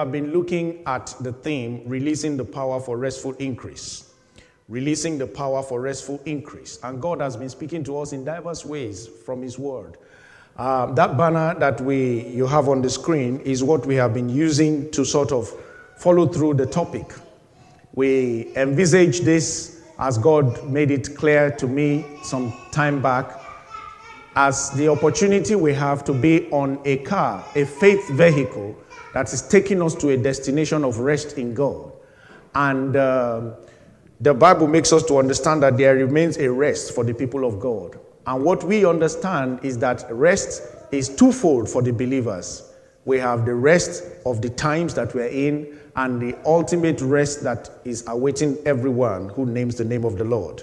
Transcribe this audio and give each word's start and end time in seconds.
have 0.00 0.10
been 0.10 0.32
looking 0.32 0.82
at 0.86 1.14
the 1.20 1.32
theme 1.32 1.82
releasing 1.86 2.36
the 2.36 2.44
power 2.44 2.80
for 2.80 2.96
restful 2.96 3.34
increase. 3.34 4.12
Releasing 4.68 5.18
the 5.18 5.26
power 5.26 5.62
for 5.62 5.80
restful 5.80 6.20
increase. 6.24 6.78
And 6.82 7.00
God 7.00 7.20
has 7.20 7.36
been 7.36 7.50
speaking 7.50 7.84
to 7.84 7.98
us 7.98 8.12
in 8.12 8.24
diverse 8.24 8.64
ways 8.64 9.06
from 9.06 9.42
His 9.42 9.58
Word. 9.58 9.98
Um, 10.56 10.94
that 10.94 11.16
banner 11.16 11.54
that 11.58 11.80
we 11.80 12.28
you 12.28 12.46
have 12.46 12.68
on 12.68 12.82
the 12.82 12.90
screen 12.90 13.40
is 13.40 13.62
what 13.62 13.86
we 13.86 13.94
have 13.96 14.14
been 14.14 14.28
using 14.28 14.90
to 14.90 15.04
sort 15.04 15.32
of 15.32 15.48
follow 15.96 16.26
through 16.26 16.54
the 16.54 16.66
topic. 16.66 17.12
We 17.94 18.54
envisage 18.56 19.20
this 19.20 19.82
as 19.98 20.16
God 20.16 20.64
made 20.64 20.90
it 20.90 21.14
clear 21.14 21.50
to 21.52 21.66
me 21.66 22.04
some 22.22 22.52
time 22.72 23.02
back 23.02 23.38
as 24.36 24.70
the 24.70 24.88
opportunity 24.88 25.54
we 25.56 25.74
have 25.74 26.04
to 26.04 26.14
be 26.14 26.48
on 26.50 26.80
a 26.84 26.98
car, 26.98 27.44
a 27.54 27.64
faith 27.64 28.08
vehicle 28.10 28.76
that 29.14 29.32
is 29.32 29.42
taking 29.42 29.82
us 29.82 29.94
to 29.96 30.10
a 30.10 30.16
destination 30.16 30.84
of 30.84 30.98
rest 30.98 31.38
in 31.38 31.54
God. 31.54 31.92
And 32.54 32.96
um, 32.96 33.54
the 34.20 34.34
Bible 34.34 34.66
makes 34.66 34.92
us 34.92 35.04
to 35.04 35.18
understand 35.18 35.62
that 35.62 35.76
there 35.76 35.94
remains 35.94 36.36
a 36.36 36.50
rest 36.50 36.94
for 36.94 37.04
the 37.04 37.14
people 37.14 37.44
of 37.44 37.58
God. 37.58 37.98
And 38.26 38.44
what 38.44 38.64
we 38.64 38.84
understand 38.84 39.60
is 39.64 39.78
that 39.78 40.04
rest 40.10 40.62
is 40.92 41.08
twofold 41.08 41.68
for 41.68 41.82
the 41.82 41.92
believers. 41.92 42.72
We 43.04 43.18
have 43.18 43.46
the 43.46 43.54
rest 43.54 44.04
of 44.26 44.42
the 44.42 44.50
times 44.50 44.94
that 44.94 45.14
we're 45.14 45.28
in, 45.28 45.78
and 45.96 46.20
the 46.20 46.36
ultimate 46.44 47.00
rest 47.00 47.42
that 47.42 47.70
is 47.84 48.04
awaiting 48.06 48.56
everyone 48.64 49.30
who 49.30 49.46
names 49.46 49.76
the 49.76 49.84
name 49.84 50.04
of 50.04 50.18
the 50.18 50.24
Lord. 50.24 50.62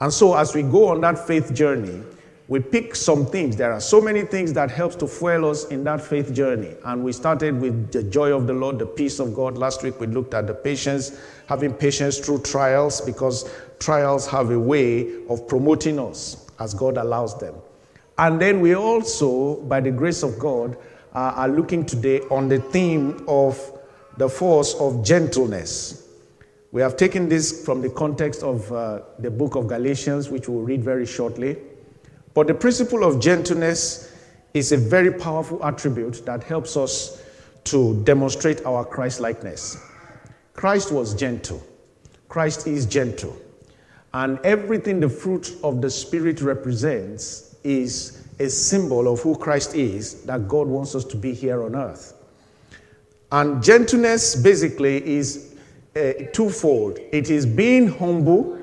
And 0.00 0.12
so, 0.12 0.36
as 0.36 0.54
we 0.54 0.62
go 0.62 0.88
on 0.88 1.00
that 1.00 1.26
faith 1.26 1.52
journey, 1.54 2.02
we 2.48 2.60
pick 2.60 2.96
some 2.96 3.26
things. 3.26 3.56
There 3.56 3.70
are 3.74 3.80
so 3.80 4.00
many 4.00 4.22
things 4.22 4.54
that 4.54 4.70
helps 4.70 4.96
to 4.96 5.06
fuel 5.06 5.50
us 5.50 5.66
in 5.66 5.84
that 5.84 6.00
faith 6.00 6.32
journey. 6.32 6.74
And 6.86 7.04
we 7.04 7.12
started 7.12 7.60
with 7.60 7.92
the 7.92 8.02
joy 8.02 8.34
of 8.34 8.46
the 8.46 8.54
Lord, 8.54 8.78
the 8.78 8.86
peace 8.86 9.18
of 9.18 9.34
God. 9.34 9.58
Last 9.58 9.82
week 9.82 10.00
we 10.00 10.06
looked 10.06 10.32
at 10.32 10.46
the 10.46 10.54
patience, 10.54 11.20
having 11.46 11.74
patience 11.74 12.18
through 12.18 12.40
trials, 12.40 13.02
because 13.02 13.50
trials 13.78 14.26
have 14.28 14.50
a 14.50 14.58
way 14.58 15.26
of 15.26 15.46
promoting 15.46 15.98
us 15.98 16.46
as 16.58 16.72
God 16.72 16.96
allows 16.96 17.38
them. 17.38 17.54
And 18.16 18.40
then 18.40 18.60
we 18.60 18.74
also, 18.74 19.56
by 19.56 19.80
the 19.80 19.90
grace 19.90 20.22
of 20.22 20.38
God, 20.38 20.78
uh, 21.14 21.32
are 21.36 21.48
looking 21.48 21.84
today 21.84 22.20
on 22.30 22.48
the 22.48 22.60
theme 22.60 23.24
of 23.28 23.78
the 24.16 24.28
force 24.28 24.74
of 24.76 25.04
gentleness. 25.04 26.08
We 26.72 26.80
have 26.80 26.96
taken 26.96 27.28
this 27.28 27.64
from 27.64 27.82
the 27.82 27.90
context 27.90 28.42
of 28.42 28.72
uh, 28.72 29.00
the 29.18 29.30
book 29.30 29.54
of 29.54 29.68
Galatians, 29.68 30.30
which 30.30 30.48
we'll 30.48 30.62
read 30.62 30.82
very 30.82 31.06
shortly. 31.06 31.58
But 32.34 32.46
the 32.46 32.54
principle 32.54 33.04
of 33.04 33.20
gentleness 33.20 34.14
is 34.54 34.72
a 34.72 34.76
very 34.76 35.12
powerful 35.12 35.64
attribute 35.64 36.24
that 36.26 36.42
helps 36.42 36.76
us 36.76 37.22
to 37.64 38.02
demonstrate 38.04 38.64
our 38.64 38.84
Christ 38.84 39.20
likeness. 39.20 39.76
Christ 40.54 40.90
was 40.92 41.14
gentle, 41.14 41.62
Christ 42.28 42.66
is 42.66 42.86
gentle. 42.86 43.36
And 44.14 44.38
everything 44.42 45.00
the 45.00 45.08
fruit 45.08 45.56
of 45.62 45.82
the 45.82 45.90
Spirit 45.90 46.40
represents 46.40 47.56
is 47.62 48.26
a 48.38 48.48
symbol 48.48 49.12
of 49.12 49.20
who 49.20 49.36
Christ 49.36 49.74
is, 49.74 50.22
that 50.24 50.48
God 50.48 50.66
wants 50.66 50.94
us 50.94 51.04
to 51.06 51.16
be 51.16 51.34
here 51.34 51.62
on 51.62 51.76
earth. 51.76 52.14
And 53.30 53.62
gentleness 53.62 54.34
basically 54.34 55.06
is 55.06 55.56
uh, 55.96 56.12
twofold 56.32 56.98
it 57.12 57.30
is 57.30 57.44
being 57.44 57.88
humble 57.88 58.58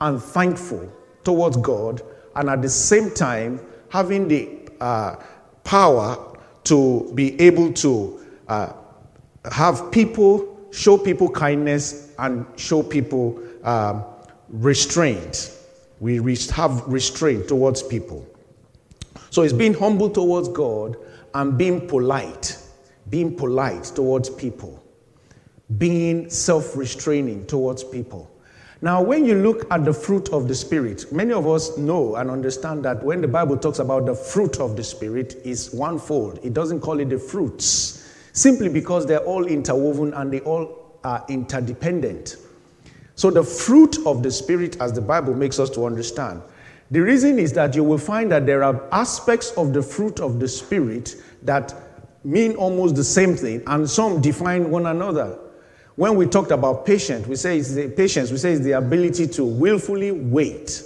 and 0.00 0.20
thankful 0.20 0.90
towards 1.24 1.56
God 1.58 2.02
and 2.36 2.48
at 2.48 2.62
the 2.62 2.68
same 2.68 3.10
time 3.10 3.60
having 3.90 4.28
the 4.28 4.48
uh, 4.80 5.16
power 5.64 6.36
to 6.64 7.10
be 7.14 7.40
able 7.40 7.72
to 7.72 8.20
uh, 8.48 8.72
have 9.50 9.90
people 9.90 10.68
show 10.70 10.96
people 10.96 11.28
kindness 11.28 12.12
and 12.18 12.46
show 12.56 12.82
people 12.82 13.40
um, 13.64 14.04
restraint. 14.48 15.56
We 15.98 16.16
have 16.50 16.86
restraint 16.86 17.48
towards 17.48 17.82
people. 17.82 18.26
So 19.30 19.42
it's 19.42 19.52
being 19.52 19.74
humble 19.74 20.10
towards 20.10 20.48
God 20.48 20.96
and 21.34 21.56
being 21.56 21.86
polite, 21.86 22.58
being 23.10 23.34
polite 23.36 23.84
towards 23.84 24.30
people, 24.30 24.82
being 25.78 26.30
self 26.30 26.76
restraining 26.76 27.46
towards 27.46 27.84
people. 27.84 28.29
Now, 28.82 29.02
when 29.02 29.26
you 29.26 29.34
look 29.34 29.70
at 29.70 29.84
the 29.84 29.92
fruit 29.92 30.30
of 30.30 30.48
the 30.48 30.54
Spirit, 30.54 31.12
many 31.12 31.32
of 31.34 31.46
us 31.46 31.76
know 31.76 32.16
and 32.16 32.30
understand 32.30 32.82
that 32.86 33.02
when 33.02 33.20
the 33.20 33.28
Bible 33.28 33.58
talks 33.58 33.78
about 33.78 34.06
the 34.06 34.14
fruit 34.14 34.58
of 34.58 34.74
the 34.74 34.82
Spirit, 34.82 35.36
is 35.44 35.74
onefold. 35.74 36.42
It 36.42 36.54
doesn't 36.54 36.80
call 36.80 36.98
it 36.98 37.10
the 37.10 37.18
fruits, 37.18 38.10
simply 38.32 38.70
because 38.70 39.04
they're 39.04 39.18
all 39.18 39.44
interwoven 39.44 40.14
and 40.14 40.32
they 40.32 40.40
all 40.40 40.98
are 41.04 41.22
interdependent. 41.28 42.36
So, 43.16 43.30
the 43.30 43.42
fruit 43.42 43.98
of 44.06 44.22
the 44.22 44.30
Spirit, 44.30 44.80
as 44.80 44.94
the 44.94 45.02
Bible 45.02 45.34
makes 45.34 45.58
us 45.58 45.68
to 45.70 45.84
understand, 45.84 46.40
the 46.90 47.00
reason 47.00 47.38
is 47.38 47.52
that 47.52 47.76
you 47.76 47.84
will 47.84 47.98
find 47.98 48.32
that 48.32 48.46
there 48.46 48.64
are 48.64 48.82
aspects 48.92 49.50
of 49.58 49.74
the 49.74 49.82
fruit 49.82 50.20
of 50.20 50.40
the 50.40 50.48
Spirit 50.48 51.16
that 51.42 51.74
mean 52.24 52.54
almost 52.56 52.96
the 52.96 53.04
same 53.04 53.36
thing, 53.36 53.62
and 53.66 53.88
some 53.88 54.22
define 54.22 54.70
one 54.70 54.86
another. 54.86 55.38
When 56.00 56.16
we 56.16 56.24
talked 56.24 56.50
about 56.50 56.86
patience, 56.86 57.26
we 57.26 57.36
say 57.36 57.58
it's 57.58 57.74
the 57.74 57.90
patience, 57.90 58.30
we 58.30 58.38
say 58.38 58.52
it's 58.52 58.64
the 58.64 58.72
ability 58.72 59.26
to 59.26 59.44
willfully 59.44 60.12
wait. 60.12 60.82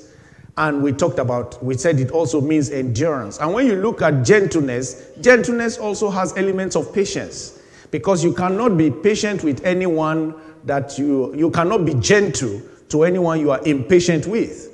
And 0.56 0.82
we 0.82 0.90
talked 0.90 1.20
about, 1.20 1.62
we 1.62 1.76
said 1.76 2.00
it 2.00 2.10
also 2.10 2.40
means 2.40 2.68
endurance. 2.68 3.38
And 3.38 3.54
when 3.54 3.68
you 3.68 3.76
look 3.76 4.02
at 4.02 4.24
gentleness, 4.24 5.12
gentleness 5.20 5.78
also 5.78 6.10
has 6.10 6.36
elements 6.36 6.74
of 6.74 6.92
patience. 6.92 7.62
Because 7.92 8.24
you 8.24 8.34
cannot 8.34 8.76
be 8.76 8.90
patient 8.90 9.44
with 9.44 9.64
anyone 9.64 10.34
that 10.64 10.98
you, 10.98 11.32
you 11.36 11.48
cannot 11.52 11.84
be 11.84 11.94
gentle 11.94 12.60
to 12.88 13.04
anyone 13.04 13.38
you 13.38 13.52
are 13.52 13.64
impatient 13.64 14.26
with. 14.26 14.68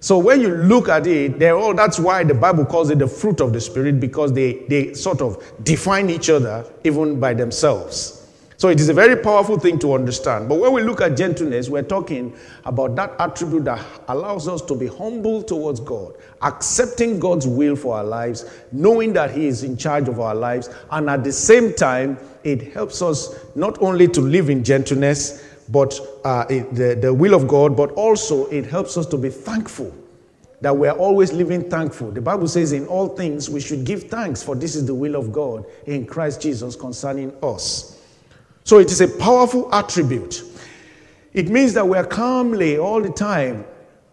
So 0.00 0.16
when 0.16 0.40
you 0.40 0.54
look 0.54 0.88
at 0.88 1.06
it, 1.06 1.38
they're 1.38 1.54
all, 1.54 1.74
that's 1.74 1.98
why 1.98 2.24
the 2.24 2.32
Bible 2.32 2.64
calls 2.64 2.88
it 2.88 2.98
the 2.98 3.06
fruit 3.06 3.42
of 3.42 3.52
the 3.52 3.60
Spirit, 3.60 4.00
because 4.00 4.32
they, 4.32 4.64
they 4.70 4.94
sort 4.94 5.20
of 5.20 5.44
define 5.62 6.08
each 6.08 6.30
other 6.30 6.64
even 6.82 7.20
by 7.20 7.34
themselves. 7.34 8.21
So 8.62 8.68
it 8.68 8.78
is 8.78 8.88
a 8.88 8.94
very 8.94 9.16
powerful 9.16 9.58
thing 9.58 9.80
to 9.80 9.92
understand. 9.92 10.48
But 10.48 10.60
when 10.60 10.72
we 10.72 10.84
look 10.84 11.00
at 11.00 11.16
gentleness, 11.16 11.68
we're 11.68 11.82
talking 11.82 12.32
about 12.64 12.94
that 12.94 13.12
attribute 13.18 13.64
that 13.64 13.84
allows 14.06 14.46
us 14.46 14.62
to 14.62 14.76
be 14.76 14.86
humble 14.86 15.42
towards 15.42 15.80
God, 15.80 16.14
accepting 16.42 17.18
God's 17.18 17.44
will 17.44 17.74
for 17.74 17.96
our 17.96 18.04
lives, 18.04 18.48
knowing 18.70 19.14
that 19.14 19.32
He 19.32 19.48
is 19.48 19.64
in 19.64 19.76
charge 19.76 20.06
of 20.06 20.20
our 20.20 20.36
lives, 20.36 20.70
and 20.92 21.10
at 21.10 21.24
the 21.24 21.32
same 21.32 21.74
time, 21.74 22.16
it 22.44 22.72
helps 22.72 23.02
us 23.02 23.34
not 23.56 23.82
only 23.82 24.06
to 24.06 24.20
live 24.20 24.48
in 24.48 24.62
gentleness, 24.62 25.44
but 25.68 25.98
uh, 26.24 26.44
the, 26.44 26.96
the 27.02 27.12
will 27.12 27.34
of 27.34 27.48
God, 27.48 27.76
but 27.76 27.90
also 27.94 28.46
it 28.46 28.64
helps 28.64 28.96
us 28.96 29.06
to 29.06 29.18
be 29.18 29.28
thankful 29.28 29.92
that 30.60 30.76
we're 30.76 30.92
always 30.92 31.32
living 31.32 31.68
thankful. 31.68 32.12
The 32.12 32.22
Bible 32.22 32.46
says, 32.46 32.70
in 32.70 32.86
all 32.86 33.08
things, 33.08 33.50
we 33.50 33.58
should 33.60 33.84
give 33.84 34.04
thanks, 34.04 34.40
for 34.40 34.54
this 34.54 34.76
is 34.76 34.86
the 34.86 34.94
will 34.94 35.16
of 35.16 35.32
God 35.32 35.66
in 35.86 36.06
Christ 36.06 36.40
Jesus 36.40 36.76
concerning 36.76 37.32
us. 37.42 37.91
So 38.64 38.78
it 38.78 38.90
is 38.90 39.00
a 39.00 39.08
powerful 39.08 39.72
attribute. 39.74 40.42
It 41.32 41.48
means 41.48 41.72
that 41.74 41.86
we're 41.86 42.04
calmly 42.04 42.78
all 42.78 43.00
the 43.00 43.10
time 43.10 43.64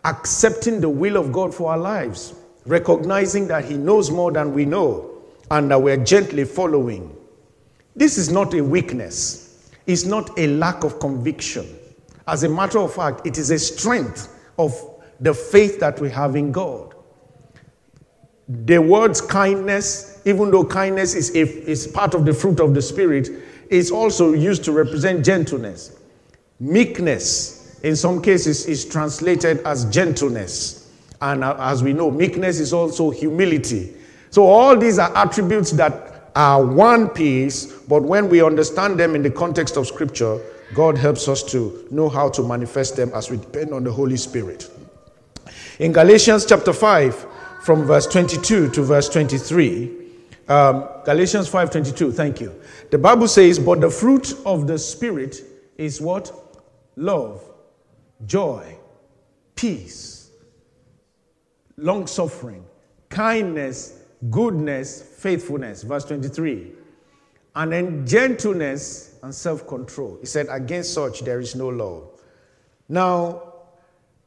accepting 0.06 0.80
the 0.80 0.90
will 0.90 1.18
of 1.18 1.32
God 1.32 1.54
for 1.54 1.72
our 1.72 1.78
lives, 1.78 2.34
recognizing 2.66 3.48
that 3.48 3.66
He 3.66 3.76
knows 3.76 4.10
more 4.10 4.32
than 4.32 4.54
we 4.54 4.66
know, 4.66 5.22
and 5.52 5.70
that 5.72 5.82
we're 5.82 6.04
gently 6.04 6.46
following. 6.46 7.16
This 7.96 8.18
is 8.18 8.32
not 8.32 8.54
a 8.54 8.64
weakness, 8.64 9.72
it's 9.86 10.06
not 10.06 10.38
a 10.40 10.48
lack 10.48 10.84
of 10.84 11.00
conviction. 11.00 11.68
As 12.28 12.44
a 12.44 12.50
matter 12.50 12.80
of 12.80 12.94
fact, 12.94 13.26
it 13.26 13.38
is 13.38 13.50
a 13.50 13.58
strength 13.58 14.34
of 14.58 14.74
the 15.20 15.34
faith 15.34 15.80
that 15.80 16.00
we 16.00 16.10
have 16.12 16.36
in 16.36 16.52
God. 16.52 16.94
The 18.48 18.78
words 18.80 19.20
kindness, 19.20 20.22
even 20.26 20.52
though 20.52 20.64
kindness 20.64 21.16
is, 21.16 21.32
a, 21.32 21.42
is 21.70 21.88
part 21.88 22.14
of 22.14 22.26
the 22.26 22.34
fruit 22.34 22.60
of 22.60 22.74
the 22.74 22.82
Spirit, 22.82 23.30
is 23.70 23.92
also 23.92 24.34
used 24.34 24.64
to 24.66 24.72
represent 24.72 25.24
gentleness. 25.24 25.98
Meekness, 26.60 27.80
in 27.82 27.96
some 27.96 28.22
cases, 28.22 28.66
is 28.66 28.86
translated 28.86 29.60
as 29.60 29.86
gentleness. 29.86 30.92
And 31.22 31.44
uh, 31.44 31.56
as 31.60 31.84
we 31.84 31.94
know, 31.94 32.12
meekness 32.12 32.60
is 32.60 32.74
also 32.74 33.10
humility. 33.10 33.94
So, 34.32 34.46
all 34.46 34.78
these 34.78 35.00
are 35.00 35.16
attributes 35.16 35.72
that 35.72 36.32
are 36.36 36.64
one 36.64 37.10
piece, 37.10 37.66
but 37.66 38.04
when 38.04 38.30
we 38.30 38.44
understand 38.44 39.00
them 39.00 39.16
in 39.16 39.24
the 39.24 39.32
context 39.32 39.78
of 39.78 39.88
Scripture, 39.88 40.40
God 40.74 40.98
helps 40.98 41.28
us 41.28 41.44
to 41.52 41.88
know 41.90 42.10
how 42.10 42.30
to 42.30 42.44
manifest 42.44 42.96
them 42.96 43.12
as 43.16 43.30
we 43.32 43.38
depend 43.38 43.74
on 43.74 43.84
the 43.84 43.92
Holy 43.92 44.18
Spirit. 44.18 44.70
In 45.80 45.92
Galatians 45.92 46.46
chapter 46.46 46.74
5, 46.74 47.26
from 47.62 47.86
verse 47.86 48.06
22 48.08 48.70
to 48.70 48.84
verse 48.84 49.10
23, 49.10 50.00
um, 50.48 50.86
Galatians 51.06 51.48
5:22, 51.48 52.12
thank 52.12 52.42
you. 52.42 52.54
The 52.92 52.98
Bible 52.98 53.28
says, 53.28 53.60
But 53.60 53.82
the 53.82 53.90
fruit 53.90 54.34
of 54.46 54.68
the 54.68 54.78
Spirit 54.78 55.42
is 55.78 56.02
what? 56.02 56.32
Love, 56.96 57.44
joy, 58.26 58.78
peace, 59.56 60.32
long 61.78 62.08
suffering, 62.08 62.66
kindness, 63.10 64.00
goodness, 64.30 65.02
faithfulness. 65.02 65.84
Verse 65.84 66.06
23. 66.06 66.74
And 67.56 67.72
then 67.72 68.08
gentleness 68.08 69.18
and 69.24 69.34
self 69.34 69.68
control. 69.68 70.18
He 70.20 70.26
said, 70.26 70.48
Against 70.50 70.94
such 70.94 71.22
there 71.22 71.40
is 71.40 71.56
no 71.56 71.70
law. 71.70 72.10
Now, 72.88 73.54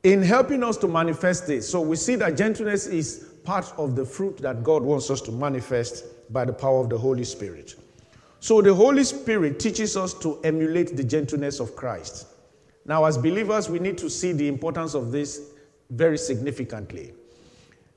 in 0.02 0.22
helping 0.22 0.62
us 0.62 0.76
to 0.78 0.88
manifest 0.88 1.46
this, 1.46 1.68
so 1.68 1.80
we 1.80 1.96
see 1.96 2.16
that 2.16 2.36
gentleness 2.36 2.86
is 2.86 3.28
part 3.44 3.72
of 3.76 3.96
the 3.96 4.04
fruit 4.04 4.38
that 4.38 4.62
God 4.62 4.82
wants 4.82 5.10
us 5.10 5.20
to 5.22 5.32
manifest 5.32 6.04
by 6.32 6.44
the 6.44 6.52
power 6.52 6.80
of 6.80 6.88
the 6.88 6.98
Holy 6.98 7.24
Spirit. 7.24 7.74
So 8.42 8.60
the 8.60 8.74
Holy 8.74 9.04
Spirit 9.04 9.60
teaches 9.60 9.96
us 9.96 10.14
to 10.14 10.40
emulate 10.42 10.96
the 10.96 11.04
gentleness 11.04 11.60
of 11.60 11.76
Christ. 11.76 12.26
Now, 12.84 13.04
as 13.04 13.16
believers, 13.16 13.70
we 13.70 13.78
need 13.78 13.96
to 13.98 14.10
see 14.10 14.32
the 14.32 14.48
importance 14.48 14.94
of 14.94 15.12
this 15.12 15.52
very 15.90 16.18
significantly. 16.18 17.12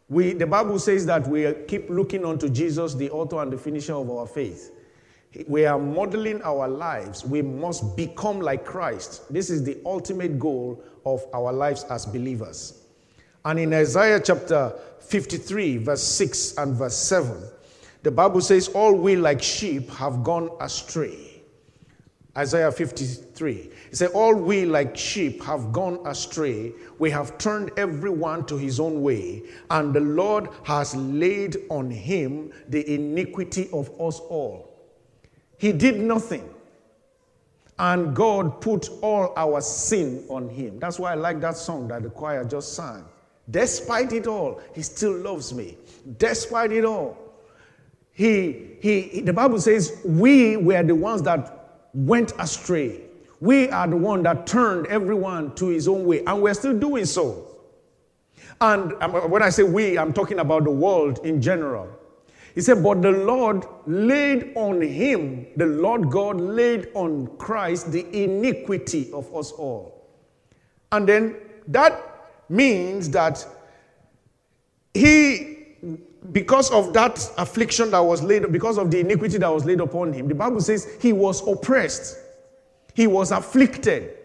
We, 0.08 0.34
the 0.34 0.46
Bible 0.46 0.78
says 0.78 1.04
that 1.08 1.28
we 1.28 1.52
keep 1.68 1.90
looking 1.90 2.24
unto 2.24 2.48
Jesus, 2.48 2.94
the 2.94 3.10
author 3.10 3.42
and 3.42 3.52
the 3.52 3.58
finisher 3.58 3.96
of 3.96 4.08
our 4.12 4.28
faith. 4.28 4.72
We 5.48 5.66
are 5.66 5.80
modeling 5.80 6.44
our 6.44 6.68
lives. 6.68 7.26
We 7.26 7.42
must 7.42 7.98
become 7.98 8.40
like 8.40 8.66
Christ. 8.66 9.34
This 9.34 9.50
is 9.50 9.64
the 9.64 9.80
ultimate 9.84 10.38
goal 10.38 10.84
of 11.08 11.26
our 11.34 11.52
lives 11.52 11.86
as 11.86 12.06
believers. 12.06 12.84
And 13.46 13.58
in 13.58 13.74
Isaiah 13.74 14.20
chapter 14.20 14.76
53, 15.00 15.78
verse 15.78 16.04
6 16.04 16.58
and 16.60 16.76
verse 16.76 16.98
7, 16.98 17.36
the 18.06 18.12
Bible 18.12 18.40
says, 18.40 18.68
All 18.68 18.94
we 18.94 19.16
like 19.16 19.42
sheep 19.42 19.90
have 19.90 20.24
gone 20.24 20.52
astray. 20.62 21.42
Isaiah 22.38 22.72
53. 22.72 23.54
It 23.90 23.98
said, 23.98 24.12
All 24.12 24.36
we 24.36 24.64
like 24.64 24.96
sheep 24.96 25.42
have 25.44 25.74
gone 25.74 26.06
astray. 26.06 26.74
We 27.00 27.10
have 27.10 27.40
turned 27.40 27.72
everyone 27.78 28.46
to 28.46 28.58
his 28.58 28.80
own 28.80 29.02
way, 29.02 29.42
and 29.72 29.92
the 29.92 30.02
Lord 30.02 30.50
has 30.66 30.96
laid 30.96 31.58
on 31.72 31.90
him 31.90 32.52
the 32.70 32.88
iniquity 32.94 33.70
of 33.74 33.90
us 34.00 34.20
all. 34.20 34.70
He 35.58 35.72
did 35.72 36.00
nothing. 36.00 36.48
And 37.80 38.16
God 38.16 38.62
put 38.62 38.88
all 39.02 39.34
our 39.36 39.62
sin 39.62 40.28
on 40.30 40.48
him. 40.48 40.78
That's 40.78 41.00
why 41.00 41.14
I 41.14 41.16
like 41.16 41.42
that 41.42 41.58
song 41.58 41.88
that 41.88 42.04
the 42.04 42.12
choir 42.12 42.46
just 42.46 42.76
sang. 42.76 43.04
Despite 43.50 44.14
it 44.14 44.28
all, 44.28 44.62
he 44.76 44.84
still 44.84 45.18
loves 45.18 45.56
me. 45.56 45.80
Despite 46.20 46.72
it 46.72 46.86
all. 46.86 47.25
He, 48.16 48.78
he, 48.82 49.22
the 49.22 49.34
Bible 49.34 49.60
says 49.60 50.02
we 50.04 50.58
were 50.58 50.82
the 50.82 50.96
ones 50.96 51.22
that 51.24 51.84
went 51.94 52.34
astray. 52.40 53.02
We 53.42 53.70
are 53.70 53.88
the 53.88 53.98
one 53.98 54.24
that 54.24 54.48
turned 54.48 54.88
everyone 54.88 55.54
to 55.56 55.68
his 55.68 55.88
own 55.88 56.06
way, 56.06 56.24
and 56.26 56.42
we're 56.42 56.54
still 56.54 56.80
doing 56.80 57.06
so. 57.06 57.46
And 58.62 58.94
um, 59.02 59.30
when 59.30 59.44
I 59.44 59.50
say 59.50 59.64
we, 59.64 59.98
I'm 59.98 60.14
talking 60.14 60.40
about 60.40 60.64
the 60.64 60.72
world 60.72 61.20
in 61.26 61.42
general. 61.42 61.90
He 62.56 62.62
said, 62.62 62.82
But 62.82 63.02
the 63.02 63.12
Lord 63.12 63.66
laid 63.86 64.54
on 64.56 64.82
him, 64.82 65.48
the 65.58 65.66
Lord 65.66 66.10
God 66.10 66.40
laid 66.40 66.88
on 66.94 67.28
Christ 67.38 67.92
the 67.92 68.08
iniquity 68.24 69.12
of 69.12 69.36
us 69.36 69.52
all. 69.52 70.08
And 70.94 71.08
then 71.08 71.36
that 71.68 72.02
means 72.48 73.10
that 73.10 73.46
he, 74.94 75.55
because 76.32 76.72
of 76.72 76.94
that 76.94 77.32
affliction 77.38 77.92
that 77.92 78.00
was 78.00 78.24
laid, 78.24 78.52
because 78.52 78.78
of 78.78 78.92
the 78.92 79.00
iniquity 79.00 79.38
that 79.38 79.54
was 79.54 79.66
laid 79.66 79.80
upon 79.80 80.14
him, 80.14 80.28
the 80.28 80.36
Bible 80.36 80.62
says 80.62 80.88
he 81.02 81.14
was 81.14 81.46
oppressed, 81.48 82.18
he 82.94 83.08
was 83.08 83.32
afflicted, 83.32 84.18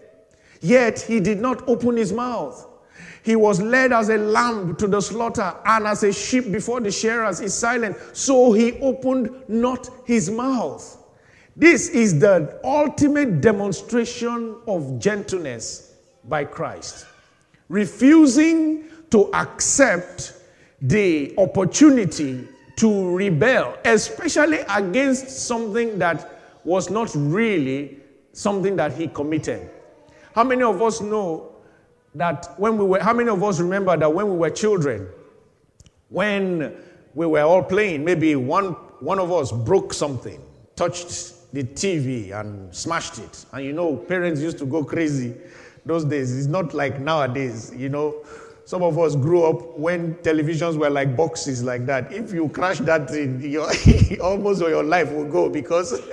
yet 0.60 1.00
he 1.00 1.20
did 1.20 1.40
not 1.40 1.66
open 1.68 1.96
his 1.96 2.12
mouth. 2.12 2.66
He 3.22 3.36
was 3.36 3.60
led 3.60 3.92
as 3.92 4.08
a 4.08 4.16
lamb 4.16 4.76
to 4.76 4.86
the 4.86 5.00
slaughter, 5.00 5.54
and 5.66 5.86
as 5.86 6.02
a 6.02 6.12
sheep 6.12 6.50
before 6.50 6.80
the 6.80 6.90
shearers 6.90 7.40
is 7.40 7.52
silent, 7.52 7.96
so 8.12 8.52
he 8.52 8.80
opened 8.80 9.30
not 9.48 9.88
his 10.06 10.30
mouth. 10.30 10.96
This 11.54 11.88
is 11.90 12.18
the 12.18 12.58
ultimate 12.64 13.42
demonstration 13.42 14.56
of 14.66 14.98
gentleness 14.98 15.94
by 16.24 16.44
Christ. 16.44 17.04
Refusing 17.68 18.84
to 19.10 19.30
accept 19.34 20.39
the 20.80 21.34
opportunity 21.38 22.48
to 22.76 23.14
rebel, 23.14 23.76
especially 23.84 24.58
against 24.68 25.28
something 25.46 25.98
that 25.98 26.40
was 26.64 26.90
not 26.90 27.10
really 27.14 27.98
something 28.32 28.76
that 28.76 28.92
he 28.92 29.08
committed. 29.08 29.68
How 30.34 30.44
many 30.44 30.62
of 30.62 30.80
us 30.80 31.00
know 31.00 31.52
that 32.14 32.54
when 32.56 32.78
we 32.78 32.84
were, 32.84 33.00
how 33.00 33.12
many 33.12 33.28
of 33.28 33.42
us 33.42 33.60
remember 33.60 33.96
that 33.96 34.12
when 34.12 34.28
we 34.30 34.36
were 34.36 34.50
children, 34.50 35.08
when 36.08 36.74
we 37.14 37.26
were 37.26 37.42
all 37.42 37.62
playing, 37.62 38.04
maybe 38.04 38.36
one, 38.36 38.72
one 39.00 39.18
of 39.18 39.32
us 39.32 39.52
broke 39.52 39.92
something, 39.92 40.40
touched 40.76 41.52
the 41.52 41.64
TV 41.64 42.32
and 42.38 42.74
smashed 42.74 43.18
it. 43.18 43.44
And 43.52 43.64
you 43.64 43.72
know, 43.72 43.96
parents 43.96 44.40
used 44.40 44.58
to 44.58 44.66
go 44.66 44.84
crazy 44.84 45.34
those 45.84 46.04
days. 46.04 46.36
It's 46.36 46.46
not 46.46 46.74
like 46.74 47.00
nowadays, 47.00 47.74
you 47.76 47.88
know. 47.88 48.24
Some 48.70 48.84
of 48.84 48.96
us 49.00 49.16
grew 49.16 49.42
up 49.42 49.76
when 49.76 50.14
televisions 50.22 50.76
were 50.76 50.90
like 50.90 51.16
boxes 51.16 51.64
like 51.64 51.86
that. 51.86 52.12
If 52.12 52.32
you 52.32 52.48
crash 52.50 52.78
that 52.78 53.10
thing, 53.10 53.40
your, 53.50 53.68
almost 54.22 54.60
your 54.60 54.84
life 54.84 55.10
will 55.10 55.24
go 55.24 55.48
because 55.50 56.00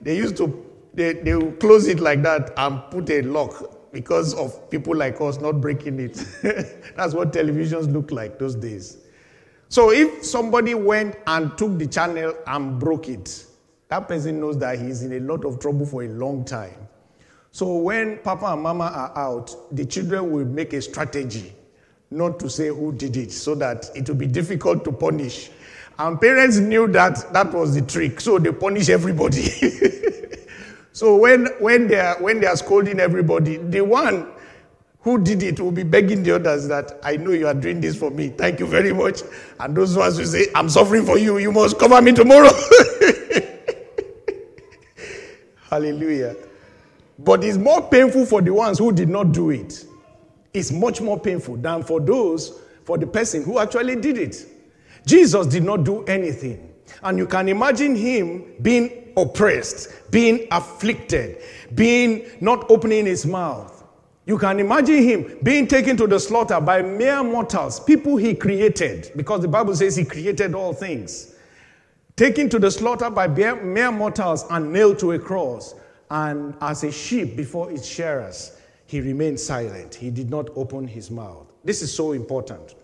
they 0.00 0.16
used 0.16 0.36
to 0.36 0.64
they, 0.94 1.14
they 1.14 1.50
close 1.54 1.88
it 1.88 1.98
like 1.98 2.22
that 2.22 2.52
and 2.56 2.80
put 2.92 3.10
a 3.10 3.22
lock 3.22 3.90
because 3.92 4.34
of 4.34 4.70
people 4.70 4.94
like 4.94 5.20
us 5.20 5.40
not 5.40 5.60
breaking 5.60 5.98
it. 5.98 6.24
That's 6.96 7.12
what 7.12 7.32
televisions 7.32 7.92
look 7.92 8.12
like 8.12 8.38
those 8.38 8.54
days. 8.54 8.98
So 9.68 9.90
if 9.90 10.24
somebody 10.24 10.76
went 10.76 11.16
and 11.26 11.58
took 11.58 11.76
the 11.76 11.88
channel 11.88 12.36
and 12.46 12.78
broke 12.78 13.08
it, 13.08 13.46
that 13.88 14.06
person 14.06 14.38
knows 14.38 14.58
that 14.58 14.78
he's 14.78 15.02
in 15.02 15.12
a 15.14 15.18
lot 15.18 15.44
of 15.44 15.58
trouble 15.58 15.86
for 15.86 16.04
a 16.04 16.08
long 16.08 16.44
time. 16.44 16.86
So 17.52 17.76
when 17.76 18.18
Papa 18.18 18.46
and 18.46 18.62
Mama 18.62 18.84
are 18.84 19.16
out, 19.16 19.54
the 19.70 19.84
children 19.84 20.32
will 20.32 20.46
make 20.46 20.72
a 20.72 20.82
strategy 20.82 21.52
not 22.10 22.40
to 22.40 22.50
say 22.50 22.68
who 22.68 22.92
did 22.92 23.16
it 23.16 23.30
so 23.30 23.54
that 23.54 23.90
it 23.94 24.08
will 24.08 24.16
be 24.16 24.26
difficult 24.26 24.84
to 24.84 24.92
punish. 24.92 25.50
And 25.98 26.20
parents 26.20 26.58
knew 26.58 26.88
that 26.88 27.32
that 27.32 27.52
was 27.52 27.74
the 27.74 27.82
trick, 27.82 28.20
so 28.20 28.38
they 28.38 28.52
punish 28.52 28.88
everybody. 28.88 29.44
So 30.92 31.16
when, 31.16 31.46
when, 31.58 31.88
they 31.88 31.98
are, 31.98 32.16
when 32.22 32.40
they 32.40 32.46
are 32.46 32.56
scolding 32.56 33.00
everybody, 33.00 33.56
the 33.56 33.80
one 33.80 34.28
who 35.00 35.22
did 35.22 35.42
it 35.42 35.58
will 35.58 35.72
be 35.72 35.82
begging 35.82 36.22
the 36.22 36.34
others 36.36 36.68
that 36.68 37.00
I 37.02 37.16
know 37.16 37.30
you 37.30 37.46
are 37.46 37.54
doing 37.54 37.80
this 37.80 37.96
for 37.96 38.10
me. 38.10 38.28
Thank 38.28 38.60
you 38.60 38.66
very 38.66 38.92
much. 38.92 39.22
And 39.58 39.74
those 39.74 39.96
ones 39.96 40.18
will 40.18 40.26
say, 40.26 40.46
I'm 40.54 40.68
suffering 40.68 41.06
for 41.06 41.18
you. 41.18 41.38
You 41.38 41.50
must 41.50 41.78
cover 41.78 42.00
me 42.02 42.12
tomorrow. 42.12 42.50
Hallelujah. 45.70 46.36
But 47.24 47.44
it's 47.44 47.58
more 47.58 47.88
painful 47.88 48.26
for 48.26 48.42
the 48.42 48.52
ones 48.52 48.78
who 48.78 48.92
did 48.92 49.08
not 49.08 49.32
do 49.32 49.50
it. 49.50 49.84
It's 50.52 50.72
much 50.72 51.00
more 51.00 51.18
painful 51.18 51.56
than 51.56 51.82
for 51.82 52.00
those, 52.00 52.60
for 52.84 52.98
the 52.98 53.06
person 53.06 53.44
who 53.44 53.58
actually 53.58 53.96
did 53.96 54.18
it. 54.18 54.46
Jesus 55.06 55.46
did 55.46 55.62
not 55.62 55.84
do 55.84 56.04
anything. 56.04 56.72
And 57.02 57.18
you 57.18 57.26
can 57.26 57.48
imagine 57.48 57.94
him 57.94 58.54
being 58.60 59.12
oppressed, 59.16 60.10
being 60.10 60.46
afflicted, 60.50 61.42
being 61.74 62.26
not 62.40 62.70
opening 62.70 63.06
his 63.06 63.24
mouth. 63.24 63.84
You 64.24 64.38
can 64.38 64.60
imagine 64.60 65.02
him 65.02 65.38
being 65.42 65.66
taken 65.66 65.96
to 65.96 66.06
the 66.06 66.20
slaughter 66.20 66.60
by 66.60 66.82
mere 66.82 67.22
mortals, 67.24 67.80
people 67.80 68.16
he 68.16 68.34
created, 68.34 69.10
because 69.16 69.40
the 69.40 69.48
Bible 69.48 69.74
says 69.74 69.96
he 69.96 70.04
created 70.04 70.54
all 70.54 70.72
things. 70.72 71.34
Taken 72.14 72.48
to 72.50 72.58
the 72.58 72.70
slaughter 72.70 73.10
by 73.10 73.26
mere 73.26 73.90
mortals 73.90 74.44
and 74.50 74.72
nailed 74.72 74.98
to 75.00 75.12
a 75.12 75.18
cross. 75.18 75.74
And 76.12 76.54
as 76.60 76.84
a 76.84 76.92
sheep 76.92 77.36
before 77.36 77.72
its 77.72 77.86
shearers, 77.86 78.54
he 78.84 79.00
remained 79.00 79.40
silent. 79.40 79.94
He 79.94 80.10
did 80.10 80.28
not 80.28 80.50
open 80.56 80.86
his 80.86 81.10
mouth. 81.10 81.50
This 81.64 81.80
is 81.80 81.92
so 81.92 82.12
important. 82.12 82.74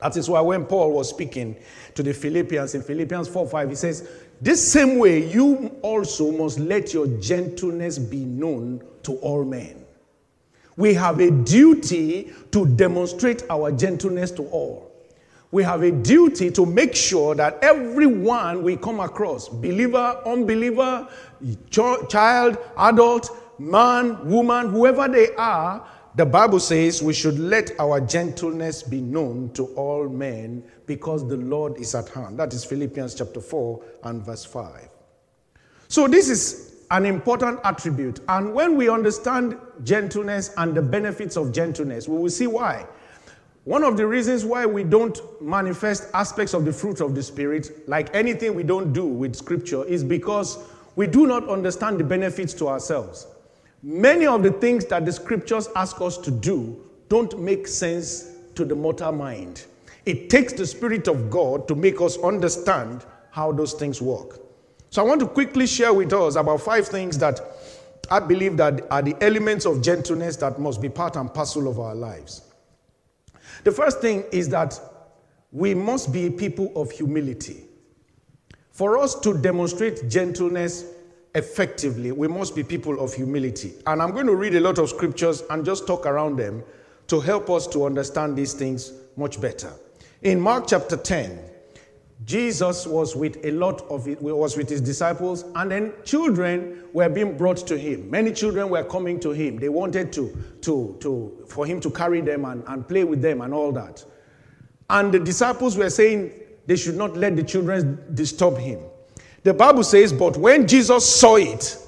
That 0.00 0.16
is 0.16 0.28
why 0.28 0.40
when 0.40 0.66
Paul 0.66 0.90
was 0.90 1.08
speaking 1.08 1.54
to 1.94 2.02
the 2.02 2.12
Philippians 2.12 2.74
in 2.74 2.82
Philippians 2.82 3.28
4 3.28 3.46
5, 3.46 3.68
he 3.68 3.76
says, 3.76 4.10
This 4.40 4.72
same 4.72 4.98
way 4.98 5.30
you 5.30 5.76
also 5.82 6.32
must 6.32 6.58
let 6.58 6.92
your 6.92 7.06
gentleness 7.20 8.00
be 8.00 8.24
known 8.24 8.82
to 9.04 9.12
all 9.18 9.44
men. 9.44 9.84
We 10.76 10.94
have 10.94 11.20
a 11.20 11.30
duty 11.30 12.32
to 12.50 12.66
demonstrate 12.66 13.44
our 13.48 13.70
gentleness 13.70 14.32
to 14.32 14.42
all. 14.46 14.89
We 15.52 15.64
have 15.64 15.82
a 15.82 15.90
duty 15.90 16.50
to 16.52 16.64
make 16.64 16.94
sure 16.94 17.34
that 17.34 17.58
everyone 17.62 18.62
we 18.62 18.76
come 18.76 19.00
across, 19.00 19.48
believer, 19.48 20.20
unbeliever, 20.24 21.08
child, 21.70 22.58
adult, 22.76 23.30
man, 23.58 24.28
woman, 24.28 24.70
whoever 24.70 25.08
they 25.08 25.34
are, 25.34 25.84
the 26.14 26.26
Bible 26.26 26.60
says 26.60 27.02
we 27.02 27.12
should 27.12 27.38
let 27.38 27.72
our 27.78 28.00
gentleness 28.00 28.82
be 28.82 29.00
known 29.00 29.50
to 29.54 29.66
all 29.74 30.08
men 30.08 30.62
because 30.86 31.26
the 31.28 31.36
Lord 31.36 31.78
is 31.78 31.94
at 31.94 32.08
hand. 32.08 32.38
That 32.38 32.52
is 32.52 32.64
Philippians 32.64 33.14
chapter 33.14 33.40
4 33.40 33.82
and 34.04 34.24
verse 34.24 34.44
5. 34.44 34.88
So, 35.88 36.08
this 36.08 36.28
is 36.28 36.84
an 36.90 37.06
important 37.06 37.60
attribute. 37.64 38.20
And 38.28 38.52
when 38.52 38.76
we 38.76 38.88
understand 38.88 39.56
gentleness 39.84 40.52
and 40.56 40.74
the 40.74 40.82
benefits 40.82 41.36
of 41.36 41.52
gentleness, 41.52 42.08
we 42.08 42.18
will 42.18 42.30
see 42.30 42.46
why. 42.48 42.86
One 43.64 43.84
of 43.84 43.98
the 43.98 44.06
reasons 44.06 44.44
why 44.44 44.64
we 44.64 44.84
don't 44.84 45.20
manifest 45.42 46.08
aspects 46.14 46.54
of 46.54 46.64
the 46.64 46.72
fruit 46.72 47.00
of 47.02 47.14
the 47.14 47.22
Spirit, 47.22 47.86
like 47.86 48.14
anything 48.14 48.54
we 48.54 48.62
don't 48.62 48.94
do 48.94 49.04
with 49.04 49.36
Scripture, 49.36 49.84
is 49.84 50.02
because 50.02 50.58
we 50.96 51.06
do 51.06 51.26
not 51.26 51.46
understand 51.46 52.00
the 52.00 52.04
benefits 52.04 52.54
to 52.54 52.68
ourselves. 52.68 53.26
Many 53.82 54.26
of 54.26 54.42
the 54.42 54.52
things 54.52 54.86
that 54.86 55.04
the 55.04 55.12
Scriptures 55.12 55.68
ask 55.76 56.00
us 56.00 56.16
to 56.18 56.30
do 56.30 56.80
don't 57.10 57.38
make 57.38 57.66
sense 57.68 58.30
to 58.54 58.64
the 58.64 58.74
mortal 58.74 59.12
mind. 59.12 59.66
It 60.06 60.30
takes 60.30 60.54
the 60.54 60.66
Spirit 60.66 61.06
of 61.06 61.28
God 61.28 61.68
to 61.68 61.74
make 61.74 62.00
us 62.00 62.16
understand 62.18 63.04
how 63.30 63.52
those 63.52 63.74
things 63.74 64.00
work. 64.00 64.40
So 64.88 65.02
I 65.02 65.04
want 65.06 65.20
to 65.20 65.26
quickly 65.26 65.66
share 65.66 65.92
with 65.92 66.14
us 66.14 66.36
about 66.36 66.62
five 66.62 66.88
things 66.88 67.18
that 67.18 67.40
I 68.10 68.20
believe 68.20 68.56
that 68.56 68.90
are 68.90 69.02
the 69.02 69.16
elements 69.20 69.66
of 69.66 69.82
gentleness 69.82 70.36
that 70.36 70.58
must 70.58 70.80
be 70.80 70.88
part 70.88 71.16
and 71.16 71.32
parcel 71.32 71.68
of 71.68 71.78
our 71.78 71.94
lives. 71.94 72.49
The 73.64 73.72
first 73.72 74.00
thing 74.00 74.24
is 74.32 74.48
that 74.50 74.78
we 75.52 75.74
must 75.74 76.12
be 76.12 76.30
people 76.30 76.72
of 76.76 76.90
humility. 76.90 77.64
For 78.70 78.96
us 78.96 79.14
to 79.20 79.36
demonstrate 79.36 80.08
gentleness 80.08 80.84
effectively, 81.34 82.12
we 82.12 82.28
must 82.28 82.54
be 82.54 82.62
people 82.62 83.00
of 83.00 83.12
humility. 83.12 83.74
And 83.86 84.00
I'm 84.00 84.12
going 84.12 84.26
to 84.26 84.34
read 84.34 84.54
a 84.54 84.60
lot 84.60 84.78
of 84.78 84.88
scriptures 84.88 85.42
and 85.50 85.64
just 85.64 85.86
talk 85.86 86.06
around 86.06 86.36
them 86.36 86.62
to 87.08 87.20
help 87.20 87.50
us 87.50 87.66
to 87.68 87.84
understand 87.84 88.36
these 88.36 88.54
things 88.54 88.92
much 89.16 89.40
better. 89.40 89.72
In 90.22 90.40
Mark 90.40 90.66
chapter 90.68 90.96
10, 90.96 91.49
Jesus 92.24 92.86
was 92.86 93.16
with 93.16 93.42
a 93.44 93.50
lot 93.50 93.80
of 93.90 94.06
it, 94.06 94.20
was 94.20 94.56
with 94.56 94.68
his 94.68 94.80
disciples, 94.80 95.44
and 95.54 95.70
then 95.70 95.92
children 96.04 96.84
were 96.92 97.08
being 97.08 97.36
brought 97.36 97.66
to 97.66 97.78
him. 97.78 98.10
Many 98.10 98.32
children 98.32 98.68
were 98.68 98.84
coming 98.84 99.18
to 99.20 99.30
him. 99.30 99.56
They 99.56 99.70
wanted 99.70 100.12
to, 100.14 100.36
to, 100.60 100.96
to, 101.00 101.44
for 101.48 101.64
him 101.64 101.80
to 101.80 101.90
carry 101.90 102.20
them 102.20 102.44
and, 102.44 102.62
and 102.66 102.86
play 102.86 103.04
with 103.04 103.22
them 103.22 103.40
and 103.40 103.54
all 103.54 103.72
that. 103.72 104.04
And 104.90 105.12
the 105.12 105.18
disciples 105.18 105.78
were 105.78 105.88
saying 105.88 106.32
they 106.66 106.76
should 106.76 106.96
not 106.96 107.16
let 107.16 107.36
the 107.36 107.42
children 107.42 108.14
disturb 108.14 108.58
him. 108.58 108.80
The 109.42 109.54
Bible 109.54 109.82
says, 109.82 110.12
but 110.12 110.36
when 110.36 110.68
Jesus 110.68 111.08
saw 111.08 111.36
it, 111.36 111.78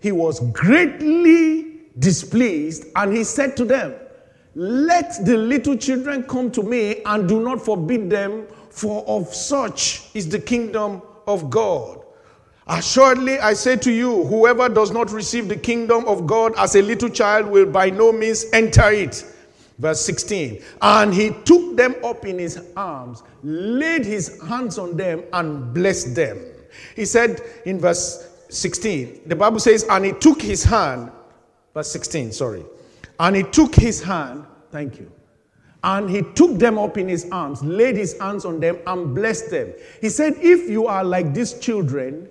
he 0.00 0.12
was 0.12 0.40
greatly 0.52 1.80
displeased, 1.98 2.86
and 2.96 3.14
he 3.14 3.24
said 3.24 3.56
to 3.56 3.64
them, 3.64 3.94
Let 4.54 5.24
the 5.24 5.36
little 5.36 5.76
children 5.76 6.24
come 6.24 6.50
to 6.52 6.62
me, 6.62 7.02
and 7.04 7.28
do 7.28 7.40
not 7.40 7.64
forbid 7.64 8.08
them 8.10 8.46
for 8.74 9.04
of 9.06 9.32
such 9.32 10.02
is 10.14 10.28
the 10.28 10.40
kingdom 10.40 11.00
of 11.28 11.48
God. 11.48 12.00
Assuredly, 12.66 13.38
I 13.38 13.52
say 13.52 13.76
to 13.76 13.92
you, 13.92 14.24
whoever 14.24 14.68
does 14.68 14.90
not 14.90 15.12
receive 15.12 15.48
the 15.48 15.56
kingdom 15.56 16.06
of 16.06 16.26
God 16.26 16.54
as 16.56 16.74
a 16.74 16.82
little 16.82 17.08
child 17.08 17.46
will 17.46 17.66
by 17.66 17.90
no 17.90 18.10
means 18.10 18.46
enter 18.52 18.90
it. 18.90 19.24
Verse 19.78 20.00
16. 20.00 20.60
And 20.82 21.14
he 21.14 21.30
took 21.44 21.76
them 21.76 21.94
up 22.04 22.26
in 22.26 22.38
his 22.38 22.60
arms, 22.76 23.22
laid 23.44 24.04
his 24.04 24.42
hands 24.42 24.76
on 24.76 24.96
them, 24.96 25.22
and 25.32 25.72
blessed 25.72 26.16
them. 26.16 26.40
He 26.96 27.04
said 27.04 27.40
in 27.66 27.78
verse 27.78 28.28
16, 28.48 29.20
the 29.26 29.36
Bible 29.36 29.60
says, 29.60 29.84
And 29.88 30.04
he 30.04 30.12
took 30.12 30.42
his 30.42 30.64
hand, 30.64 31.12
verse 31.74 31.92
16, 31.92 32.32
sorry. 32.32 32.64
And 33.20 33.36
he 33.36 33.44
took 33.44 33.72
his 33.74 34.02
hand, 34.02 34.46
thank 34.72 34.98
you. 34.98 35.12
And 35.84 36.08
he 36.08 36.22
took 36.22 36.58
them 36.58 36.78
up 36.78 36.96
in 36.96 37.08
his 37.08 37.28
arms, 37.30 37.62
laid 37.62 37.96
his 37.96 38.18
hands 38.18 38.46
on 38.46 38.58
them, 38.58 38.78
and 38.86 39.14
blessed 39.14 39.50
them. 39.50 39.74
He 40.00 40.08
said, 40.08 40.34
If 40.38 40.68
you 40.68 40.86
are 40.86 41.04
like 41.04 41.34
these 41.34 41.52
children, 41.60 42.26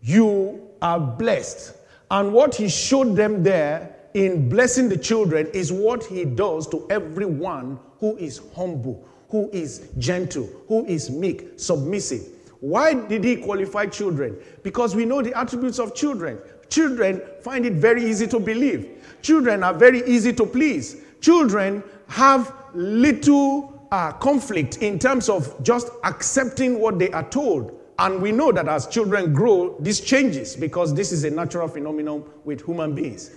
you 0.00 0.70
are 0.80 1.00
blessed. 1.00 1.76
And 2.12 2.32
what 2.32 2.54
he 2.54 2.68
showed 2.68 3.16
them 3.16 3.42
there 3.42 3.96
in 4.14 4.48
blessing 4.48 4.88
the 4.88 4.96
children 4.96 5.48
is 5.52 5.72
what 5.72 6.04
he 6.04 6.24
does 6.24 6.68
to 6.68 6.86
everyone 6.88 7.80
who 7.98 8.16
is 8.18 8.40
humble, 8.54 9.06
who 9.30 9.50
is 9.50 9.90
gentle, 9.98 10.48
who 10.68 10.86
is 10.86 11.10
meek, 11.10 11.58
submissive. 11.58 12.22
Why 12.60 12.94
did 12.94 13.24
he 13.24 13.36
qualify 13.36 13.86
children? 13.86 14.38
Because 14.62 14.94
we 14.94 15.04
know 15.04 15.22
the 15.22 15.36
attributes 15.36 15.80
of 15.80 15.92
children. 15.94 16.38
Children 16.70 17.20
find 17.42 17.66
it 17.66 17.74
very 17.74 18.08
easy 18.08 18.28
to 18.28 18.38
believe. 18.38 19.04
Children 19.22 19.64
are 19.64 19.74
very 19.74 20.06
easy 20.06 20.32
to 20.34 20.46
please. 20.46 21.02
Children 21.20 21.82
have 22.08 22.52
little 22.74 23.88
uh, 23.90 24.12
conflict 24.12 24.78
in 24.78 24.98
terms 24.98 25.28
of 25.28 25.62
just 25.62 25.88
accepting 26.04 26.78
what 26.78 26.98
they 26.98 27.10
are 27.10 27.28
told. 27.28 27.80
And 27.98 28.20
we 28.20 28.30
know 28.30 28.52
that 28.52 28.68
as 28.68 28.86
children 28.86 29.32
grow, 29.32 29.76
this 29.80 30.00
changes 30.00 30.54
because 30.54 30.94
this 30.94 31.12
is 31.12 31.24
a 31.24 31.30
natural 31.30 31.68
phenomenon 31.68 32.24
with 32.44 32.64
human 32.64 32.94
beings. 32.94 33.30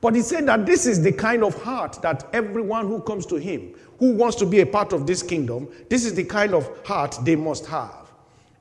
But 0.00 0.14
he 0.14 0.22
said 0.22 0.46
that 0.46 0.66
this 0.66 0.86
is 0.86 1.02
the 1.02 1.12
kind 1.12 1.42
of 1.42 1.60
heart 1.62 2.00
that 2.02 2.28
everyone 2.32 2.86
who 2.86 3.00
comes 3.00 3.26
to 3.26 3.36
him, 3.36 3.74
who 3.98 4.12
wants 4.12 4.36
to 4.36 4.46
be 4.46 4.60
a 4.60 4.66
part 4.66 4.92
of 4.92 5.06
this 5.06 5.22
kingdom, 5.22 5.68
this 5.88 6.04
is 6.04 6.14
the 6.14 6.24
kind 6.24 6.54
of 6.54 6.86
heart 6.86 7.18
they 7.24 7.36
must 7.36 7.66
have. 7.66 8.06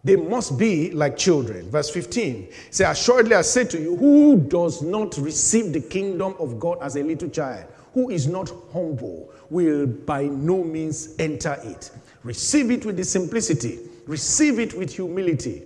They 0.04 0.16
must 0.16 0.58
be 0.58 0.92
like 0.92 1.18
children. 1.18 1.70
Verse 1.70 1.90
15 1.90 2.50
say, 2.70 2.86
Assuredly 2.86 3.36
I 3.36 3.42
say 3.42 3.66
to 3.66 3.82
you, 3.82 3.96
who 3.96 4.38
does 4.38 4.82
not 4.82 5.18
receive 5.18 5.74
the 5.74 5.82
kingdom 5.82 6.36
of 6.40 6.60
God 6.60 6.78
as 6.82 6.96
a 6.96 7.04
little 7.04 7.30
child, 7.30 7.66
who 7.96 8.10
is 8.10 8.28
not 8.28 8.52
humble, 8.74 9.34
will 9.50 9.88
by 9.88 10.26
no 10.26 10.64
means 10.66 11.16
enter 11.18 11.58
it. 11.64 11.92
Receive 12.24 12.70
it 12.70 12.86
with 12.86 12.98
the 12.98 13.06
simplicity, 13.06 13.80
receive 14.06 14.60
it 14.60 14.74
with 14.78 14.94
humility. 14.94 15.64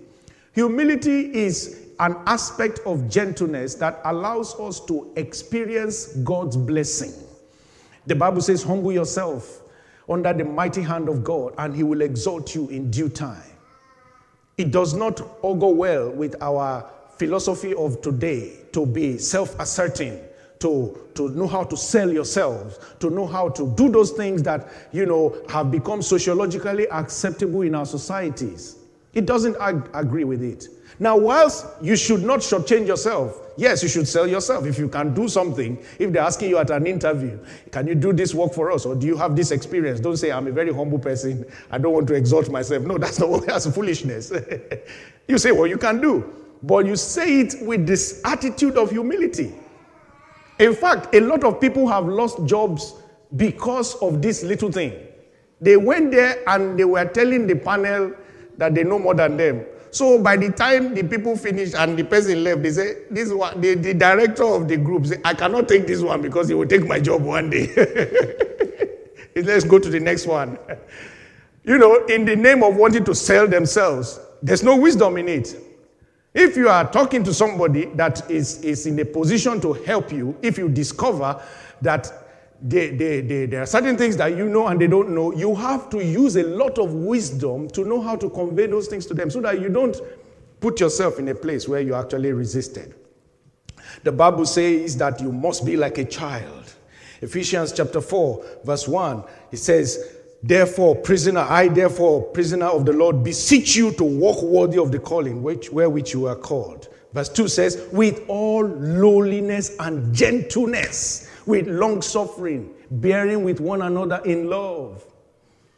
Humility 0.54 1.34
is 1.36 1.88
an 2.00 2.16
aspect 2.28 2.82
of 2.86 3.10
gentleness 3.10 3.74
that 3.76 4.00
allows 4.06 4.58
us 4.60 4.80
to 4.86 5.12
experience 5.16 6.14
God's 6.18 6.56
blessing. 6.56 7.14
The 8.06 8.16
Bible 8.16 8.42
says, 8.42 8.62
Humble 8.62 8.92
yourself 8.92 9.62
under 10.08 10.32
the 10.32 10.46
mighty 10.46 10.84
hand 10.84 11.10
of 11.10 11.24
God, 11.24 11.56
and 11.58 11.76
he 11.76 11.82
will 11.82 12.02
exalt 12.02 12.54
you 12.54 12.70
in 12.70 12.92
due 12.92 13.10
time. 13.10 13.42
It 14.56 14.70
does 14.70 14.94
not 14.94 15.20
all 15.42 15.56
go 15.56 15.70
well 15.70 16.12
with 16.12 16.36
our 16.44 16.88
philosophy 17.18 17.74
of 17.74 18.04
today 18.04 18.54
to 18.74 18.86
be 18.86 19.18
self 19.18 19.60
asserting 19.60 20.22
to, 20.60 21.10
to 21.16 21.30
know 21.30 21.48
how 21.48 21.63
to 21.63 21.78
sell 21.78 22.12
yourselves, 22.12 22.80
to 23.00 23.10
know 23.10 23.25
how 23.25 23.50
to 23.50 23.74
do 23.75 23.89
those 23.89 24.12
things 24.12 24.44
that, 24.44 24.68
you 24.92 25.06
know, 25.06 25.42
have 25.50 25.72
become 25.72 26.01
sociologically 26.01 26.88
acceptable 26.89 27.62
in 27.62 27.75
our 27.75 27.86
societies. 27.86 28.78
It 29.13 29.25
doesn't 29.25 29.56
ag- 29.60 29.89
agree 29.94 30.25
with 30.25 30.44
it. 30.44 30.68
Now, 31.01 31.18
whilst 31.18 31.66
you 31.82 31.96
should 31.96 32.24
not 32.24 32.39
shortchange 32.39 32.86
yourself, 32.86 33.39
yes, 33.56 33.82
you 33.82 33.88
should 33.88 34.06
sell 34.06 34.28
yourself. 34.28 34.66
If 34.66 34.78
you 34.78 34.89
can 34.89 35.13
do 35.13 35.30
something, 35.30 35.82
if 35.98 36.12
they're 36.12 36.22
asking 36.22 36.50
you 36.50 36.58
at 36.58 36.70
an 36.72 36.86
interview, 36.86 37.39
can 37.72 37.88
you 37.88 37.96
do 37.96 38.12
this 38.12 38.36
work 38.36 38.54
for 38.54 38.70
us? 38.70 38.86
Or 38.86 38.96
do 38.96 39.08
you 39.08 39.16
have 39.16 39.38
this 39.38 39.51
experience? 39.51 40.01
Don't 40.01 40.18
say, 40.18 40.30
I'm 40.30 40.48
a 40.48 40.51
very 40.51 40.74
humble 40.74 41.00
person. 41.00 41.46
I 41.72 41.78
don't 41.78 41.94
want 41.94 42.08
to 42.10 42.16
exalt 42.16 42.50
myself. 42.50 42.84
No, 42.84 42.98
that's 42.98 43.18
not 43.18 43.46
that's 43.46 43.74
foolishness. 43.74 44.34
you 45.30 45.38
say, 45.38 45.54
well, 45.54 45.68
you 45.68 45.78
can 45.78 46.01
do. 46.01 46.36
But 46.62 46.86
you 46.86 46.98
say 46.98 47.39
it 47.39 47.56
with 47.62 47.88
this 47.88 48.22
attitude 48.25 48.78
of 48.78 48.92
humility. 48.92 49.54
In 50.60 50.75
fact, 50.75 51.16
a 51.16 51.22
lot 51.22 51.44
of 51.44 51.62
people 51.62 51.88
have 51.88 52.06
lost 52.06 52.46
jobs 52.46 52.96
because 53.36 53.96
of 53.96 54.22
this 54.22 54.44
little 54.44 54.72
thing. 54.72 54.94
They 55.62 55.78
went 55.78 56.12
there 56.12 56.38
and 56.48 56.78
they 56.78 56.86
were 56.86 57.06
telling 57.06 57.48
the 57.48 57.56
panel 57.56 58.13
that 58.58 58.75
they 58.75 58.84
know 58.84 59.00
more 59.00 59.13
than 59.16 59.38
them. 59.38 59.66
So 59.92 60.22
by 60.22 60.38
the 60.38 60.51
time 60.51 60.94
the 60.94 61.04
people 61.04 61.36
finished 61.36 61.75
and 61.75 61.98
the 61.98 62.04
person 62.04 62.44
left, 62.44 62.62
they 62.62 62.72
say, 62.72 62.98
"This 63.10 63.32
one." 63.32 63.60
The, 63.60 63.75
the 63.75 63.94
director 63.94 64.44
of 64.44 64.68
the 64.68 64.78
group 64.78 65.08
say, 65.08 65.20
"I 65.25 65.34
cannot 65.34 65.68
take 65.68 65.88
this 65.88 66.01
one 66.01 66.22
because 66.22 66.50
he 66.50 66.54
will 66.54 66.68
take 66.68 66.86
my 66.86 67.00
job 67.00 67.24
one 67.24 67.50
day." 67.50 67.68
Let's 69.36 69.63
go 69.63 69.80
to 69.80 69.89
the 69.89 70.00
next 70.00 70.28
one. 70.28 70.60
You 71.63 71.78
know, 71.78 72.06
in 72.06 72.25
the 72.25 72.36
name 72.36 72.63
of 72.63 72.75
wanting 72.75 73.04
to 73.06 73.16
sell 73.16 73.48
themselves, 73.48 74.20
there's 74.44 74.63
no 74.63 74.75
wisdom 74.75 75.18
in 75.18 75.28
it. 75.30 75.56
If 76.34 76.56
you 76.56 76.70
are 76.70 76.90
talking 76.90 77.24
to 77.24 77.34
somebody 77.34 77.86
that 77.96 78.30
is, 78.30 78.62
is 78.62 78.86
in 78.86 79.00
a 79.00 79.06
position 79.06 79.60
to 79.62 79.74
help 79.74 80.12
you, 80.12 80.38
if 80.42 80.58
you 80.58 80.70
discover 80.70 81.42
that 81.82 82.12
they, 82.62 82.90
they, 82.90 83.22
they, 83.22 83.46
there 83.46 83.64
are 83.64 83.66
certain 83.66 83.98
things 83.98 84.18
that 84.18 84.38
you 84.38 84.48
know 84.48 84.68
and 84.68 84.80
they 84.80 84.88
don't 84.88 85.10
know, 85.10 85.34
you 85.34 85.56
have 85.56 85.90
to 85.90 86.04
use 86.04 86.36
a 86.36 86.44
lot 86.44 86.78
of 86.78 86.94
wisdom 86.94 87.68
to 87.70 87.86
know 87.86 88.02
how 88.02 88.16
to 88.16 88.30
convey 88.30 88.68
those 88.68 88.88
things 88.88 89.06
to 89.08 89.14
them 89.14 89.30
so 89.30 89.42
that 89.42 89.60
you 89.60 89.70
don't 89.70 89.98
put 90.60 90.80
yourself 90.80 91.20
in 91.20 91.28
a 91.30 91.36
place 91.36 91.68
where 91.68 91.82
you 91.82 91.96
actually 91.96 92.32
resisted. 92.32 92.94
The 94.04 94.12
Bible 94.12 94.46
says 94.46 94.98
that 94.98 95.20
you 95.22 95.32
must 95.32 95.66
be 95.66 95.78
like 95.78 95.98
a 95.98 96.06
child. 96.06 96.74
Ephesians 97.22 97.72
chapter 97.74 98.02
4, 98.02 98.46
verse 98.66 98.88
1, 98.88 99.24
it 99.52 99.58
says, 99.58 100.19
Therefore, 100.41 100.96
prisoner, 100.96 101.41
I 101.41 101.67
therefore, 101.67 102.24
prisoner 102.24 102.67
of 102.67 102.86
the 102.86 102.93
Lord, 102.93 103.24
beseech 103.24 103.75
you 103.75 103.91
to 103.93 104.03
walk 104.03 104.41
worthy 104.41 104.77
of 104.77 104.91
the 104.91 105.00
calling 105.00 105.43
which, 105.43 105.72
wherewith 105.72 106.10
you 106.13 106.27
are 106.27 106.36
called. 106.36 106.88
Verse 107.13 107.29
2 107.29 107.48
says, 107.48 107.88
with 107.91 108.24
all 108.27 108.65
lowliness 108.65 109.75
and 109.79 110.13
gentleness, 110.13 111.29
with 111.46 111.67
long 111.67 112.01
suffering, 112.01 112.74
bearing 112.91 113.43
with 113.43 113.60
one 113.60 113.81
another 113.81 114.22
in 114.25 114.50
love. 114.50 115.05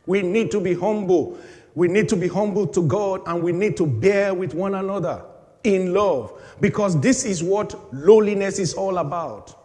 We 0.06 0.22
need 0.22 0.52
to 0.52 0.60
be 0.60 0.74
humble. 0.74 1.40
We 1.74 1.88
need 1.88 2.10
to 2.10 2.16
be 2.16 2.28
humble 2.28 2.68
to 2.68 2.82
God 2.84 3.22
and 3.28 3.42
we 3.42 3.54
need 3.54 3.78
to 3.78 3.88
bear 3.88 4.34
with 4.34 4.54
one 4.54 4.76
another 4.76 5.24
in 5.64 5.94
love 5.94 6.40
because 6.60 7.00
this 7.00 7.24
is 7.24 7.42
what 7.42 7.94
lowliness 7.94 8.60
is 8.60 8.74
all 8.74 8.98
about. 8.98 9.58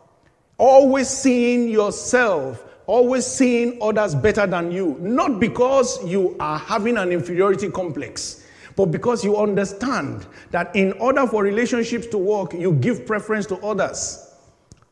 Always 0.58 1.08
seeing 1.08 1.68
yourself 1.68 2.65
always 2.86 3.26
seeing 3.26 3.78
others 3.82 4.14
better 4.14 4.46
than 4.46 4.70
you, 4.70 4.96
not 5.00 5.40
because 5.40 6.04
you 6.04 6.36
are 6.40 6.58
having 6.58 6.96
an 6.96 7.12
inferiority 7.12 7.70
complex, 7.70 8.44
but 8.76 8.86
because 8.86 9.24
you 9.24 9.36
understand 9.36 10.26
that 10.50 10.74
in 10.76 10.92
order 10.94 11.26
for 11.26 11.42
relationships 11.42 12.06
to 12.08 12.18
work, 12.18 12.52
you 12.52 12.72
give 12.72 13.06
preference 13.06 13.46
to 13.46 13.56
others. 13.58 14.34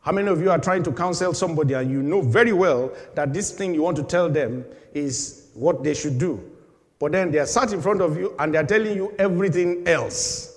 How 0.01 0.11
many 0.11 0.27
of 0.27 0.41
you 0.41 0.51
are 0.51 0.59
trying 0.59 0.83
to 0.83 0.91
counsel 0.91 1.33
somebody 1.33 1.73
and 1.73 1.89
you 1.89 2.03
know 2.03 2.21
very 2.21 2.53
well 2.53 2.91
that 3.15 3.33
this 3.33 3.51
thing 3.51 3.73
you 3.73 3.81
want 3.81 3.97
to 3.97 4.03
tell 4.03 4.29
them 4.29 4.65
is 4.93 5.49
what 5.53 5.83
they 5.83 5.93
should 5.93 6.19
do? 6.19 6.51
But 6.99 7.11
then 7.11 7.31
they 7.31 7.39
are 7.39 7.47
sat 7.47 7.73
in 7.73 7.81
front 7.81 8.01
of 8.01 8.17
you 8.17 8.35
and 8.39 8.53
they 8.53 8.57
are 8.57 8.65
telling 8.65 8.95
you 8.95 9.13
everything 9.17 9.87
else. 9.87 10.51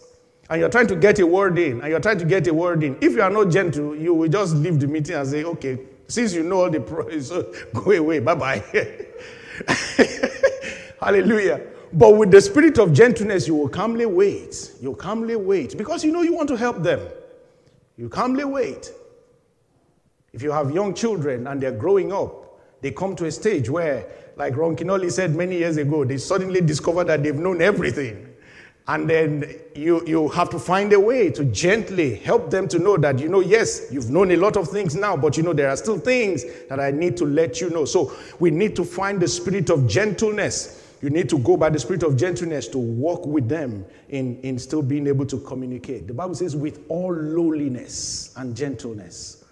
And 0.51 0.61
you're 0.61 0.71
trying 0.71 0.87
to 0.87 0.97
get 0.97 1.19
a 1.19 1.27
word 1.27 1.59
in, 1.59 1.81
and 1.81 1.91
you're 1.91 2.01
trying 2.01 2.19
to 2.19 2.25
get 2.25 2.47
a 2.47 2.55
word 2.55 2.83
in. 2.83 2.97
If 3.03 3.13
you 3.13 3.21
are 3.21 3.31
not 3.31 3.51
gentle, 3.51 3.95
you 3.95 4.15
will 4.15 4.29
just 4.29 4.55
leave 4.55 4.81
the 4.81 4.87
meeting 4.87 5.15
and 5.15 5.29
say, 5.29 5.45
okay, 5.45 5.79
since 6.09 6.33
you 6.33 6.43
know 6.43 6.63
all 6.63 6.71
the 6.71 6.81
pros, 6.81 7.31
go 7.75 7.91
away, 7.93 8.19
bye 8.19 8.35
bye. 8.35 8.65
Hallelujah. 11.01 11.61
But 11.93 12.17
with 12.17 12.31
the 12.31 12.41
spirit 12.41 12.79
of 12.79 12.93
gentleness, 12.93 13.47
you 13.47 13.55
will 13.55 13.69
calmly 13.69 14.07
wait. 14.07 14.73
You 14.81 14.95
calmly 14.95 15.37
wait 15.37 15.77
because 15.79 16.05
you 16.05 16.13
know 16.13 16.23
you 16.23 16.35
want 16.35 16.49
to 16.49 16.57
help 16.57 16.83
them. 16.83 17.01
You 17.97 18.09
calmly 18.09 18.45
wait. 18.45 18.93
If 20.33 20.43
you 20.43 20.53
have 20.53 20.71
young 20.71 20.95
children 20.95 21.47
and 21.47 21.61
they're 21.61 21.73
growing 21.73 22.13
up, 22.13 22.61
they 22.81 22.91
come 22.91 23.17
to 23.17 23.25
a 23.27 23.31
stage 23.33 23.69
where, 23.69 24.07
like 24.37 24.57
Ron 24.57 24.77
Kenoly 24.77 25.11
said 25.11 25.35
many 25.35 25.59
years 25.59 25.79
ago, 25.79 26.05
they 26.05 26.17
suddenly 26.19 26.61
discover 26.61 27.05
that 27.05 27.23
they've 27.23 27.35
known 27.35 27.61
everything. 27.61 28.28
And 28.89 29.09
then 29.09 29.45
you, 29.75 30.03
you 30.07 30.29
have 30.29 30.49
to 30.49 30.59
find 30.59 30.91
a 30.95 30.99
way 30.99 31.31
to 31.33 31.45
gently 31.45 32.17
help 32.17 32.51
them 32.51 32.67
to 32.69 32.79
know 32.79 32.97
that, 32.97 33.19
you 33.19 33.29
know, 33.29 33.41
yes, 33.41 33.87
you've 33.93 34.09
known 34.09 34.31
a 34.31 34.37
lot 34.37 34.57
of 34.57 34.69
things 34.69 34.97
now, 34.97 35.15
but 35.15 35.37
you 35.37 35.43
know, 35.43 35.53
there 35.53 35.69
are 35.69 35.77
still 35.77 35.99
things 35.99 36.43
that 36.71 36.81
I 36.81 36.91
need 36.91 37.15
to 37.19 37.27
let 37.27 37.61
you 37.61 37.69
know. 37.69 37.85
So 37.85 38.17
we 38.41 38.51
need 38.51 38.75
to 38.77 38.85
find 38.85 39.21
the 39.21 39.29
spirit 39.29 39.69
of 39.69 39.87
gentleness. 39.87 40.97
You 41.03 41.11
need 41.11 41.29
to 41.29 41.39
go 41.39 41.59
by 41.59 41.69
the 41.69 41.79
spirit 41.79 42.03
of 42.03 42.17
gentleness 42.17 42.67
to 42.69 42.79
walk 42.79 43.27
with 43.27 43.47
them 43.47 43.85
in, 44.09 44.41
in 44.41 44.59
still 44.59 44.83
being 44.83 45.07
able 45.07 45.27
to 45.27 45.39
communicate. 45.41 46.07
The 46.07 46.15
Bible 46.15 46.35
says, 46.35 46.57
with 46.57 46.87
all 46.89 47.15
lowliness 47.15 48.33
and 48.39 48.57
gentleness. 48.57 49.45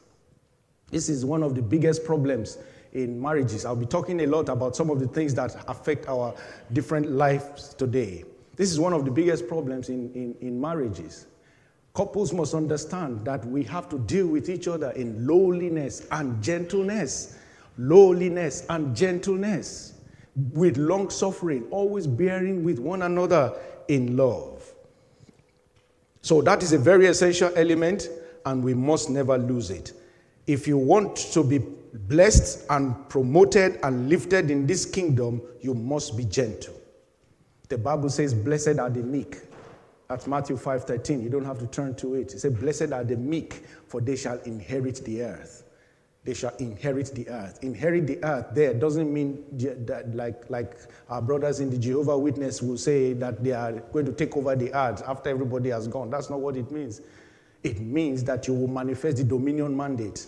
This 0.91 1.11
is 1.11 1.27
one 1.27 1.43
of 1.43 1.55
the 1.55 1.63
biggest 1.63 2.05
problems 2.05 2.57
in 2.95 3.21
marriages. 3.21 3.67
I'll 3.67 3.77
be 3.77 3.85
talking 3.85 4.23
a 4.23 4.27
lot 4.27 4.49
about 4.49 4.75
some 4.77 4.89
of 4.89 4.99
the 4.99 5.09
things 5.09 5.35
that 5.35 5.55
affect 5.69 6.09
our 6.09 6.35
different 6.73 7.11
lives 7.11 7.75
today. 7.75 8.25
This 8.57 8.73
is 8.73 8.81
one 8.81 8.95
of 8.95 9.05
the 9.05 9.11
biggest 9.11 9.47
problems 9.49 9.91
in, 9.91 10.13
in, 10.15 10.35
in 10.41 10.61
marriages. 10.61 11.27
Couples 11.95 12.33
must 12.33 12.55
understand 12.55 13.25
that 13.25 13.45
we 13.47 13.63
have 13.65 13.89
to 13.91 13.99
deal 14.01 14.27
with 14.27 14.49
each 14.49 14.67
other 14.67 14.91
in 14.93 15.27
lowliness 15.27 16.07
and 16.11 16.43
gentleness. 16.43 17.39
Lowliness 17.79 18.67
and 18.71 18.97
gentleness. 18.97 19.95
With 20.53 20.77
long 20.77 21.11
suffering, 21.11 21.67
always 21.71 22.07
bearing 22.07 22.65
with 22.65 22.79
one 22.79 23.03
another 23.03 23.55
in 23.89 24.17
love. 24.17 24.63
So, 26.21 26.43
that 26.43 26.63
is 26.63 26.73
a 26.73 26.79
very 26.79 27.07
essential 27.07 27.53
element, 27.57 28.09
and 28.45 28.63
we 28.63 28.75
must 28.75 29.09
never 29.09 29.39
lose 29.39 29.71
it. 29.71 29.93
If 30.47 30.67
you 30.67 30.77
want 30.77 31.17
to 31.17 31.45
be 31.45 31.59
blessed 31.59 32.67
and 32.69 33.09
promoted 33.09 33.79
and 33.83 34.09
lifted 34.09 34.51
in 34.51 34.67
this 34.67 34.85
kingdom, 34.85 35.41
you 35.61 35.73
must 35.73 36.17
be 36.17 36.25
gentle. 36.25 36.75
The 37.69 37.79
Bible 37.79 38.09
says, 38.11 38.35
Blessed 38.35 38.79
are 38.79 38.91
the 38.91 39.03
meek. 39.03 39.39
That's 40.09 40.27
Matthew 40.27 40.57
5:13. 40.57 41.23
You 41.23 41.29
don't 41.29 41.45
have 41.45 41.59
to 41.59 41.67
turn 41.67 41.95
to 41.97 42.15
it. 42.15 42.33
It 42.35 42.41
says, 42.41 42.53
Blessed 42.53 42.93
are 42.93 43.05
the 43.05 43.17
meek, 43.17 43.65
for 43.87 44.01
they 44.01 44.17
shall 44.17 44.39
inherit 44.41 45.05
the 45.05 45.23
earth. 45.23 45.65
They 46.27 46.35
shall 46.35 46.55
inherit 46.57 47.15
the 47.15 47.29
earth. 47.29 47.61
Inherit 47.63 48.09
the 48.09 48.23
earth 48.25 48.47
there 48.53 48.75
doesn't 48.75 49.13
mean 49.13 49.45
that 49.87 50.15
like, 50.15 50.51
like 50.51 50.77
our 51.09 51.23
brothers 51.23 51.61
in 51.61 51.71
the 51.71 51.79
Jehovah 51.79 52.19
Witness 52.19 52.61
will 52.61 52.77
say 52.77 53.13
that 53.15 53.45
they 53.45 53.53
are 53.53 53.73
going 53.93 54.07
to 54.07 54.13
take 54.13 54.37
over 54.37 54.57
the 54.57 54.75
earth 54.75 55.03
after 55.07 55.31
everybody 55.31 55.71
has 55.71 55.87
gone. 55.87 56.11
That's 56.11 56.29
not 56.29 56.41
what 56.41 56.57
it 56.57 56.71
means. 56.73 57.01
It 57.63 57.81
means 57.81 58.25
that 58.25 58.49
you 58.49 58.55
will 58.55 58.67
manifest 58.69 59.19
the 59.19 59.25
dominion 59.25 59.77
mandate. 59.77 60.27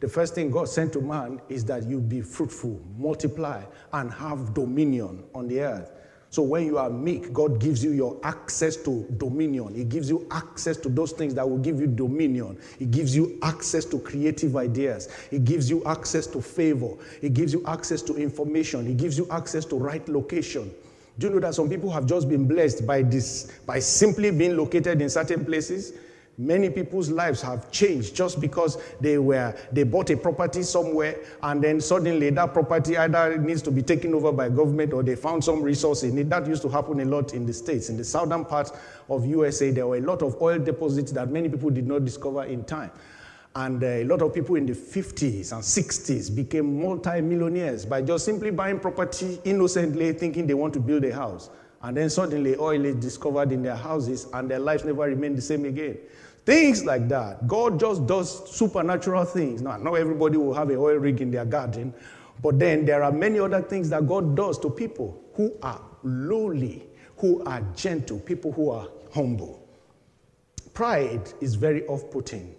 The 0.00 0.08
first 0.08 0.34
thing 0.34 0.50
God 0.50 0.68
sent 0.68 0.92
to 0.94 1.00
man 1.00 1.40
is 1.48 1.64
that 1.66 1.84
you 1.84 2.00
be 2.00 2.20
fruitful, 2.20 2.80
multiply, 2.98 3.64
and 3.92 4.12
have 4.12 4.52
dominion 4.52 5.24
on 5.32 5.46
the 5.48 5.60
earth. 5.60 5.92
So 6.36 6.42
when 6.42 6.66
you 6.66 6.76
are 6.76 6.90
meek, 6.90 7.32
God 7.32 7.58
gives 7.58 7.82
you 7.82 7.92
your 7.92 8.20
access 8.22 8.76
to 8.84 9.06
dominion. 9.16 9.74
He 9.74 9.84
gives 9.84 10.10
you 10.10 10.28
access 10.30 10.76
to 10.76 10.90
those 10.90 11.12
things 11.12 11.32
that 11.32 11.48
will 11.48 11.56
give 11.56 11.80
you 11.80 11.86
dominion. 11.86 12.58
He 12.78 12.84
gives 12.84 13.16
you 13.16 13.38
access 13.42 13.86
to 13.86 13.98
creative 13.98 14.54
ideas. 14.54 15.08
He 15.30 15.38
gives 15.38 15.70
you 15.70 15.82
access 15.86 16.26
to 16.26 16.42
favor. 16.42 16.90
He 17.22 17.30
gives 17.30 17.54
you 17.54 17.64
access 17.66 18.02
to 18.02 18.16
information. 18.16 18.84
He 18.84 18.92
gives 18.92 19.16
you 19.16 19.26
access 19.30 19.64
to 19.64 19.76
right 19.76 20.06
location. 20.10 20.70
Do 21.18 21.28
you 21.28 21.32
know 21.32 21.40
that 21.40 21.54
some 21.54 21.70
people 21.70 21.90
have 21.90 22.04
just 22.04 22.28
been 22.28 22.46
blessed 22.46 22.86
by 22.86 23.00
this, 23.00 23.50
by 23.64 23.78
simply 23.78 24.30
being 24.30 24.58
located 24.58 25.00
in 25.00 25.08
certain 25.08 25.42
places? 25.42 25.94
Many 26.38 26.68
people's 26.68 27.08
lives 27.08 27.40
have 27.40 27.70
changed 27.70 28.14
just 28.14 28.40
because 28.42 28.76
they 29.00 29.16
were 29.16 29.56
they 29.72 29.84
bought 29.84 30.10
a 30.10 30.18
property 30.18 30.62
somewhere 30.62 31.16
and 31.42 31.64
then 31.64 31.80
suddenly 31.80 32.28
that 32.28 32.52
property 32.52 32.98
either 32.98 33.38
needs 33.38 33.62
to 33.62 33.70
be 33.70 33.80
taken 33.80 34.12
over 34.14 34.30
by 34.32 34.50
government 34.50 34.92
or 34.92 35.02
they 35.02 35.16
found 35.16 35.42
some 35.42 35.62
resource 35.62 36.02
in 36.02 36.18
it. 36.18 36.28
That 36.28 36.46
used 36.46 36.60
to 36.62 36.68
happen 36.68 37.00
a 37.00 37.06
lot 37.06 37.32
in 37.32 37.46
the 37.46 37.54
states. 37.54 37.88
In 37.88 37.96
the 37.96 38.04
southern 38.04 38.44
part 38.44 38.70
of 39.08 39.24
USA, 39.24 39.70
there 39.70 39.86
were 39.86 39.96
a 39.96 40.02
lot 40.02 40.20
of 40.20 40.36
oil 40.42 40.58
deposits 40.58 41.10
that 41.12 41.30
many 41.30 41.48
people 41.48 41.70
did 41.70 41.86
not 41.86 42.04
discover 42.04 42.44
in 42.44 42.64
time. 42.64 42.90
And 43.54 43.82
uh, 43.82 43.86
a 43.86 44.04
lot 44.04 44.20
of 44.20 44.34
people 44.34 44.56
in 44.56 44.66
the 44.66 44.74
50s 44.74 45.52
and 45.52 45.62
60s 45.62 46.36
became 46.36 46.82
multi-millionaires 46.82 47.86
by 47.86 48.02
just 48.02 48.26
simply 48.26 48.50
buying 48.50 48.78
property 48.78 49.40
innocently, 49.44 50.12
thinking 50.12 50.46
they 50.46 50.52
want 50.52 50.74
to 50.74 50.80
build 50.80 51.04
a 51.04 51.14
house. 51.14 51.48
And 51.82 51.96
then 51.96 52.10
suddenly 52.10 52.56
oil 52.56 52.84
is 52.84 52.96
discovered 52.96 53.52
in 53.52 53.62
their 53.62 53.76
houses 53.76 54.26
and 54.34 54.50
their 54.50 54.58
lives 54.58 54.84
never 54.84 55.02
remained 55.04 55.38
the 55.38 55.42
same 55.42 55.64
again. 55.64 55.96
Things 56.46 56.84
like 56.84 57.08
that. 57.08 57.48
God 57.48 57.80
just 57.80 58.06
does 58.06 58.56
supernatural 58.56 59.24
things. 59.24 59.62
Now, 59.62 59.76
not 59.78 59.94
everybody 59.94 60.36
will 60.36 60.54
have 60.54 60.70
a 60.70 60.76
oil 60.76 60.94
rig 60.94 61.20
in 61.20 61.32
their 61.32 61.44
garden, 61.44 61.92
but 62.40 62.60
then 62.60 62.86
there 62.86 63.02
are 63.02 63.10
many 63.10 63.40
other 63.40 63.60
things 63.60 63.90
that 63.90 64.06
God 64.06 64.36
does 64.36 64.56
to 64.60 64.70
people 64.70 65.20
who 65.34 65.52
are 65.60 65.80
lowly, 66.04 66.86
who 67.16 67.42
are 67.44 67.62
gentle, 67.74 68.20
people 68.20 68.52
who 68.52 68.70
are 68.70 68.88
humble. 69.12 69.68
Pride 70.72 71.32
is 71.40 71.56
very 71.56 71.84
off 71.88 72.08
putting. 72.12 72.54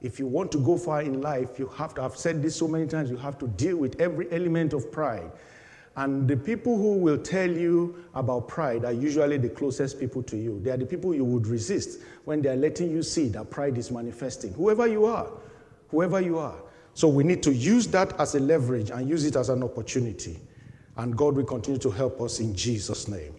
If 0.00 0.18
you 0.18 0.26
want 0.26 0.50
to 0.52 0.58
go 0.58 0.76
far 0.76 1.02
in 1.02 1.20
life, 1.20 1.60
you 1.60 1.68
have 1.68 1.94
to, 1.94 2.02
I've 2.02 2.16
said 2.16 2.42
this 2.42 2.56
so 2.56 2.66
many 2.66 2.88
times, 2.88 3.08
you 3.08 3.16
have 3.18 3.38
to 3.38 3.46
deal 3.46 3.76
with 3.76 4.00
every 4.00 4.32
element 4.32 4.72
of 4.72 4.90
pride. 4.90 5.30
And 5.96 6.26
the 6.26 6.36
people 6.36 6.76
who 6.76 6.96
will 6.96 7.18
tell 7.18 7.50
you 7.50 8.02
about 8.14 8.48
pride 8.48 8.84
are 8.84 8.92
usually 8.92 9.36
the 9.36 9.50
closest 9.50 10.00
people 10.00 10.22
to 10.24 10.36
you. 10.36 10.58
They 10.60 10.70
are 10.70 10.76
the 10.76 10.86
people 10.86 11.14
you 11.14 11.24
would 11.24 11.46
resist 11.46 12.00
when 12.24 12.40
they 12.40 12.48
are 12.48 12.56
letting 12.56 12.90
you 12.90 13.02
see 13.02 13.28
that 13.28 13.50
pride 13.50 13.76
is 13.76 13.90
manifesting. 13.90 14.54
Whoever 14.54 14.86
you 14.86 15.04
are, 15.04 15.28
whoever 15.90 16.20
you 16.20 16.38
are. 16.38 16.56
So 16.94 17.08
we 17.08 17.24
need 17.24 17.42
to 17.42 17.52
use 17.52 17.86
that 17.88 18.18
as 18.18 18.34
a 18.34 18.40
leverage 18.40 18.90
and 18.90 19.08
use 19.08 19.24
it 19.24 19.36
as 19.36 19.50
an 19.50 19.62
opportunity. 19.62 20.40
And 20.96 21.16
God 21.16 21.36
will 21.36 21.44
continue 21.44 21.80
to 21.80 21.90
help 21.90 22.20
us 22.20 22.40
in 22.40 22.54
Jesus' 22.54 23.08
name. 23.08 23.34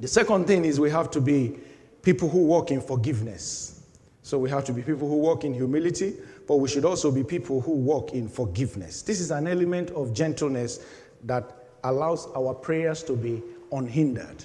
The 0.00 0.08
second 0.08 0.46
thing 0.46 0.64
is 0.64 0.78
we 0.80 0.90
have 0.90 1.10
to 1.12 1.20
be 1.20 1.58
people 2.02 2.28
who 2.28 2.44
walk 2.44 2.70
in 2.70 2.80
forgiveness. 2.80 3.82
So 4.22 4.38
we 4.38 4.50
have 4.50 4.64
to 4.66 4.72
be 4.72 4.82
people 4.82 5.08
who 5.08 5.16
walk 5.16 5.44
in 5.44 5.54
humility, 5.54 6.14
but 6.46 6.56
we 6.56 6.68
should 6.68 6.84
also 6.84 7.10
be 7.10 7.24
people 7.24 7.60
who 7.60 7.72
walk 7.72 8.12
in 8.12 8.28
forgiveness. 8.28 9.02
This 9.02 9.20
is 9.20 9.30
an 9.30 9.46
element 9.46 9.90
of 9.90 10.12
gentleness 10.12 10.84
that 11.24 11.61
allows 11.84 12.28
our 12.36 12.54
prayers 12.54 13.02
to 13.04 13.16
be 13.16 13.42
unhindered. 13.72 14.44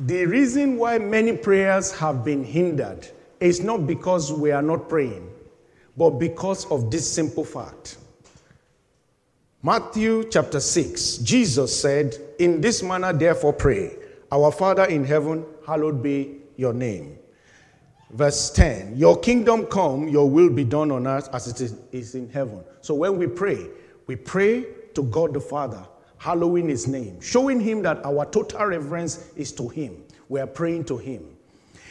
The 0.00 0.26
reason 0.26 0.78
why 0.78 0.98
many 0.98 1.36
prayers 1.36 1.92
have 1.92 2.24
been 2.24 2.42
hindered 2.44 3.06
is 3.40 3.62
not 3.62 3.86
because 3.86 4.32
we 4.32 4.50
are 4.50 4.62
not 4.62 4.88
praying, 4.88 5.30
but 5.96 6.10
because 6.10 6.64
of 6.70 6.90
this 6.90 7.10
simple 7.10 7.44
fact. 7.44 7.98
Matthew 9.62 10.28
chapter 10.28 10.58
6, 10.58 11.18
Jesus 11.18 11.80
said, 11.80 12.16
In 12.40 12.60
this 12.60 12.82
manner, 12.82 13.12
therefore, 13.12 13.52
pray, 13.52 13.96
Our 14.32 14.50
Father 14.50 14.84
in 14.86 15.04
heaven, 15.04 15.44
hallowed 15.64 16.02
be 16.02 16.38
your 16.56 16.72
name. 16.72 17.18
Verse 18.10 18.50
10 18.50 18.96
Your 18.96 19.18
kingdom 19.20 19.66
come, 19.66 20.08
your 20.08 20.28
will 20.28 20.50
be 20.50 20.64
done 20.64 20.90
on 20.90 21.06
earth 21.06 21.28
as 21.32 21.46
it 21.46 21.72
is 21.92 22.14
in 22.14 22.28
heaven. 22.30 22.64
So 22.80 22.94
when 22.94 23.18
we 23.18 23.26
pray, 23.26 23.68
we 24.06 24.16
pray 24.16 24.64
to 24.94 25.02
God 25.04 25.34
the 25.34 25.40
Father, 25.40 25.84
hallowing 26.18 26.68
his 26.68 26.86
name, 26.86 27.20
showing 27.20 27.60
him 27.60 27.82
that 27.82 28.04
our 28.04 28.24
total 28.26 28.66
reverence 28.66 29.30
is 29.36 29.52
to 29.52 29.68
him. 29.68 30.02
We 30.28 30.40
are 30.40 30.46
praying 30.46 30.84
to 30.86 30.96
him. 30.96 31.32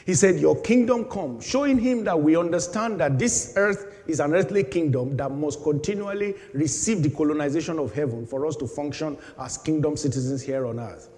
He 0.06 0.14
said, 0.14 0.40
Your 0.40 0.60
kingdom 0.62 1.06
come, 1.06 1.40
showing 1.42 1.78
him 1.78 2.04
that 2.06 2.20
we 2.20 2.36
understand 2.36 3.00
that 3.00 3.20
this 3.20 3.54
earth 3.56 3.94
is 4.08 4.20
an 4.20 4.34
earthly 4.34 4.64
kingdom 4.64 5.16
that 5.18 5.32
must 5.32 5.62
continually 5.64 6.36
receive 6.54 7.04
the 7.04 7.10
colonization 7.10 7.78
of 7.78 7.94
heaven 7.94 8.26
for 8.26 8.46
us 8.46 8.56
to 8.58 8.68
function 8.68 9.18
as 9.40 9.58
kingdom 9.58 9.96
citizens 9.96 10.42
here 10.42 10.66
on 10.66 10.80
earth. 10.80 11.10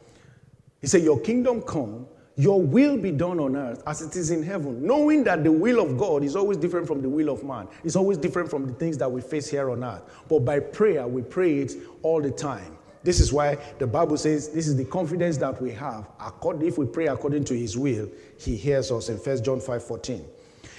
He 0.81 0.87
said, 0.87 1.01
Your 1.01 1.19
kingdom 1.19 1.61
come, 1.61 2.07
Your 2.35 2.59
will 2.61 2.97
be 2.97 3.11
done 3.11 3.39
on 3.39 3.55
earth 3.55 3.83
as 3.85 4.01
it 4.01 4.15
is 4.15 4.31
in 4.31 4.41
heaven. 4.41 4.83
Knowing 4.85 5.23
that 5.25 5.43
the 5.43 5.51
will 5.51 5.79
of 5.79 5.97
God 5.97 6.23
is 6.23 6.35
always 6.35 6.57
different 6.57 6.87
from 6.87 7.01
the 7.01 7.09
will 7.09 7.29
of 7.29 7.43
man, 7.43 7.67
it's 7.83 7.95
always 7.95 8.17
different 8.17 8.49
from 8.49 8.65
the 8.65 8.73
things 8.73 8.97
that 8.97 9.11
we 9.11 9.21
face 9.21 9.47
here 9.47 9.69
on 9.69 9.83
earth. 9.83 10.01
But 10.27 10.39
by 10.39 10.59
prayer, 10.59 11.05
we 11.07 11.21
pray 11.21 11.59
it 11.59 11.73
all 12.01 12.21
the 12.21 12.31
time. 12.31 12.77
This 13.03 13.19
is 13.19 13.31
why 13.31 13.57
the 13.77 13.85
Bible 13.85 14.17
says 14.17 14.49
this 14.49 14.67
is 14.67 14.75
the 14.75 14.85
confidence 14.85 15.37
that 15.37 15.61
we 15.61 15.71
have. 15.71 16.07
If 16.43 16.77
we 16.77 16.85
pray 16.85 17.07
according 17.07 17.43
to 17.45 17.53
his 17.53 17.77
will, 17.77 18.09
he 18.39 18.55
hears 18.55 18.91
us 18.91 19.09
in 19.09 19.17
1 19.17 19.43
John 19.43 19.59
5 19.59 19.83
14. 19.83 20.25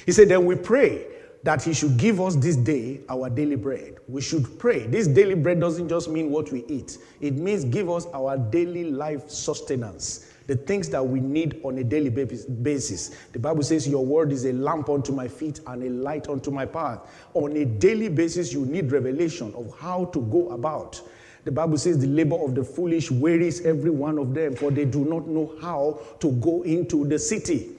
He 0.07 0.13
said, 0.13 0.29
Then 0.29 0.47
we 0.47 0.57
pray 0.57 1.07
that 1.45 1.63
he 1.63 1.75
should 1.75 1.99
give 1.99 2.21
us 2.21 2.35
this 2.35 2.57
day 2.57 3.03
our 3.09 3.29
daily 3.29 3.57
bread. 3.57 3.99
We 4.09 4.23
should 4.23 4.59
pray. 4.59 4.87
This 4.87 5.07
daily 5.07 5.35
bread 5.35 5.61
doesn't 5.61 5.89
just 5.89 6.09
mean 6.09 6.31
what 6.31 6.51
we 6.51 6.65
eat, 6.67 6.99
it 7.21 7.35
means 7.35 7.65
give 7.65 7.89
us 7.91 8.07
our 8.13 8.39
daily 8.39 8.91
life 8.91 9.31
sustenance 9.31 10.31
the 10.47 10.57
things 10.57 10.89
that 10.91 11.07
we 11.07 11.21
need 11.21 11.61
on 11.65 11.79
a 11.79 11.85
daily 11.85 12.11
basis. 12.11 13.11
The 13.33 13.39
Bible 13.39 13.63
says, 13.63 13.89
Your 13.89 14.05
word 14.05 14.33
is 14.33 14.45
a 14.45 14.53
lamp 14.53 14.89
unto 14.89 15.13
my 15.13 15.29
feet 15.29 15.61
and 15.67 15.83
a 15.83 15.91
light 15.91 16.29
unto 16.29 16.51
my 16.51 16.67
path. 16.67 17.01
On 17.35 17.57
a 17.57 17.65
daily 17.65 18.09
basis, 18.09 18.53
you 18.53 18.67
need 18.67 18.93
revelation 18.93 19.53
of 19.55 19.75
how 19.79 20.07
to 20.07 20.21
go 20.21 20.51
about. 20.51 21.01
The 21.45 21.53
Bible 21.53 21.79
says, 21.79 21.99
The 21.99 22.07
labor 22.07 22.37
of 22.37 22.55
the 22.55 22.65
foolish 22.65 23.11
wearies 23.11 23.65
every 23.65 23.91
one 23.91 24.19
of 24.19 24.35
them, 24.35 24.55
for 24.57 24.71
they 24.71 24.85
do 24.85 25.05
not 25.05 25.27
know 25.27 25.55
how 25.61 26.01
to 26.21 26.33
go 26.33 26.63
into 26.63 27.07
the 27.07 27.19
city. 27.19 27.74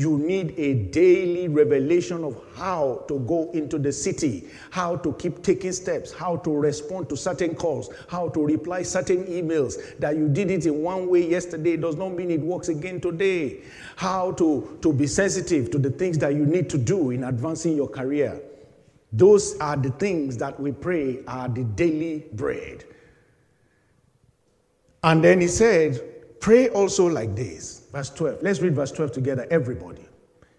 You 0.00 0.16
need 0.16 0.54
a 0.56 0.72
daily 0.84 1.46
revelation 1.48 2.24
of 2.24 2.42
how 2.54 3.04
to 3.06 3.18
go 3.18 3.50
into 3.52 3.78
the 3.78 3.92
city, 3.92 4.48
how 4.70 4.96
to 4.96 5.12
keep 5.12 5.42
taking 5.42 5.72
steps, 5.72 6.10
how 6.10 6.36
to 6.38 6.56
respond 6.56 7.10
to 7.10 7.18
certain 7.18 7.54
calls, 7.54 7.90
how 8.08 8.30
to 8.30 8.42
reply 8.42 8.82
certain 8.82 9.26
emails. 9.26 9.76
That 9.98 10.16
you 10.16 10.30
did 10.30 10.50
it 10.50 10.64
in 10.64 10.82
one 10.82 11.10
way 11.10 11.28
yesterday 11.28 11.76
does 11.76 11.96
not 11.96 12.14
mean 12.14 12.30
it 12.30 12.40
works 12.40 12.70
again 12.70 13.02
today. 13.02 13.60
How 13.96 14.32
to, 14.32 14.78
to 14.80 14.90
be 14.90 15.06
sensitive 15.06 15.70
to 15.72 15.78
the 15.78 15.90
things 15.90 16.16
that 16.20 16.32
you 16.32 16.46
need 16.46 16.70
to 16.70 16.78
do 16.78 17.10
in 17.10 17.24
advancing 17.24 17.76
your 17.76 17.88
career. 17.88 18.40
Those 19.12 19.58
are 19.58 19.76
the 19.76 19.90
things 19.90 20.38
that 20.38 20.58
we 20.58 20.72
pray 20.72 21.18
are 21.28 21.46
the 21.50 21.64
daily 21.64 22.24
bread. 22.32 22.86
And 25.02 25.22
then 25.22 25.42
he 25.42 25.48
said, 25.48 26.40
Pray 26.40 26.70
also 26.70 27.06
like 27.06 27.36
this. 27.36 27.79
Verse 27.92 28.10
12. 28.10 28.42
Let's 28.42 28.60
read 28.60 28.74
verse 28.74 28.92
12 28.92 29.12
together, 29.12 29.46
everybody. 29.50 30.06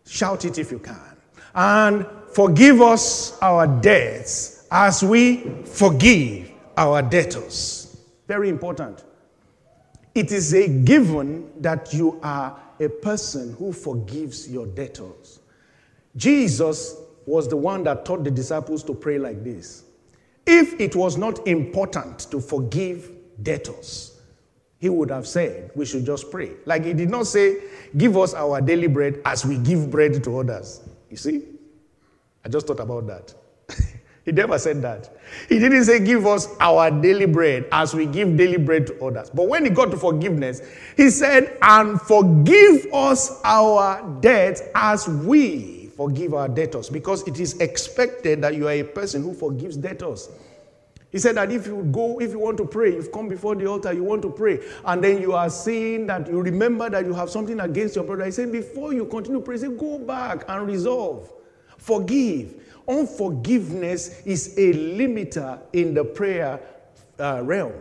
Shout 0.06 0.46
it 0.46 0.58
if 0.58 0.72
you 0.72 0.80
can. 0.80 1.18
And 1.54 2.06
forgive 2.34 2.82
us 2.82 3.38
our 3.42 3.68
debts 3.68 4.68
as 4.72 5.04
we 5.04 5.64
forgive 5.66 6.52
our 6.78 7.02
debtors. 7.02 7.98
Very 8.28 8.50
important. 8.50 9.04
It 10.14 10.32
is 10.32 10.54
a 10.54 10.68
given 10.68 11.50
that 11.62 11.94
you 11.94 12.20
are 12.24 12.60
a 12.80 12.90
person 12.90 13.54
who 13.54 13.72
forgives 13.72 14.50
your 14.50 14.66
debtors. 14.66 15.40
Jesus 16.16 16.96
was 17.26 17.48
the 17.48 17.56
one 17.56 17.84
that 17.84 18.04
taught 18.04 18.24
the 18.24 18.32
disciples 18.32 18.84
to 18.84 18.94
pray 18.94 19.18
like 19.18 19.44
this. 19.44 19.84
If 20.46 20.80
it 20.82 20.96
was 20.96 21.18
not 21.18 21.48
important 21.48 22.32
to 22.32 22.42
forgive 22.42 23.12
debtors, 23.44 24.11
he 24.82 24.90
would 24.90 25.12
have 25.12 25.28
said 25.28 25.70
we 25.76 25.86
should 25.86 26.06
just 26.06 26.32
pray. 26.32 26.54
Like 26.66 26.84
he 26.84 26.94
did 26.94 27.10
not 27.10 27.28
say, 27.28 27.58
Give 27.96 28.18
us 28.18 28.34
our 28.34 28.60
daily 28.62 28.88
bread 28.88 29.22
as 29.26 29.46
we 29.46 29.58
give 29.60 29.92
bread 29.92 30.24
to 30.24 30.40
others. 30.40 30.82
You 31.10 31.18
see? 31.18 31.44
I 32.44 32.50
just 32.50 32.66
thought 32.66 32.80
about 32.80 33.06
that. 33.06 33.34
he 34.26 34.32
never 34.32 34.58
said 34.58 34.82
that. 34.82 35.16
He 35.48 35.60
didn't 35.60 35.84
say, 35.84 36.04
Give 36.04 36.26
us 36.26 36.48
our 36.60 36.90
daily 36.90 37.28
bread 37.28 37.68
as 37.72 37.94
we 37.94 38.08
give 38.08 38.36
daily 38.36 38.58
bread 38.58 38.88
to 38.88 39.06
others. 39.06 39.30
But 39.30 39.48
when 39.48 39.66
he 39.66 39.70
got 39.70 39.92
to 39.92 39.98
forgiveness, 39.98 40.62
he 40.98 41.12
said, 41.12 41.60
And 41.62 42.02
forgive 42.02 42.88
us 42.92 43.40
our 43.44 44.02
debts 44.20 44.64
as 44.74 45.08
we 45.08 45.92
forgive 45.96 46.34
our 46.34 46.48
debtors. 46.48 46.90
Because 46.90 47.22
it 47.28 47.40
is 47.40 47.60
expected 47.60 48.42
that 48.42 48.56
you 48.56 48.68
are 48.68 48.72
a 48.72 48.84
person 48.84 49.22
who 49.22 49.36
forgives 49.36 49.78
debtors. 49.78 50.30
He 51.12 51.20
said 51.20 51.36
that 51.36 51.52
if 51.52 51.68
you 51.68 51.84
go, 51.92 52.20
if 52.22 52.32
you 52.32 52.40
want 52.40 52.58
to 52.58 52.66
pray, 52.66 52.94
you've 52.94 53.12
come 53.12 53.28
before 53.28 53.56
the 53.56 53.66
altar, 53.66 53.92
you 53.92 54.04
want 54.04 54.22
to 54.22 54.30
pray, 54.30 54.62
and 54.86 55.04
then 55.04 55.22
you 55.22 55.34
are 55.34 55.50
saying 55.50 56.08
that 56.08 56.28
you 56.28 56.42
remember 56.42 56.90
that 56.90 57.06
you 57.06 57.14
have 57.14 57.30
something 57.30 57.60
against 57.60 57.96
your 57.96 58.06
brother. 58.06 58.26
He 58.26 58.32
said, 58.32 58.52
before 58.52 58.94
you 58.94 59.06
continue 59.06 59.42
praying, 59.42 59.62
say, 59.62 59.68
go 59.70 60.00
back 60.00 60.46
and 60.48 60.66
resolve. 60.66 61.32
Forgive. 61.78 62.56
Unforgiveness 62.88 64.22
is 64.26 64.58
a 64.58 64.74
limiter 64.74 65.60
in 65.74 65.94
the 65.94 66.04
prayer 66.04 66.60
uh, 67.20 67.42
realm. 67.44 67.74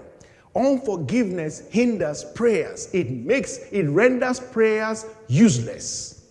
Unforgiveness 0.57 1.69
hinders 1.71 2.25
prayers. 2.25 2.89
It 2.93 3.11
makes, 3.11 3.59
it 3.71 3.85
renders 3.85 4.41
prayers 4.41 5.07
useless. 5.29 6.25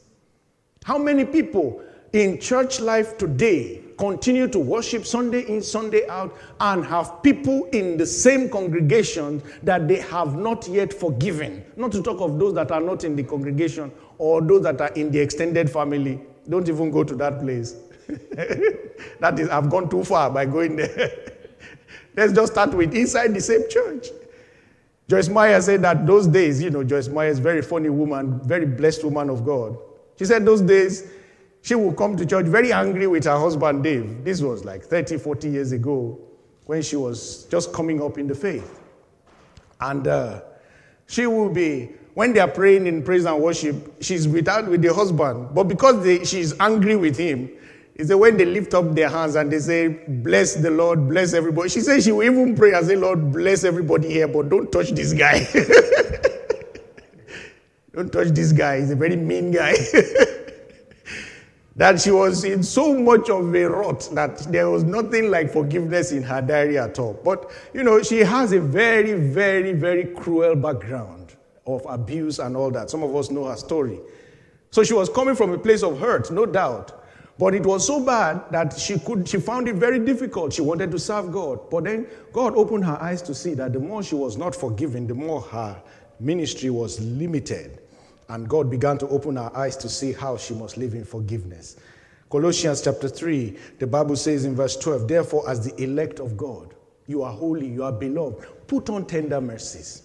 How 0.83 0.97
many 0.97 1.23
people 1.23 1.81
in 2.11 2.39
church 2.39 2.81
life 2.81 3.17
today 3.17 3.83
continue 3.99 4.47
to 4.47 4.57
worship 4.57 5.05
Sunday 5.05 5.41
in, 5.47 5.61
Sunday 5.61 6.07
out, 6.07 6.35
and 6.61 6.85
have 6.85 7.21
people 7.21 7.65
in 7.73 7.97
the 7.97 8.05
same 8.05 8.49
congregation 8.49 9.43
that 9.61 9.87
they 9.87 9.97
have 9.97 10.35
not 10.35 10.67
yet 10.69 10.93
forgiven. 10.93 11.63
Not 11.75 11.91
to 11.91 12.01
talk 12.01 12.21
of 12.21 12.39
those 12.39 12.53
that 12.55 12.71
are 12.71 12.79
not 12.79 13.03
in 13.03 13.15
the 13.15 13.23
congregation 13.23 13.91
or 14.17 14.41
those 14.41 14.63
that 14.63 14.79
are 14.79 14.93
in 14.93 15.11
the 15.11 15.19
extended 15.19 15.69
family. 15.69 16.19
Don't 16.47 16.67
even 16.69 16.89
go 16.89 17.03
to 17.03 17.13
that 17.15 17.41
place. 17.41 17.75
that 19.19 19.37
is, 19.37 19.49
I've 19.49 19.69
gone 19.69 19.89
too 19.89 20.05
far 20.05 20.31
by 20.31 20.45
going 20.45 20.77
there. 20.77 21.11
Let's 22.15 22.33
just 22.33 22.53
start 22.53 22.73
with 22.73 22.95
inside 22.95 23.33
the 23.33 23.41
same 23.41 23.69
church. 23.69 24.07
Joyce 25.09 25.27
Meyer 25.27 25.61
said 25.61 25.81
that 25.81 26.07
those 26.07 26.25
days, 26.25 26.61
you 26.61 26.69
know, 26.69 26.83
Joyce 26.83 27.07
Meyer 27.09 27.29
is 27.29 27.39
very 27.39 27.61
funny 27.61 27.89
woman, 27.89 28.39
very 28.43 28.65
blessed 28.65 29.03
woman 29.03 29.29
of 29.29 29.45
God. 29.45 29.77
She 30.17 30.25
said 30.25 30.45
those 30.45 30.61
days, 30.61 31.11
she 31.61 31.75
would 31.75 31.97
come 31.97 32.15
to 32.17 32.25
church 32.25 32.45
very 32.45 32.71
angry 32.71 33.07
with 33.07 33.25
her 33.25 33.37
husband, 33.37 33.83
Dave. 33.83 34.23
This 34.23 34.41
was 34.41 34.65
like 34.65 34.83
30, 34.83 35.17
40 35.17 35.49
years 35.49 35.71
ago 35.71 36.19
when 36.65 36.81
she 36.81 36.95
was 36.95 37.45
just 37.45 37.73
coming 37.73 38.01
up 38.01 38.17
in 38.17 38.27
the 38.27 38.35
faith. 38.35 38.79
And 39.81 40.07
uh, 40.07 40.41
she 41.07 41.25
will 41.25 41.49
be, 41.49 41.89
when 42.13 42.33
they 42.33 42.39
are 42.39 42.47
praying 42.47 42.87
in 42.87 43.03
praise 43.03 43.25
and 43.25 43.41
worship, 43.41 44.01
she's 44.01 44.27
without 44.27 44.67
with 44.67 44.81
the 44.81 44.93
husband. 44.93 45.53
But 45.53 45.65
because 45.65 46.03
they, 46.03 46.23
she's 46.25 46.57
angry 46.59 46.95
with 46.95 47.17
him, 47.17 47.49
is 47.95 48.07
that 48.07 48.17
when 48.17 48.37
they 48.37 48.45
lift 48.45 48.73
up 48.73 48.95
their 48.95 49.09
hands 49.09 49.35
and 49.35 49.51
they 49.51 49.59
say, 49.59 49.87
Bless 50.07 50.55
the 50.55 50.71
Lord, 50.71 51.09
bless 51.09 51.33
everybody. 51.33 51.69
She 51.69 51.81
says 51.81 52.05
she 52.05 52.13
will 52.13 52.23
even 52.23 52.55
pray 52.55 52.73
and 52.73 52.85
say, 52.87 52.95
Lord, 52.95 53.33
bless 53.33 53.65
everybody 53.65 54.07
here, 54.09 54.27
but 54.27 54.47
don't 54.47 54.71
touch 54.71 54.91
this 54.91 55.11
guy. 55.11 55.45
don't 57.93 58.11
touch 58.11 58.29
this 58.29 58.53
guy. 58.53 58.79
He's 58.79 58.91
a 58.91 58.95
very 58.95 59.17
mean 59.17 59.51
guy. 59.51 59.75
that 61.79 62.01
she 62.01 62.11
was 62.11 62.43
in 62.43 62.61
so 62.61 62.93
much 62.93 63.29
of 63.29 63.55
a 63.55 63.63
rot 63.63 64.09
that 64.11 64.37
there 64.51 64.69
was 64.69 64.83
nothing 64.83 65.31
like 65.31 65.49
forgiveness 65.49 66.11
in 66.11 66.21
her 66.21 66.41
diary 66.41 66.77
at 66.77 66.99
all. 66.99 67.13
But, 67.23 67.49
you 67.73 67.83
know, 67.83 68.03
she 68.03 68.19
has 68.19 68.51
a 68.51 68.59
very, 68.59 69.13
very, 69.13 69.71
very 69.71 70.07
cruel 70.07 70.57
background 70.57 71.37
of 71.65 71.85
abuse 71.87 72.39
and 72.39 72.57
all 72.57 72.69
that. 72.71 72.89
Some 72.89 73.01
of 73.01 73.15
us 73.15 73.31
know 73.31 73.45
her 73.45 73.55
story. 73.55 73.97
So 74.71 74.83
she 74.83 74.93
was 74.93 75.07
coming 75.07 75.35
from 75.35 75.53
a 75.53 75.57
place 75.57 75.81
of 75.81 75.97
hurt, 75.97 76.29
no 76.31 76.45
doubt. 76.45 77.01
But 77.37 77.55
it 77.55 77.65
was 77.65 77.87
so 77.87 78.03
bad 78.03 78.51
that 78.51 78.77
she 78.77 78.99
could 78.99 79.25
she 79.25 79.39
found 79.39 79.69
it 79.69 79.75
very 79.75 79.99
difficult. 79.99 80.51
She 80.51 80.61
wanted 80.61 80.91
to 80.91 80.99
serve 80.99 81.31
God. 81.31 81.69
But 81.69 81.85
then 81.85 82.07
God 82.33 82.57
opened 82.57 82.83
her 82.83 83.01
eyes 83.01 83.21
to 83.21 83.33
see 83.33 83.53
that 83.53 83.71
the 83.71 83.79
more 83.79 84.03
she 84.03 84.15
was 84.15 84.35
not 84.35 84.53
forgiven, 84.53 85.07
the 85.07 85.13
more 85.13 85.39
her 85.39 85.81
ministry 86.19 86.71
was 86.71 86.99
limited. 86.99 87.79
And 88.29 88.47
God 88.47 88.69
began 88.69 88.97
to 88.99 89.07
open 89.09 89.37
our 89.37 89.55
eyes 89.55 89.75
to 89.77 89.89
see 89.89 90.13
how 90.13 90.37
she 90.37 90.53
must 90.53 90.77
live 90.77 90.93
in 90.93 91.03
forgiveness. 91.03 91.77
Colossians 92.29 92.81
chapter 92.83 93.09
3, 93.09 93.57
the 93.79 93.87
Bible 93.87 94.15
says 94.15 94.45
in 94.45 94.55
verse 94.55 94.77
12, 94.77 95.07
Therefore, 95.07 95.49
as 95.49 95.65
the 95.65 95.83
elect 95.83 96.19
of 96.19 96.37
God, 96.37 96.75
you 97.07 97.23
are 97.23 97.33
holy, 97.33 97.67
you 97.67 97.83
are 97.83 97.91
beloved. 97.91 98.45
Put 98.67 98.87
on 98.91 99.07
tender 99.07 99.41
mercies, 99.41 100.03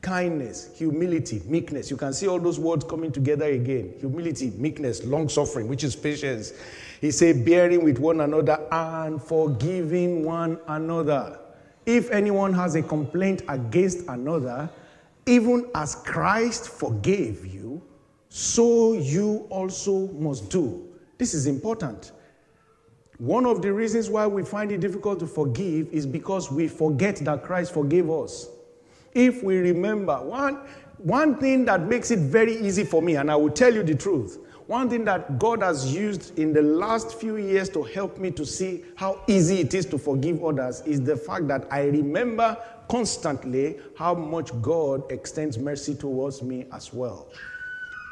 kindness, 0.00 0.70
humility, 0.74 1.40
meekness. 1.46 1.88
You 1.88 1.96
can 1.96 2.12
see 2.12 2.26
all 2.26 2.40
those 2.40 2.58
words 2.58 2.84
coming 2.84 3.12
together 3.12 3.44
again 3.44 3.94
humility, 4.00 4.50
meekness, 4.56 5.04
long 5.04 5.28
suffering, 5.28 5.68
which 5.68 5.84
is 5.84 5.94
patience. 5.94 6.52
He 7.00 7.12
said, 7.12 7.44
bearing 7.44 7.84
with 7.84 8.00
one 8.00 8.20
another 8.20 8.58
and 8.72 9.22
forgiving 9.22 10.24
one 10.24 10.58
another. 10.66 11.38
If 11.86 12.10
anyone 12.10 12.52
has 12.54 12.74
a 12.74 12.82
complaint 12.82 13.42
against 13.48 14.08
another, 14.08 14.68
even 15.26 15.70
as 15.74 15.94
Christ 15.94 16.68
forgave 16.68 17.46
you, 17.46 17.82
so 18.28 18.94
you 18.94 19.46
also 19.50 20.08
must 20.08 20.50
do. 20.50 20.88
This 21.18 21.34
is 21.34 21.46
important. 21.46 22.12
One 23.18 23.46
of 23.46 23.62
the 23.62 23.72
reasons 23.72 24.10
why 24.10 24.26
we 24.26 24.42
find 24.42 24.72
it 24.72 24.80
difficult 24.80 25.20
to 25.20 25.26
forgive 25.26 25.88
is 25.92 26.06
because 26.06 26.50
we 26.50 26.66
forget 26.66 27.16
that 27.18 27.44
Christ 27.44 27.72
forgave 27.72 28.10
us. 28.10 28.48
If 29.14 29.42
we 29.42 29.58
remember, 29.58 30.16
one, 30.16 30.60
one 30.98 31.38
thing 31.38 31.64
that 31.66 31.82
makes 31.82 32.10
it 32.10 32.18
very 32.18 32.56
easy 32.56 32.84
for 32.84 33.02
me, 33.02 33.16
and 33.16 33.30
I 33.30 33.36
will 33.36 33.50
tell 33.50 33.72
you 33.72 33.82
the 33.82 33.94
truth, 33.94 34.38
one 34.72 34.88
thing 34.88 35.04
that 35.04 35.38
God 35.38 35.62
has 35.62 35.94
used 35.94 36.38
in 36.38 36.54
the 36.54 36.62
last 36.62 37.20
few 37.20 37.36
years 37.36 37.68
to 37.68 37.82
help 37.82 38.16
me 38.16 38.30
to 38.30 38.46
see 38.46 38.82
how 38.96 39.22
easy 39.26 39.60
it 39.60 39.74
is 39.74 39.84
to 39.84 39.98
forgive 39.98 40.42
others 40.42 40.80
is 40.86 41.02
the 41.02 41.14
fact 41.14 41.46
that 41.48 41.68
I 41.70 41.82
remember 41.84 42.56
constantly 42.88 43.78
how 43.98 44.14
much 44.14 44.50
God 44.62 45.12
extends 45.12 45.58
mercy 45.58 45.94
towards 45.94 46.42
me 46.42 46.64
as 46.72 46.90
well. 46.90 47.28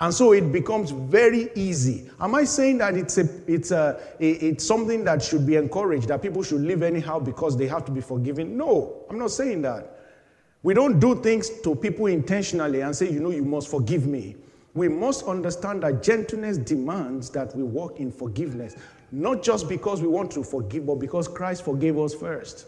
And 0.02 0.12
so 0.12 0.32
it 0.32 0.52
becomes 0.52 0.90
very 0.90 1.48
easy. 1.54 2.10
Am 2.20 2.34
I 2.34 2.44
saying 2.44 2.76
that 2.78 2.94
it's, 2.94 3.16
a, 3.16 3.26
it's, 3.46 3.70
a, 3.70 3.98
it's 4.18 4.66
something 4.66 5.02
that 5.04 5.22
should 5.22 5.46
be 5.46 5.56
encouraged, 5.56 6.08
that 6.08 6.20
people 6.20 6.42
should 6.42 6.60
live 6.60 6.82
anyhow 6.82 7.20
because 7.20 7.56
they 7.56 7.68
have 7.68 7.86
to 7.86 7.90
be 7.90 8.02
forgiven? 8.02 8.58
No, 8.58 9.06
I'm 9.08 9.18
not 9.18 9.30
saying 9.30 9.62
that. 9.62 9.98
We 10.62 10.74
don't 10.74 11.00
do 11.00 11.22
things 11.22 11.48
to 11.62 11.74
people 11.74 12.04
intentionally 12.06 12.82
and 12.82 12.94
say, 12.94 13.10
you 13.10 13.20
know, 13.20 13.30
you 13.30 13.46
must 13.46 13.70
forgive 13.70 14.06
me. 14.06 14.36
We 14.74 14.88
must 14.88 15.24
understand 15.24 15.82
that 15.82 16.02
gentleness 16.02 16.56
demands 16.58 17.30
that 17.30 17.54
we 17.56 17.62
walk 17.62 17.98
in 17.98 18.12
forgiveness, 18.12 18.76
not 19.10 19.42
just 19.42 19.68
because 19.68 20.00
we 20.00 20.08
want 20.08 20.30
to 20.32 20.44
forgive, 20.44 20.86
but 20.86 20.96
because 20.96 21.26
Christ 21.26 21.64
forgave 21.64 21.98
us 21.98 22.14
first 22.14 22.66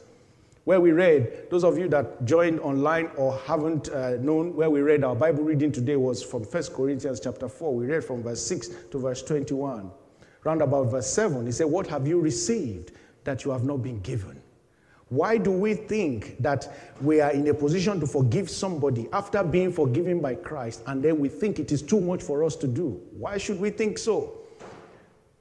where 0.65 0.81
we 0.81 0.93
read, 0.93 1.51
those 1.51 1.65
of 1.65 1.77
you 1.77 1.89
that 1.89 2.25
joined 2.25 2.61
online 2.61 3.11
or 3.17 3.37
haven't 3.39 3.89
uh, 3.89 4.17
known, 4.21 4.55
where 4.55 4.71
we 4.71 4.81
read 4.81 5.03
our 5.03 5.17
Bible 5.17 5.43
reading 5.43 5.73
today 5.73 5.97
was 5.97 6.23
from 6.23 6.45
1 6.45 6.63
Corinthians 6.75 7.19
chapter 7.19 7.49
4. 7.49 7.75
We 7.75 7.87
read 7.87 8.05
from 8.05 8.23
verse 8.23 8.45
6 8.47 8.69
to 8.91 8.99
verse 8.99 9.23
21. 9.23 9.91
Round 10.45 10.63
about 10.63 10.91
verse 10.91 11.09
7, 11.13 11.47
he 11.47 11.53
said, 11.53 11.67
What 11.67 11.87
have 11.89 12.07
you 12.07 12.21
received 12.21 12.93
that 13.25 13.45
you 13.45 13.51
have 13.51 13.65
not 13.65 13.79
been 13.79 14.01
given? 14.01 14.42
Why 15.13 15.37
do 15.37 15.51
we 15.51 15.75
think 15.75 16.41
that 16.41 16.75
we 17.03 17.21
are 17.21 17.33
in 17.33 17.47
a 17.49 17.53
position 17.53 18.01
to 18.01 18.07
forgive 18.07 18.49
somebody 18.49 19.09
after 19.13 19.45
being 19.45 19.71
forgiven 19.71 20.21
by 20.23 20.37
Christ 20.37 20.83
and 20.87 21.05
then 21.05 21.19
we 21.19 21.29
think 21.29 21.59
it 21.59 21.71
is 21.71 21.83
too 21.83 22.01
much 22.01 22.23
for 22.23 22.43
us 22.43 22.57
to 22.57 22.67
do? 22.67 22.99
Why 23.19 23.37
should 23.37 23.61
we 23.61 23.69
think 23.69 23.99
so? 23.99 24.39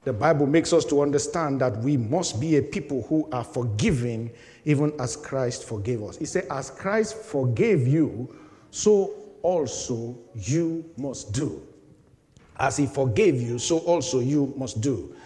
The 0.04 0.12
Bible 0.12 0.46
makes 0.46 0.74
us 0.74 0.84
to 0.86 1.00
understand 1.00 1.58
that 1.62 1.78
we 1.78 1.96
must 1.96 2.38
be 2.38 2.58
a 2.58 2.62
people 2.62 3.04
who 3.04 3.26
are 3.32 3.44
forgiving 3.44 4.30
even 4.66 4.92
as 5.00 5.16
Christ 5.16 5.64
forgave 5.64 6.02
us. 6.02 6.18
He 6.18 6.26
said, 6.26 6.48
As 6.50 6.70
Christ 6.70 7.16
forgave 7.16 7.88
you, 7.88 8.36
so 8.70 9.14
also 9.40 10.18
you 10.34 10.84
must 10.98 11.32
do. 11.32 11.66
As 12.58 12.76
he 12.76 12.84
forgave 12.84 13.40
you, 13.40 13.58
so 13.58 13.78
also 13.78 14.20
you 14.20 14.52
must 14.54 14.82
do. 14.82 15.16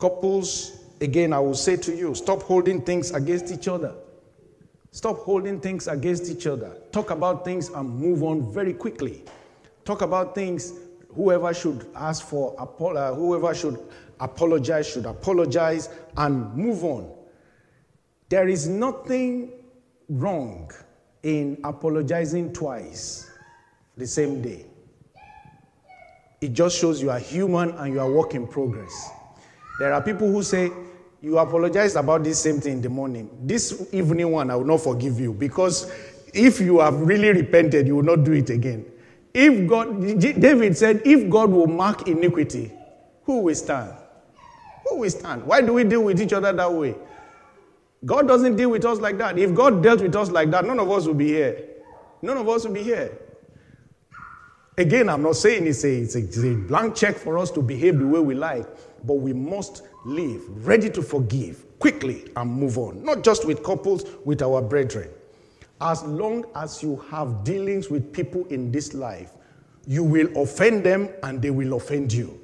Couples, 0.00 0.80
again, 1.00 1.32
I 1.32 1.38
will 1.38 1.54
say 1.54 1.76
to 1.76 1.94
you 1.94 2.14
stop 2.14 2.42
holding 2.42 2.82
things 2.82 3.12
against 3.12 3.50
each 3.52 3.68
other. 3.68 3.94
Stop 4.90 5.18
holding 5.18 5.60
things 5.60 5.86
against 5.86 6.30
each 6.30 6.46
other. 6.46 6.76
Talk 6.92 7.10
about 7.10 7.44
things 7.44 7.68
and 7.68 7.88
move 7.88 8.22
on 8.22 8.52
very 8.52 8.72
quickly. 8.72 9.22
Talk 9.84 10.02
about 10.02 10.34
things 10.34 10.72
whoever 11.14 11.52
should 11.52 11.86
ask 11.94 12.26
for, 12.26 12.54
uh, 12.58 13.14
whoever 13.14 13.54
should 13.54 13.78
apologize 14.20 14.88
should 14.88 15.06
apologize 15.06 15.88
and 16.16 16.54
move 16.54 16.84
on. 16.84 17.14
There 18.28 18.48
is 18.48 18.66
nothing 18.66 19.52
wrong 20.08 20.70
in 21.22 21.58
apologizing 21.64 22.52
twice 22.52 23.30
the 23.96 24.06
same 24.06 24.42
day. 24.42 24.66
It 26.40 26.52
just 26.52 26.78
shows 26.78 27.02
you 27.02 27.10
are 27.10 27.18
human 27.18 27.70
and 27.70 27.92
you 27.92 28.00
are 28.00 28.10
work 28.10 28.34
in 28.34 28.46
progress. 28.46 29.10
There 29.78 29.92
are 29.92 30.02
people 30.02 30.30
who 30.30 30.42
say, 30.42 30.70
You 31.20 31.38
apologized 31.38 31.96
about 31.96 32.22
this 32.22 32.38
same 32.38 32.60
thing 32.60 32.74
in 32.74 32.82
the 32.82 32.88
morning. 32.88 33.28
This 33.42 33.88
evening 33.92 34.30
one, 34.30 34.50
I 34.50 34.56
will 34.56 34.64
not 34.64 34.80
forgive 34.80 35.18
you 35.18 35.32
because 35.32 35.90
if 36.32 36.60
you 36.60 36.78
have 36.80 37.00
really 37.00 37.30
repented, 37.30 37.86
you 37.86 37.96
will 37.96 38.04
not 38.04 38.24
do 38.24 38.32
it 38.32 38.50
again. 38.50 38.84
If 39.34 39.68
God, 39.68 40.00
David 40.20 40.76
said, 40.76 41.02
if 41.04 41.28
God 41.28 41.50
will 41.50 41.66
mark 41.66 42.08
iniquity, 42.08 42.72
who 43.24 43.40
will 43.40 43.54
stand? 43.54 43.92
Who 44.88 45.00
will 45.00 45.10
stand? 45.10 45.44
Why 45.44 45.60
do 45.60 45.74
we 45.74 45.84
deal 45.84 46.02
with 46.02 46.20
each 46.20 46.32
other 46.32 46.52
that 46.52 46.72
way? 46.72 46.94
God 48.04 48.28
doesn't 48.28 48.56
deal 48.56 48.70
with 48.70 48.84
us 48.84 49.00
like 49.00 49.18
that. 49.18 49.38
If 49.38 49.54
God 49.54 49.82
dealt 49.82 50.00
with 50.00 50.14
us 50.14 50.30
like 50.30 50.50
that, 50.52 50.64
none 50.64 50.78
of 50.78 50.90
us 50.90 51.06
would 51.06 51.18
be 51.18 51.28
here. 51.28 51.64
None 52.22 52.36
of 52.36 52.48
us 52.48 52.64
would 52.64 52.74
be 52.74 52.82
here. 52.82 53.18
Again, 54.76 55.08
I'm 55.08 55.22
not 55.22 55.34
saying 55.34 55.66
it's, 55.66 55.84
a, 55.84 55.92
it's 56.02 56.14
a, 56.14 56.54
blank 56.54 56.94
check 56.94 57.16
for 57.16 57.36
us 57.36 57.50
to 57.50 57.62
behave 57.62 57.98
the 57.98 58.06
way 58.06 58.20
we 58.20 58.34
like, 58.34 58.64
but 59.04 59.14
we 59.14 59.32
must 59.32 59.82
live 60.04 60.42
ready 60.66 60.90
to 60.90 61.02
forgive 61.02 61.64
quickly 61.78 62.30
and 62.36 62.50
move 62.50 62.78
on. 62.78 63.04
Not 63.04 63.22
just 63.22 63.46
with 63.46 63.62
couples, 63.62 64.04
with 64.24 64.42
our 64.42 64.60
brethren. 64.60 65.10
As 65.80 66.02
long 66.02 66.44
as 66.56 66.82
you 66.82 66.96
have 67.10 67.44
dealings 67.44 67.88
with 67.88 68.12
people 68.12 68.44
in 68.46 68.72
this 68.72 68.94
life, 68.94 69.32
you 69.86 70.02
will 70.02 70.28
offend 70.36 70.84
them 70.84 71.08
and 71.22 71.40
they 71.40 71.50
will 71.50 71.74
offend 71.74 72.12
you. 72.12 72.40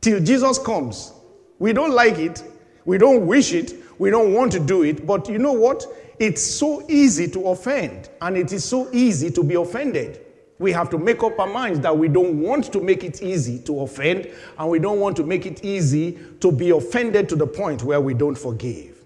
Till 0.00 0.20
Jesus 0.20 0.58
comes. 0.58 1.12
We 1.58 1.72
don't 1.72 1.92
like 1.92 2.18
it, 2.18 2.42
we 2.84 2.98
don't 2.98 3.26
wish 3.26 3.52
it, 3.52 3.74
we 3.98 4.10
don't 4.10 4.34
want 4.34 4.52
to 4.52 4.60
do 4.60 4.82
it, 4.82 5.06
but 5.06 5.28
you 5.28 5.38
know 5.38 5.52
what? 5.52 5.86
It's 6.18 6.42
so 6.42 6.84
easy 6.88 7.28
to 7.28 7.48
offend, 7.48 8.10
and 8.20 8.36
it 8.36 8.52
is 8.52 8.64
so 8.64 8.88
easy 8.92 9.30
to 9.30 9.42
be 9.42 9.54
offended. 9.54 10.23
We 10.58 10.72
have 10.72 10.88
to 10.90 10.98
make 10.98 11.22
up 11.22 11.38
our 11.38 11.48
minds 11.48 11.80
that 11.80 11.96
we 11.96 12.08
don't 12.08 12.40
want 12.40 12.72
to 12.72 12.80
make 12.80 13.02
it 13.02 13.22
easy 13.22 13.58
to 13.60 13.80
offend, 13.80 14.30
and 14.58 14.70
we 14.70 14.78
don't 14.78 15.00
want 15.00 15.16
to 15.16 15.24
make 15.24 15.46
it 15.46 15.64
easy 15.64 16.18
to 16.40 16.52
be 16.52 16.70
offended 16.70 17.28
to 17.30 17.36
the 17.36 17.46
point 17.46 17.82
where 17.82 18.00
we 18.00 18.14
don't 18.14 18.38
forgive. 18.38 19.04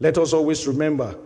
Let 0.00 0.18
us 0.18 0.32
always 0.32 0.66
remember 0.66 1.16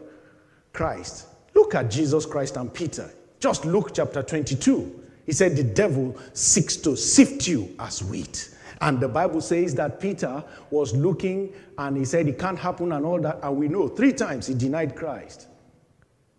Christ. 0.72 1.26
Look 1.54 1.74
at 1.74 1.90
Jesus 1.90 2.26
Christ 2.26 2.56
and 2.56 2.72
Peter. 2.72 3.10
Just 3.40 3.64
Luke 3.64 3.90
chapter 3.94 4.22
22. 4.22 5.00
He 5.26 5.32
said, 5.32 5.56
The 5.56 5.64
devil 5.64 6.16
seeks 6.32 6.76
to 6.78 6.96
sift 6.96 7.46
you 7.46 7.74
as 7.78 8.02
wheat. 8.02 8.50
And 8.80 8.98
the 8.98 9.08
Bible 9.08 9.40
says 9.40 9.74
that 9.76 10.00
Peter 10.00 10.42
was 10.70 10.94
looking 10.94 11.52
and 11.78 11.96
he 11.96 12.04
said 12.04 12.26
it 12.26 12.38
can't 12.38 12.58
happen 12.58 12.90
and 12.92 13.06
all 13.06 13.20
that. 13.20 13.38
And 13.42 13.56
we 13.56 13.68
know 13.68 13.86
three 13.86 14.12
times 14.12 14.48
he 14.48 14.54
denied 14.54 14.96
Christ. 14.96 15.46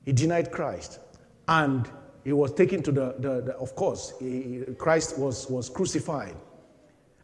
He 0.04 0.12
denied 0.12 0.52
Christ. 0.52 1.00
And 1.48 1.90
he 2.24 2.34
was 2.34 2.54
taken 2.54 2.82
to 2.84 2.92
the, 2.92 3.16
the, 3.20 3.42
the 3.42 3.56
of 3.58 3.76
course, 3.76 4.14
he, 4.20 4.64
Christ 4.78 5.18
was, 5.18 5.50
was 5.50 5.70
crucified. 5.70 6.36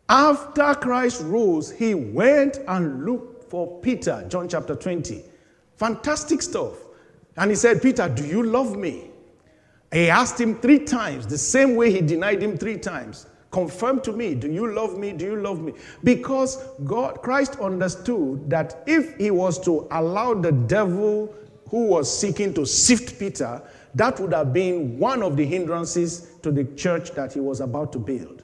After 0.09 0.73
Christ 0.75 1.21
rose, 1.25 1.71
he 1.71 1.93
went 1.93 2.57
and 2.67 3.05
looked 3.05 3.49
for 3.49 3.79
Peter, 3.79 4.25
John 4.27 4.49
chapter 4.49 4.75
20. 4.75 5.23
Fantastic 5.77 6.41
stuff. 6.41 6.73
And 7.37 7.51
he 7.51 7.55
said, 7.55 7.81
Peter, 7.81 8.09
do 8.09 8.25
you 8.25 8.43
love 8.43 8.75
me? 8.75 9.11
He 9.93 10.09
asked 10.09 10.39
him 10.39 10.55
three 10.59 10.79
times, 10.79 11.25
the 11.25 11.37
same 11.37 11.75
way 11.75 11.91
he 11.91 12.01
denied 12.01 12.43
him 12.43 12.57
three 12.57 12.77
times. 12.77 13.27
Confirm 13.51 14.01
to 14.01 14.11
me, 14.11 14.35
do 14.35 14.51
you 14.51 14.71
love 14.71 14.97
me? 14.97 15.11
Do 15.11 15.25
you 15.25 15.35
love 15.35 15.61
me? 15.61 15.73
Because 16.03 16.63
God, 16.83 17.21
Christ 17.21 17.57
understood 17.59 18.49
that 18.49 18.83
if 18.85 19.17
he 19.17 19.31
was 19.31 19.59
to 19.61 19.87
allow 19.91 20.35
the 20.35 20.51
devil 20.51 21.33
who 21.69 21.87
was 21.87 22.15
seeking 22.15 22.53
to 22.55 22.65
sift 22.65 23.17
Peter, 23.17 23.61
that 23.95 24.19
would 24.19 24.33
have 24.33 24.53
been 24.53 24.99
one 24.99 25.23
of 25.23 25.35
the 25.35 25.45
hindrances 25.45 26.31
to 26.43 26.51
the 26.51 26.63
church 26.75 27.11
that 27.11 27.33
he 27.33 27.39
was 27.39 27.59
about 27.59 27.91
to 27.93 27.99
build. 27.99 28.43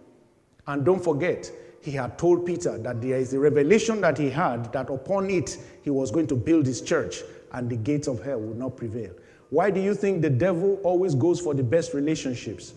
And 0.68 0.84
don't 0.84 1.04
forget, 1.04 1.52
he 1.82 1.92
had 1.92 2.18
told 2.18 2.46
Peter 2.46 2.78
that 2.80 3.02
there 3.02 3.18
is 3.18 3.34
a 3.34 3.40
revelation 3.40 4.02
that 4.02 4.18
he 4.18 4.30
had 4.30 4.74
that 4.74 4.90
upon 4.90 5.30
it 5.30 5.58
he 5.84 5.92
was 5.92 6.10
going 6.10 6.26
to 6.28 6.36
build 6.36 6.66
his 6.66 6.82
church 6.82 7.22
and 7.52 7.70
the 7.70 7.76
gates 7.76 8.08
of 8.08 8.24
hell 8.24 8.40
would 8.40 8.58
not 8.58 8.76
prevail. 8.76 9.12
Why 9.52 9.70
do 9.70 9.80
you 9.80 9.94
think 9.94 10.22
the 10.22 10.30
devil 10.30 10.80
always 10.84 11.14
goes 11.14 11.40
for 11.40 11.54
the 11.54 11.64
best 11.64 11.94
relationships? 11.94 12.74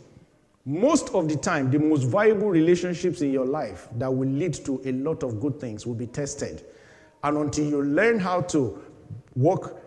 Most 0.67 1.09
of 1.15 1.29
the 1.29 1.37
time, 1.37 1.71
the 1.71 1.79
most 1.79 2.05
viable 2.05 2.51
relationships 2.51 3.23
in 3.23 3.33
your 3.33 3.47
life 3.47 3.89
that 3.97 4.13
will 4.13 4.29
lead 4.29 4.53
to 4.67 4.83
a 4.85 4.93
lot 4.93 5.23
of 5.23 5.41
good 5.41 5.59
things 5.59 5.87
will 5.87 5.95
be 5.95 6.07
tested. 6.07 6.67
And 7.23 7.39
until 7.39 7.65
you 7.65 7.83
learn 7.83 8.19
how 8.19 8.43
to 8.43 8.83
walk 9.35 9.81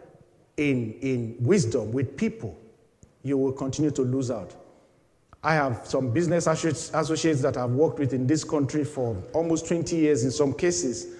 in, 0.57 0.93
in 1.01 1.35
wisdom 1.39 1.91
with 1.91 2.17
people, 2.17 2.57
you 3.23 3.37
will 3.37 3.51
continue 3.51 3.91
to 3.91 4.01
lose 4.01 4.31
out. 4.31 4.55
I 5.43 5.55
have 5.55 5.87
some 5.87 6.11
business 6.11 6.45
associates 6.45 7.41
that 7.41 7.57
I've 7.57 7.71
worked 7.71 7.97
with 7.97 8.13
in 8.13 8.27
this 8.27 8.43
country 8.43 8.83
for 8.83 9.17
almost 9.33 9.67
20 9.67 9.95
years 9.95 10.23
in 10.23 10.29
some 10.31 10.53
cases, 10.53 11.15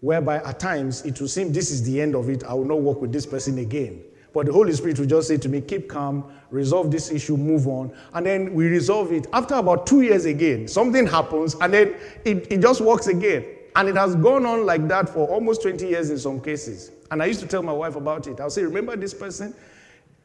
whereby 0.00 0.38
at 0.38 0.58
times 0.58 1.04
it 1.04 1.20
will 1.20 1.28
seem 1.28 1.52
this 1.52 1.70
is 1.70 1.82
the 1.84 2.00
end 2.00 2.16
of 2.16 2.28
it, 2.28 2.42
I 2.44 2.54
will 2.54 2.64
not 2.64 2.80
work 2.80 3.00
with 3.00 3.12
this 3.12 3.26
person 3.26 3.58
again. 3.58 4.02
But 4.32 4.46
the 4.46 4.52
Holy 4.52 4.72
Spirit 4.72 4.98
will 4.98 5.06
just 5.06 5.28
say 5.28 5.36
to 5.38 5.48
me, 5.48 5.60
keep 5.60 5.88
calm, 5.88 6.32
resolve 6.50 6.90
this 6.90 7.10
issue, 7.10 7.36
move 7.36 7.66
on. 7.66 7.92
And 8.12 8.24
then 8.24 8.54
we 8.54 8.66
resolve 8.66 9.12
it. 9.12 9.26
After 9.32 9.54
about 9.54 9.86
two 9.86 10.02
years 10.02 10.24
again, 10.24 10.68
something 10.68 11.06
happens, 11.06 11.56
and 11.60 11.74
then 11.74 11.94
it, 12.24 12.50
it 12.50 12.60
just 12.60 12.80
works 12.80 13.08
again. 13.08 13.44
And 13.76 13.88
it 13.88 13.96
has 13.96 14.16
gone 14.16 14.46
on 14.46 14.66
like 14.66 14.86
that 14.88 15.08
for 15.08 15.28
almost 15.28 15.62
20 15.62 15.86
years 15.86 16.10
in 16.10 16.18
some 16.18 16.40
cases. 16.40 16.90
And 17.10 17.22
I 17.22 17.26
used 17.26 17.40
to 17.40 17.46
tell 17.46 17.62
my 17.62 17.72
wife 17.72 17.96
about 17.96 18.26
it. 18.26 18.40
I'll 18.40 18.50
say, 18.50 18.62
remember 18.62 18.96
this 18.96 19.14
person? 19.14 19.54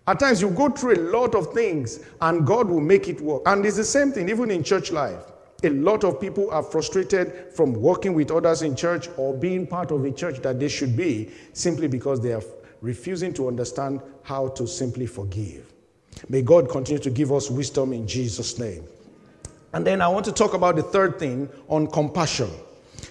At 0.08 0.20
times 0.20 0.42
you 0.42 0.50
go 0.52 0.70
through 0.70 0.96
a 0.96 1.02
lot 1.12 1.34
of 1.34 1.54
things 1.54 2.00
and 2.22 2.46
God 2.46 2.70
will 2.70 2.82
make 2.82 3.08
it 3.08 3.20
work. 3.22 3.42
And 3.46 3.66
it's 3.66 3.78
the 3.78 3.84
same 3.84 4.12
thing, 4.12 4.30
even 4.30 4.52
in 4.52 4.64
church 4.64 4.92
life. 4.92 5.32
A 5.64 5.70
lot 5.70 6.04
of 6.04 6.22
people 6.22 6.52
are 6.52 6.62
frustrated 6.62 7.52
from 7.54 7.74
working 7.74 8.14
with 8.14 8.30
others 8.30 8.62
in 8.62 8.76
church 8.76 9.10
or 9.18 9.34
being 9.34 9.66
part 9.66 9.90
of 9.90 10.06
a 10.06 10.12
church 10.12 10.42
that 10.42 10.60
they 10.60 10.68
should 10.68 10.96
be 10.96 11.32
simply 11.54 11.88
because 11.88 12.22
they 12.22 12.34
are 12.34 12.44
refusing 12.82 13.34
to 13.34 13.48
understand 13.48 14.00
how 14.22 14.50
to 14.50 14.68
simply 14.68 15.08
forgive. 15.08 15.74
May 16.30 16.44
God 16.44 16.70
continue 16.70 17.02
to 17.02 17.10
give 17.10 17.32
us 17.32 17.50
wisdom 17.50 17.94
in 17.94 18.08
Jesus' 18.08 18.60
name. 18.60 18.84
And 19.74 19.86
then 19.86 20.02
I 20.02 20.08
want 20.08 20.26
to 20.26 20.32
talk 20.32 20.54
about 20.54 20.76
the 20.76 20.84
third 20.84 21.18
thing 21.18 21.50
on 21.68 21.88
compassion. 21.88 22.50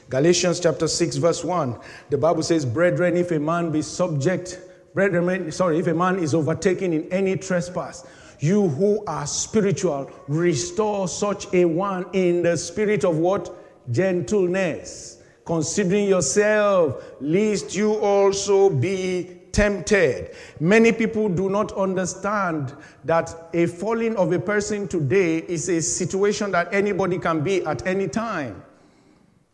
Galatians 0.08 0.60
chapter 0.60 0.86
6, 0.86 1.16
verse 1.16 1.44
1. 1.44 1.78
The 2.10 2.18
Bible 2.18 2.42
says, 2.42 2.64
Brethren, 2.64 3.16
if 3.16 3.32
a 3.32 3.38
man 3.38 3.72
be 3.72 3.82
subject, 3.82 4.60
brethren, 4.94 5.52
sorry, 5.52 5.78
if 5.78 5.86
a 5.86 5.94
man 5.94 6.18
is 6.18 6.34
overtaken 6.34 6.92
in 6.92 7.12
any 7.12 7.36
trespass, 7.36 8.06
You 8.40 8.68
who 8.68 9.02
are 9.06 9.26
spiritual, 9.26 10.10
restore 10.28 11.08
such 11.08 11.52
a 11.54 11.64
one 11.64 12.06
in 12.12 12.42
the 12.42 12.56
spirit 12.56 13.04
of 13.04 13.16
what? 13.16 13.50
Gentleness. 13.90 15.22
Considering 15.44 16.08
yourself, 16.08 17.02
lest 17.20 17.76
you 17.76 17.94
also 17.94 18.70
be 18.70 19.40
tempted. 19.52 20.34
Many 20.58 20.90
people 20.90 21.28
do 21.28 21.48
not 21.48 21.72
understand 21.72 22.74
that 23.04 23.34
a 23.52 23.66
falling 23.66 24.16
of 24.16 24.32
a 24.32 24.38
person 24.38 24.88
today 24.88 25.38
is 25.38 25.68
a 25.68 25.80
situation 25.80 26.50
that 26.52 26.72
anybody 26.74 27.18
can 27.18 27.42
be 27.42 27.64
at 27.64 27.86
any 27.86 28.08
time. 28.08 28.62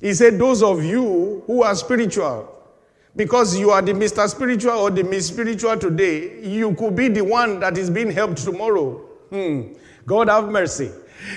He 0.01 0.15
said, 0.15 0.39
Those 0.39 0.63
of 0.63 0.83
you 0.83 1.43
who 1.47 1.63
are 1.63 1.75
spiritual, 1.75 2.60
because 3.17 3.59
you 3.59 3.71
are 3.71 3.83
the 3.83 3.93
Mr. 3.93 4.29
Spiritual 4.29 4.73
or 4.73 4.91
the 4.91 5.03
Miss 5.03 5.29
Spiritual 5.29 5.77
today, 5.77 6.43
you 6.43 6.75
could 6.75 6.95
be 6.95 7.09
the 7.09 7.23
one 7.23 7.61
that 7.61 7.77
is 7.77 7.91
being 7.91 8.11
helped 8.11 8.39
tomorrow. 8.39 8.99
Hmm. 9.31 9.75
God 10.07 10.29
have 10.29 10.49
mercy. 10.49 10.91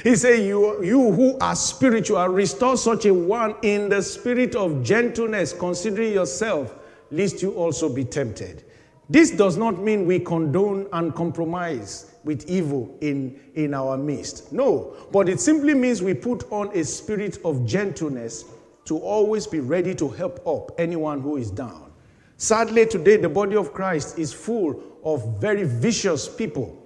He 0.04 0.16
said, 0.16 0.44
you, 0.44 0.84
you 0.84 1.12
who 1.12 1.38
are 1.40 1.56
spiritual, 1.56 2.26
restore 2.28 2.78
such 2.78 3.06
a 3.06 3.14
one 3.14 3.56
in 3.64 3.90
the 3.90 4.02
spirit 4.02 4.56
of 4.56 4.84
gentleness, 4.84 5.52
considering 5.52 6.14
yourself 6.14 6.74
lest 7.12 7.42
you 7.42 7.52
also 7.52 7.94
be 7.94 8.04
tempted. 8.04 8.64
This 9.10 9.32
does 9.32 9.58
not 9.58 9.80
mean 9.80 10.06
we 10.06 10.20
condone 10.20 10.88
and 10.94 11.14
compromise 11.14 12.16
with 12.24 12.50
evil 12.50 12.98
in, 13.02 13.40
in 13.56 13.74
our 13.74 13.98
midst. 13.98 14.54
No, 14.54 14.96
but 15.12 15.28
it 15.28 15.40
simply 15.40 15.74
means 15.74 16.02
we 16.02 16.14
put 16.14 16.50
on 16.52 16.76
a 16.76 16.84
spirit 16.84 17.38
of 17.44 17.66
gentleness 17.66 18.46
to 18.86 18.98
always 18.98 19.48
be 19.48 19.60
ready 19.60 19.96
to 19.96 20.10
help 20.10 20.46
up 20.48 20.72
anyone 20.78 21.22
who 21.22 21.38
is 21.38 21.50
down. 21.52 21.92
Sadly, 22.38 22.86
today 22.86 23.18
the 23.18 23.30
body 23.30 23.56
of 23.56 23.74
Christ 23.74 24.20
is 24.20 24.34
full 24.34 24.84
of 25.04 25.40
very 25.40 25.64
vicious 25.64 26.28
people. 26.28 26.80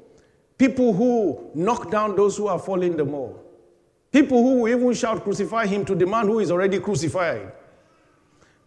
People 0.57 0.93
who 0.93 1.51
knock 1.53 1.91
down 1.91 2.15
those 2.15 2.37
who 2.37 2.47
are 2.47 2.59
falling 2.59 2.97
the 2.97 3.05
more. 3.05 3.39
People 4.11 4.41
who 4.41 4.61
will 4.61 4.69
even 4.69 4.93
shout, 4.93 5.23
Crucify 5.23 5.67
him 5.67 5.85
to 5.85 5.95
the 5.95 6.05
man 6.05 6.27
who 6.27 6.39
is 6.39 6.51
already 6.51 6.79
crucified. 6.79 7.51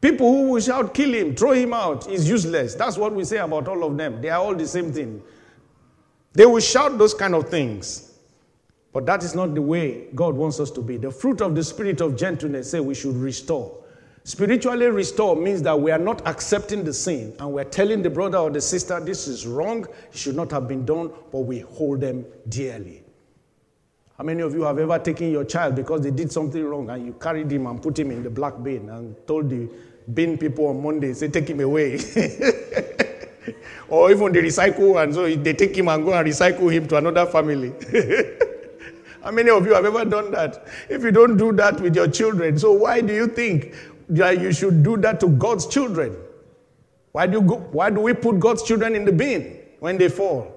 People 0.01 0.31
who 0.31 0.51
will 0.53 0.61
shout, 0.61 0.95
kill 0.95 1.12
him, 1.12 1.35
throw 1.35 1.53
him 1.53 1.75
out, 1.75 2.09
is 2.09 2.29
useless. 2.29 2.75
That's 2.75 2.97
what 2.97 3.14
we 3.14 3.25
say 3.25 3.37
about 3.37 3.69
all 3.69 3.85
of 3.85 3.97
them. 3.97 4.23
They 4.23 4.31
are 4.31 4.40
all 4.40 4.55
the 4.55 4.66
same 4.66 4.93
thing. 4.93 5.23
They 6.33 6.47
will 6.47 6.61
shout 6.61 6.97
those 6.97 7.12
kind 7.12 7.35
of 7.35 7.49
things. 7.49 8.10
But 8.92 9.07
that 9.07 9.22
is 9.22 9.35
not 9.35 9.55
the 9.55 9.62
way 9.62 10.07
God 10.14 10.35
wants 10.35 10.59
us 10.59 10.70
to 10.72 10.81
be. 10.81 10.96
The 10.96 11.11
fruit 11.11 11.40
of 11.40 11.55
the 11.55 11.62
spirit 11.62 12.00
of 12.00 12.16
gentleness 12.16 12.70
say 12.70 12.81
we 12.81 12.94
should 12.94 13.14
restore. 13.16 13.76
Spiritually 14.24 14.87
restore 14.87 15.35
means 15.35 15.62
that 15.62 15.81
we 15.81 15.90
are 15.90 15.98
not 15.98 16.26
accepting 16.26 16.85
the 16.85 16.92
sin 16.92 17.35
and 17.38 17.53
we're 17.53 17.64
telling 17.64 18.03
the 18.03 18.11
brother 18.11 18.38
or 18.38 18.50
the 18.50 18.61
sister 18.61 19.00
this 19.00 19.26
is 19.26 19.46
wrong, 19.46 19.87
it 20.12 20.16
should 20.16 20.37
not 20.37 20.50
have 20.50 20.68
been 20.68 20.85
done, 20.85 21.11
but 21.33 21.40
we 21.40 21.61
hold 21.61 22.00
them 22.00 22.26
dearly. 22.48 23.03
How 24.18 24.24
many 24.24 24.42
of 24.42 24.53
you 24.53 24.62
have 24.62 24.79
ever 24.79 24.98
taken 24.98 25.31
your 25.31 25.44
child 25.44 25.74
because 25.74 26.03
they 26.03 26.11
did 26.11 26.31
something 26.31 26.62
wrong 26.62 26.90
and 26.90 27.07
you 27.07 27.14
carried 27.14 27.50
him 27.50 27.66
and 27.66 27.81
put 27.81 27.98
him 27.98 28.11
in 28.11 28.22
the 28.22 28.29
black 28.29 28.62
bin 28.62 28.90
and 28.90 29.16
told 29.26 29.48
the 29.48 29.70
bin 30.12 30.37
people 30.37 30.66
on 30.66 30.83
Monday, 30.83 31.14
say, 31.14 31.29
take 31.29 31.48
him 31.48 31.61
away. 31.61 31.94
or 33.88 34.11
even 34.11 34.33
the 34.33 34.40
recycle, 34.40 35.03
and 35.03 35.14
so 35.14 35.35
they 35.35 35.55
take 35.55 35.74
him 35.74 35.88
and 35.88 36.05
go 36.05 36.12
and 36.12 36.29
recycle 36.29 36.70
him 36.70 36.87
to 36.88 36.96
another 36.96 37.24
family. 37.24 37.72
How 39.22 39.30
many 39.30 39.50
of 39.50 39.66
you 39.66 39.74
have 39.74 39.85
ever 39.85 40.04
done 40.04 40.30
that? 40.33 40.66
If 40.88 41.02
you 41.02 41.11
don't 41.11 41.37
do 41.37 41.52
that 41.52 41.80
with 41.80 41.94
your 41.94 42.09
children, 42.09 42.59
so 42.59 42.72
why 42.72 43.00
do 43.00 43.14
you 43.14 43.26
think 43.26 43.74
that 44.09 44.40
you 44.40 44.52
should 44.52 44.83
do 44.83 44.96
that 44.98 45.20
to 45.20 45.28
God's 45.28 45.66
children? 45.66 46.16
Why 47.12 47.26
do, 47.26 47.42
go, 47.42 47.56
why 47.56 47.90
do 47.90 48.00
we 48.00 48.14
put 48.14 48.38
God's 48.40 48.62
children 48.62 48.94
in 48.94 49.04
the 49.04 49.12
bin 49.12 49.61
when 49.80 49.98
they 49.98 50.09
fall? 50.09 50.56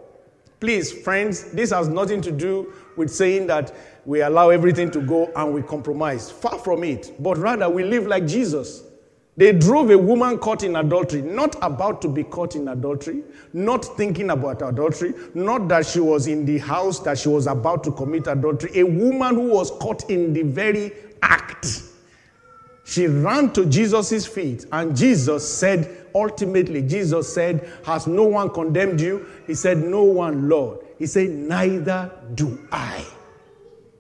Please, 0.59 0.93
friends, 0.93 1.51
this 1.51 1.71
has 1.71 1.89
nothing 1.89 2.21
to 2.21 2.31
do 2.31 2.73
with 2.95 3.09
saying 3.09 3.47
that 3.47 3.75
we 4.05 4.21
allow 4.21 4.49
everything 4.49 4.89
to 4.91 5.01
go 5.01 5.31
and 5.35 5.53
we 5.53 5.61
compromise. 5.61 6.31
Far 6.31 6.57
from 6.59 6.83
it. 6.83 7.11
But 7.19 7.37
rather, 7.37 7.69
we 7.69 7.83
live 7.83 8.07
like 8.07 8.25
Jesus. 8.25 8.83
They 9.35 9.51
drove 9.51 9.89
a 9.89 9.97
woman 9.97 10.37
caught 10.37 10.63
in 10.63 10.75
adultery, 10.75 11.23
not 11.23 11.55
about 11.63 12.01
to 12.03 12.07
be 12.07 12.23
caught 12.23 12.55
in 12.55 12.67
adultery, 12.67 13.23
not 13.51 13.83
thinking 13.97 14.29
about 14.29 14.61
adultery, 14.61 15.13
not 15.33 15.67
that 15.69 15.87
she 15.87 15.99
was 15.99 16.27
in 16.27 16.45
the 16.45 16.59
house 16.59 16.99
that 16.99 17.17
she 17.17 17.29
was 17.29 17.47
about 17.47 17.83
to 17.85 17.91
commit 17.91 18.27
adultery. 18.27 18.79
A 18.79 18.83
woman 18.83 19.35
who 19.35 19.47
was 19.47 19.71
caught 19.71 20.07
in 20.09 20.33
the 20.33 20.43
very 20.43 20.91
act. 21.23 21.81
She 22.85 23.07
ran 23.07 23.51
to 23.53 23.65
Jesus' 23.65 24.27
feet, 24.27 24.65
and 24.71 24.95
Jesus 24.95 25.51
said, 25.51 26.05
ultimately, 26.13 26.81
Jesus 26.83 27.33
said, 27.33 27.67
Has 27.85 28.05
no 28.05 28.23
one 28.23 28.49
condemned 28.49 29.01
you? 29.01 29.25
He 29.47 29.55
said, 29.55 29.77
No 29.77 30.03
one, 30.03 30.47
Lord. 30.47 30.79
He 30.99 31.07
said, 31.07 31.29
Neither 31.29 32.11
do 32.35 32.59
I. 32.71 33.03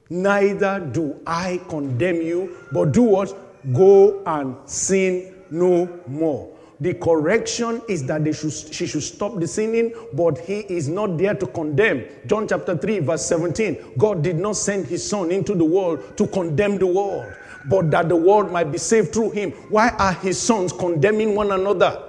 Neither 0.09 0.79
do 0.79 1.19
I 1.25 1.59
condemn 1.69 2.21
you, 2.21 2.55
but 2.71 2.91
do 2.91 3.01
what? 3.01 3.35
Go 3.71 4.21
and 4.25 4.57
sin 4.65 5.35
no 5.49 5.87
more. 6.07 6.49
The 6.79 6.93
correction 6.95 7.81
is 7.87 8.05
that 8.07 8.25
they 8.25 8.33
should, 8.33 8.51
she 8.51 8.85
should 8.87 9.03
stop 9.03 9.39
the 9.39 9.47
sinning, 9.47 9.93
but 10.13 10.37
he 10.37 10.61
is 10.61 10.89
not 10.89 11.17
there 11.17 11.33
to 11.33 11.45
condemn. 11.47 12.05
John 12.25 12.45
chapter 12.45 12.75
3, 12.75 12.99
verse 12.99 13.25
17. 13.25 13.93
God 13.97 14.21
did 14.21 14.37
not 14.37 14.57
send 14.57 14.87
his 14.87 15.07
son 15.07 15.31
into 15.31 15.55
the 15.55 15.63
world 15.63 16.17
to 16.17 16.27
condemn 16.27 16.77
the 16.77 16.87
world, 16.87 17.31
but 17.69 17.89
that 17.91 18.09
the 18.09 18.15
world 18.17 18.51
might 18.51 18.69
be 18.69 18.77
saved 18.77 19.13
through 19.13 19.31
him. 19.31 19.51
Why 19.69 19.89
are 19.91 20.13
his 20.13 20.37
sons 20.37 20.73
condemning 20.73 21.35
one 21.35 21.51
another? 21.51 22.03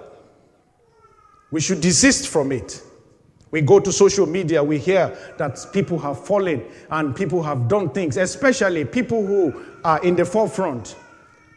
We 1.53 1.61
should 1.61 1.81
desist 1.81 2.27
from 2.27 2.51
it. 2.51 2.83
We 3.53 3.61
go 3.61 3.79
to 3.79 3.93
social 3.93 4.27
media, 4.27 4.65
we 4.65 4.79
hear 4.79 5.17
that 5.39 5.65
people 5.73 5.97
have 6.01 6.27
fallen 6.27 6.65
and 6.91 7.15
people 7.15 7.41
have 7.45 7.69
done 7.69 7.91
things, 7.91 8.17
especially 8.17 8.85
people 8.85 9.25
who 9.25 9.65
are 9.85 10.03
in 10.03 10.17
the 10.17 10.25
forefront. 10.25 10.97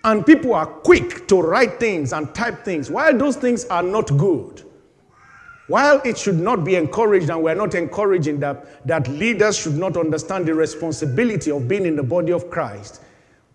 And 0.08 0.26
people 0.26 0.54
are 0.54 0.66
quick 0.66 1.28
to 1.28 1.42
write 1.42 1.82
things 1.82 2.14
and 2.14 2.34
type 2.34 2.64
things, 2.64 2.90
while 2.90 3.18
those 3.18 3.36
things 3.36 3.66
are 3.66 3.84
not 3.84 4.08
good. 4.18 4.64
While 5.68 6.02
it 6.06 6.18
should 6.18 6.40
not 6.40 6.64
be 6.64 6.76
encouraged, 6.76 7.30
and 7.30 7.44
we're 7.44 7.56
not 7.56 7.76
encouraging 7.76 8.40
that, 8.40 8.88
that 8.88 9.10
leaders 9.10 9.58
should 9.58 9.76
not 9.76 9.98
understand 9.98 10.46
the 10.46 10.54
responsibility 10.54 11.52
of 11.52 11.68
being 11.68 11.86
in 11.86 11.98
the 11.98 12.04
body 12.04 12.32
of 12.32 12.50
Christ, 12.50 13.02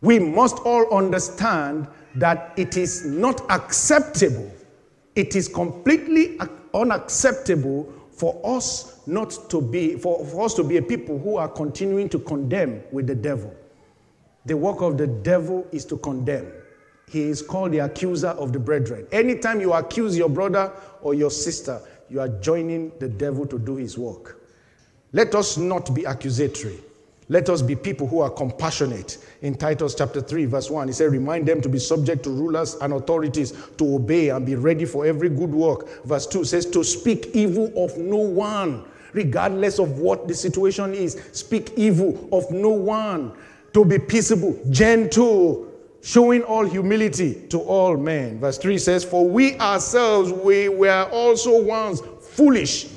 we 0.03 0.19
must 0.19 0.59
all 0.59 0.95
understand 0.95 1.89
that 2.17 2.53
it 2.59 2.77
is 2.77 3.07
not 3.07 3.41
acceptable. 3.51 4.53
It 5.15 5.35
is 5.35 5.49
completely 5.49 6.39
unacceptable 6.75 7.91
for 8.11 8.39
us 8.45 9.01
not 9.07 9.39
to 9.49 9.63
be, 9.63 9.97
for, 9.97 10.23
for 10.27 10.45
us 10.45 10.53
to 10.57 10.63
be 10.63 10.77
a 10.77 10.83
people 10.83 11.19
who 11.19 11.37
are 11.37 11.49
continuing 11.49 12.11
to 12.11 12.19
condemn 12.19 12.83
with 12.93 13.07
the 13.07 13.15
devil. 13.15 13.57
The 14.45 14.57
work 14.57 14.81
of 14.81 14.99
the 14.99 15.07
devil 15.07 15.67
is 15.73 15.85
to 15.87 15.97
condemn. 15.97 16.53
He 17.09 17.23
is 17.23 17.43
called 17.43 17.73
the 17.73 17.79
accuser 17.79 18.29
of 18.29 18.53
the 18.53 18.59
brethren. 18.59 19.07
Anytime 19.13 19.61
you 19.61 19.73
accuse 19.73 20.17
your 20.17 20.29
brother 20.29 20.73
or 21.03 21.15
your 21.15 21.31
sister, 21.31 21.81
you 22.09 22.21
are 22.21 22.29
joining 22.29 22.93
the 22.99 23.09
devil 23.09 23.47
to 23.47 23.59
do 23.59 23.77
his 23.77 23.97
work. 23.99 24.41
Let 25.13 25.35
us 25.35 25.57
not 25.57 25.95
be 25.95 26.05
accusatory. 26.05 26.79
Let 27.29 27.49
us 27.49 27.63
be 27.63 27.77
people 27.77 28.07
who 28.07 28.21
are 28.21 28.31
compassionate. 28.31 29.19
In 29.43 29.55
Titus 29.55 29.95
chapter 29.95 30.21
3, 30.21 30.47
verse 30.47 30.71
1, 30.71 30.89
he 30.89 30.93
said, 30.93 31.13
Remind 31.13 31.47
them 31.47 31.61
to 31.61 31.69
be 31.69 31.79
subject 31.79 32.25
to 32.25 32.31
rulers 32.31 32.75
and 32.77 32.93
authorities, 32.93 33.53
to 33.79 33.95
obey 33.95 34.31
and 34.31 34.45
be 34.45 34.55
ready 34.55 34.85
for 34.85 35.07
every 35.07 35.29
good 35.29 35.51
work. 35.51 36.05
Verse 36.05 36.27
2 36.27 36.45
says, 36.45 36.67
To 36.67 36.83
speak 36.83 37.31
evil 37.33 37.73
of 37.77 37.97
no 37.97 38.17
one, 38.17 38.85
regardless 39.13 39.79
of 39.79 39.99
what 39.99 40.27
the 40.27 40.35
situation 40.35 40.95
is. 40.95 41.23
Speak 41.33 41.73
evil 41.77 42.29
of 42.33 42.51
no 42.51 42.71
one 42.71 43.33
to 43.73 43.85
be 43.85 43.99
peaceable, 43.99 44.59
gentle, 44.71 45.73
showing 46.03 46.43
all 46.43 46.65
humility 46.65 47.47
to 47.49 47.61
all 47.61 47.97
men. 47.97 48.39
Verse 48.41 48.59
3 48.59 48.79
says, 48.79 49.05
For 49.05 49.27
we 49.27 49.57
ourselves, 49.59 50.33
we 50.33 50.69
were 50.69 51.09
also 51.13 51.63
once 51.63 52.01
foolish, 52.21 52.89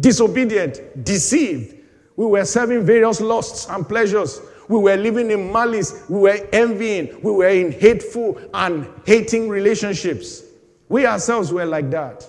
disobedient, 0.00 1.04
deceived. 1.04 1.76
We 2.16 2.26
were 2.26 2.44
serving 2.44 2.86
various 2.86 3.20
lusts 3.20 3.68
and 3.68 3.86
pleasures. 3.86 4.40
We 4.68 4.78
were 4.78 4.96
living 4.96 5.30
in 5.30 5.52
malice. 5.52 6.04
We 6.08 6.20
were 6.20 6.48
envying. 6.52 7.20
We 7.22 7.32
were 7.32 7.48
in 7.48 7.72
hateful 7.72 8.40
and 8.54 8.88
hating 9.04 9.48
relationships. 9.48 10.42
We 10.88 11.06
ourselves 11.06 11.52
were 11.52 11.66
like 11.66 11.90
that. 11.90 12.28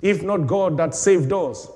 If 0.00 0.22
not 0.22 0.46
God 0.46 0.76
that 0.78 0.94
saved 0.94 1.32
us, 1.32 1.68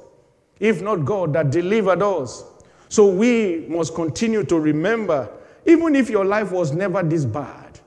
if 0.60 0.82
not 0.82 1.04
God 1.04 1.32
that 1.34 1.50
delivered 1.50 2.02
us, 2.02 2.44
so 2.88 3.06
we 3.06 3.66
must 3.68 3.94
continue 3.94 4.44
to 4.44 4.58
remember, 4.58 5.28
even 5.64 5.96
if 5.96 6.08
your 6.08 6.24
life 6.24 6.52
was 6.52 6.72
never 6.72 7.02
this 7.02 7.24
bad, 7.24 7.80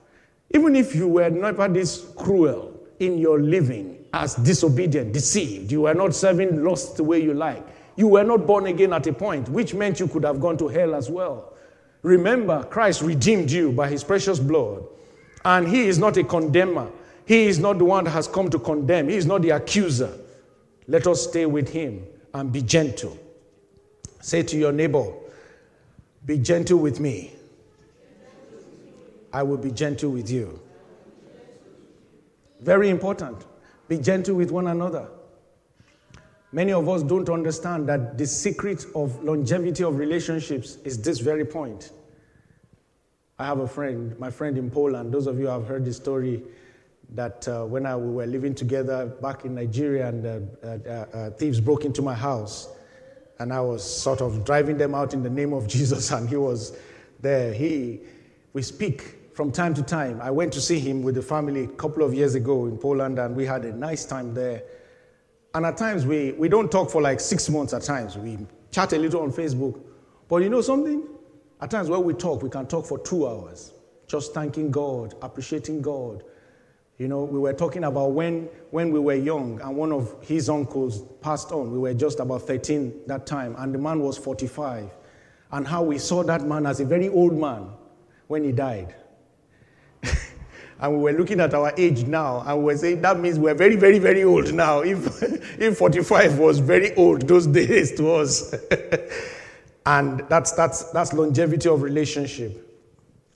even 0.52 0.76
if 0.76 0.96
you 0.96 1.08
were 1.08 1.30
never 1.30 1.68
this 1.68 2.06
cruel 2.18 2.80
in 3.00 3.18
your 3.18 3.40
living 3.40 4.06
as 4.14 4.36
disobedient, 4.36 5.14
deceived, 5.14 5.72
you 5.72 5.82
were 5.82 5.94
not 5.94 6.14
serving 6.14 6.64
lost 6.64 6.98
the 6.98 7.04
way 7.04 7.22
you 7.22 7.34
like, 7.34 7.66
you 7.96 8.08
were 8.08 8.24
not 8.24 8.46
born 8.46 8.66
again 8.66 8.92
at 8.94 9.08
a 9.08 9.14
point, 9.14 9.48
which 9.50 9.74
meant 9.74 10.00
you 10.00 10.08
could 10.08 10.24
have 10.24 10.40
gone 10.40 10.58
to 10.58 10.68
hell 10.68 10.96
as 10.96 11.10
well. 11.10 11.54
Remember, 12.02 12.64
Christ 12.64 13.02
redeemed 13.02 13.52
you 13.52 13.72
by 13.72 13.90
his 13.90 14.04
precious 14.04 14.40
blood, 14.40 14.84
and 15.46 15.68
he 15.68 15.88
is 15.88 16.00
not 16.00 16.18
a 16.18 16.24
condemner. 16.24 16.88
He 17.26 17.46
is 17.46 17.60
not 17.60 17.78
the 17.78 17.86
one 17.86 18.06
that 18.06 18.12
has 18.12 18.28
come 18.28 18.50
to 18.50 18.60
condemn, 18.60 19.08
he 19.08 19.16
is 19.16 19.26
not 19.26 19.44
the 19.44 19.52
accuser. 19.52 20.12
Let 20.88 21.08
us 21.08 21.24
stay 21.24 21.46
with 21.46 21.70
him 21.70 22.06
and 22.34 22.52
be 22.52 22.62
gentle 22.64 23.18
Say 24.20 24.44
to 24.44 24.58
your 24.58 24.72
neighbor, 24.72 25.14
Be 26.26 26.38
gentle 26.38 26.80
with 26.80 27.00
me. 27.00 27.34
I 29.32 29.44
will 29.44 29.58
be 29.58 29.72
gentle 29.72 30.12
with 30.12 30.30
you. 30.30 30.60
Very 32.62 32.90
important. 32.90 33.46
Be 33.88 33.98
gentle 33.98 34.36
with 34.36 34.52
one 34.52 34.68
another. 34.68 35.08
Many 36.52 36.74
of 36.74 36.90
us 36.90 37.04
don't 37.04 37.30
understand 37.30 37.88
that 37.90 38.18
the 38.18 38.26
secret 38.26 38.86
of 38.96 39.24
longevity 39.24 39.84
of 39.84 39.98
relationships 39.98 40.78
is 40.84 41.00
this 41.02 41.20
very 41.20 41.46
point. 41.46 41.92
I 43.38 43.46
have 43.46 43.60
a 43.60 43.68
friend, 43.68 44.18
my 44.20 44.32
friend 44.32 44.58
in 44.58 44.70
Poland. 44.70 45.14
Those 45.14 45.28
of 45.28 45.40
you 45.40 45.48
have 45.48 45.68
heard 45.68 45.86
the 45.86 45.94
story 45.94 46.44
that 47.12 47.48
uh, 47.48 47.66
when 47.66 47.86
I, 47.86 47.96
we 47.96 48.12
were 48.12 48.26
living 48.26 48.54
together 48.54 49.06
back 49.06 49.46
in 49.46 49.56
Nigeria 49.56 50.10
and 50.10 50.26
uh, 50.26 50.68
uh, 50.68 50.90
uh, 50.92 51.30
thieves 51.32 51.62
broke 51.62 51.86
into 51.86 52.02
my 52.02 52.14
house, 52.14 52.68
and 53.40 53.54
I 53.54 53.62
was 53.62 53.84
sort 53.84 54.22
of 54.22 54.44
driving 54.44 54.78
them 54.78 54.94
out 54.94 55.14
in 55.14 55.24
the 55.24 55.30
name 55.30 55.54
of 55.54 55.68
Jesus, 55.76 56.12
and 56.12 56.28
he 56.30 56.36
was 56.36 56.78
there. 57.22 57.54
He, 57.54 58.02
we 58.54 58.62
speak 58.62 59.16
from 59.34 59.52
time 59.52 59.74
to 59.74 59.82
time. 59.82 60.20
I 60.22 60.32
went 60.32 60.52
to 60.54 60.62
see 60.62 60.80
him 60.80 61.02
with 61.02 61.16
the 61.16 61.22
family 61.22 61.64
a 61.64 61.68
couple 61.68 62.04
of 62.04 62.14
years 62.14 62.36
ago 62.36 62.66
in 62.66 62.78
Poland, 62.78 63.20
and 63.20 63.36
we 63.36 63.46
had 63.46 63.64
a 63.66 63.72
nice 63.72 64.06
time 64.06 64.34
there. 64.34 64.64
And 65.54 65.66
at 65.66 65.78
times, 65.78 66.06
we, 66.06 66.34
we 66.34 66.50
don't 66.50 66.72
talk 66.72 66.92
for 66.92 67.02
like 67.02 67.20
six 67.20 67.50
months 67.50 67.74
at 67.74 67.82
times. 67.82 68.18
We 68.18 68.38
chat 68.72 68.94
a 68.94 68.98
little 68.98 69.22
on 69.22 69.32
Facebook. 69.32 69.80
But 70.28 70.44
you 70.44 70.50
know 70.50 70.62
something? 70.62 71.08
At 71.62 71.72
times, 71.72 71.90
when 71.90 72.04
we 72.04 72.14
talk, 72.14 72.44
we 72.44 72.50
can 72.50 72.68
talk 72.68 72.86
for 72.86 73.00
two 73.00 73.28
hours, 73.28 73.74
just 74.08 74.34
thanking 74.34 74.72
God, 74.72 75.16
appreciating 75.22 75.82
God. 75.82 76.24
You 77.00 77.08
know, 77.08 77.24
we 77.24 77.40
were 77.40 77.54
talking 77.54 77.86
about 77.86 78.12
when, 78.12 78.50
when 78.72 78.92
we 78.92 79.00
were 79.00 79.16
young, 79.16 79.62
and 79.62 79.78
one 79.78 79.94
of 79.94 80.18
his 80.22 80.50
uncles 80.50 81.02
passed 81.22 81.50
on. 81.54 81.72
We 81.72 81.80
were 81.80 81.94
just 81.94 82.20
about 82.20 82.42
13 82.42 83.04
that 83.08 83.26
time, 83.26 83.56
and 83.58 83.74
the 83.74 83.80
man 83.80 84.02
was 84.02 84.18
45. 84.18 84.92
And 85.54 85.66
how 85.66 85.82
we 85.82 85.98
saw 85.98 86.24
that 86.24 86.46
man 86.46 86.66
as 86.66 86.82
a 86.82 86.86
very 86.86 87.08
old 87.08 87.34
man 87.34 87.70
when 88.28 88.44
he 88.44 88.52
died. 88.52 88.94
and 90.82 90.94
we 90.94 91.00
were 91.00 91.18
looking 91.18 91.40
at 91.40 91.54
our 91.54 91.74
age 91.78 92.04
now, 92.04 92.44
and 92.46 92.58
we 92.60 92.66
were 92.66 92.78
saying 92.78 93.02
that 93.02 93.18
means 93.18 93.40
we're 93.40 93.54
very, 93.54 93.78
very, 93.78 93.98
very 93.98 94.26
old 94.26 94.54
now. 94.54 94.82
If, 94.84 95.24
if 95.58 95.78
45 95.78 96.38
was 96.38 96.60
very 96.60 96.94
old 96.96 97.22
those 97.22 97.48
days 97.48 97.94
to 97.94 98.12
us. 98.12 98.54
and 99.86 100.20
that's, 100.28 100.52
that's, 100.52 100.92
that's 100.92 101.14
longevity 101.14 101.70
of 101.70 101.82
relationship. 101.82 102.69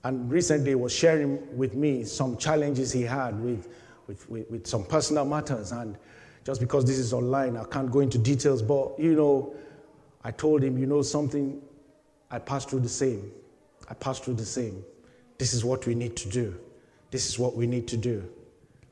And 0.03 0.29
recently 0.29 0.75
was 0.75 0.93
sharing 0.93 1.57
with 1.57 1.75
me 1.75 2.03
some 2.03 2.37
challenges 2.37 2.91
he 2.91 3.03
had 3.03 3.39
with, 3.41 3.69
with, 4.07 4.29
with, 4.29 4.49
with 4.51 4.67
some 4.67 4.85
personal 4.85 5.25
matters. 5.25 5.71
And 5.71 5.97
just 6.43 6.59
because 6.59 6.85
this 6.85 6.97
is 6.97 7.13
online, 7.13 7.55
I 7.55 7.63
can't 7.63 7.89
go 7.89 8.01
into 8.01 8.17
details, 8.17 8.61
but 8.61 8.99
you 8.99 9.15
know, 9.15 9.55
I 10.23 10.31
told 10.31 10.63
him, 10.63 10.77
you 10.77 10.85
know 10.85 11.01
something, 11.01 11.61
I 12.29 12.39
passed 12.39 12.69
through 12.69 12.81
the 12.81 12.89
same. 12.89 13.31
I 13.89 13.93
passed 13.93 14.25
through 14.25 14.35
the 14.35 14.45
same. 14.45 14.83
This 15.37 15.53
is 15.53 15.63
what 15.63 15.85
we 15.85 15.95
need 15.95 16.15
to 16.17 16.29
do. 16.29 16.59
This 17.11 17.27
is 17.27 17.37
what 17.37 17.55
we 17.55 17.67
need 17.67 17.87
to 17.89 17.97
do. 17.97 18.27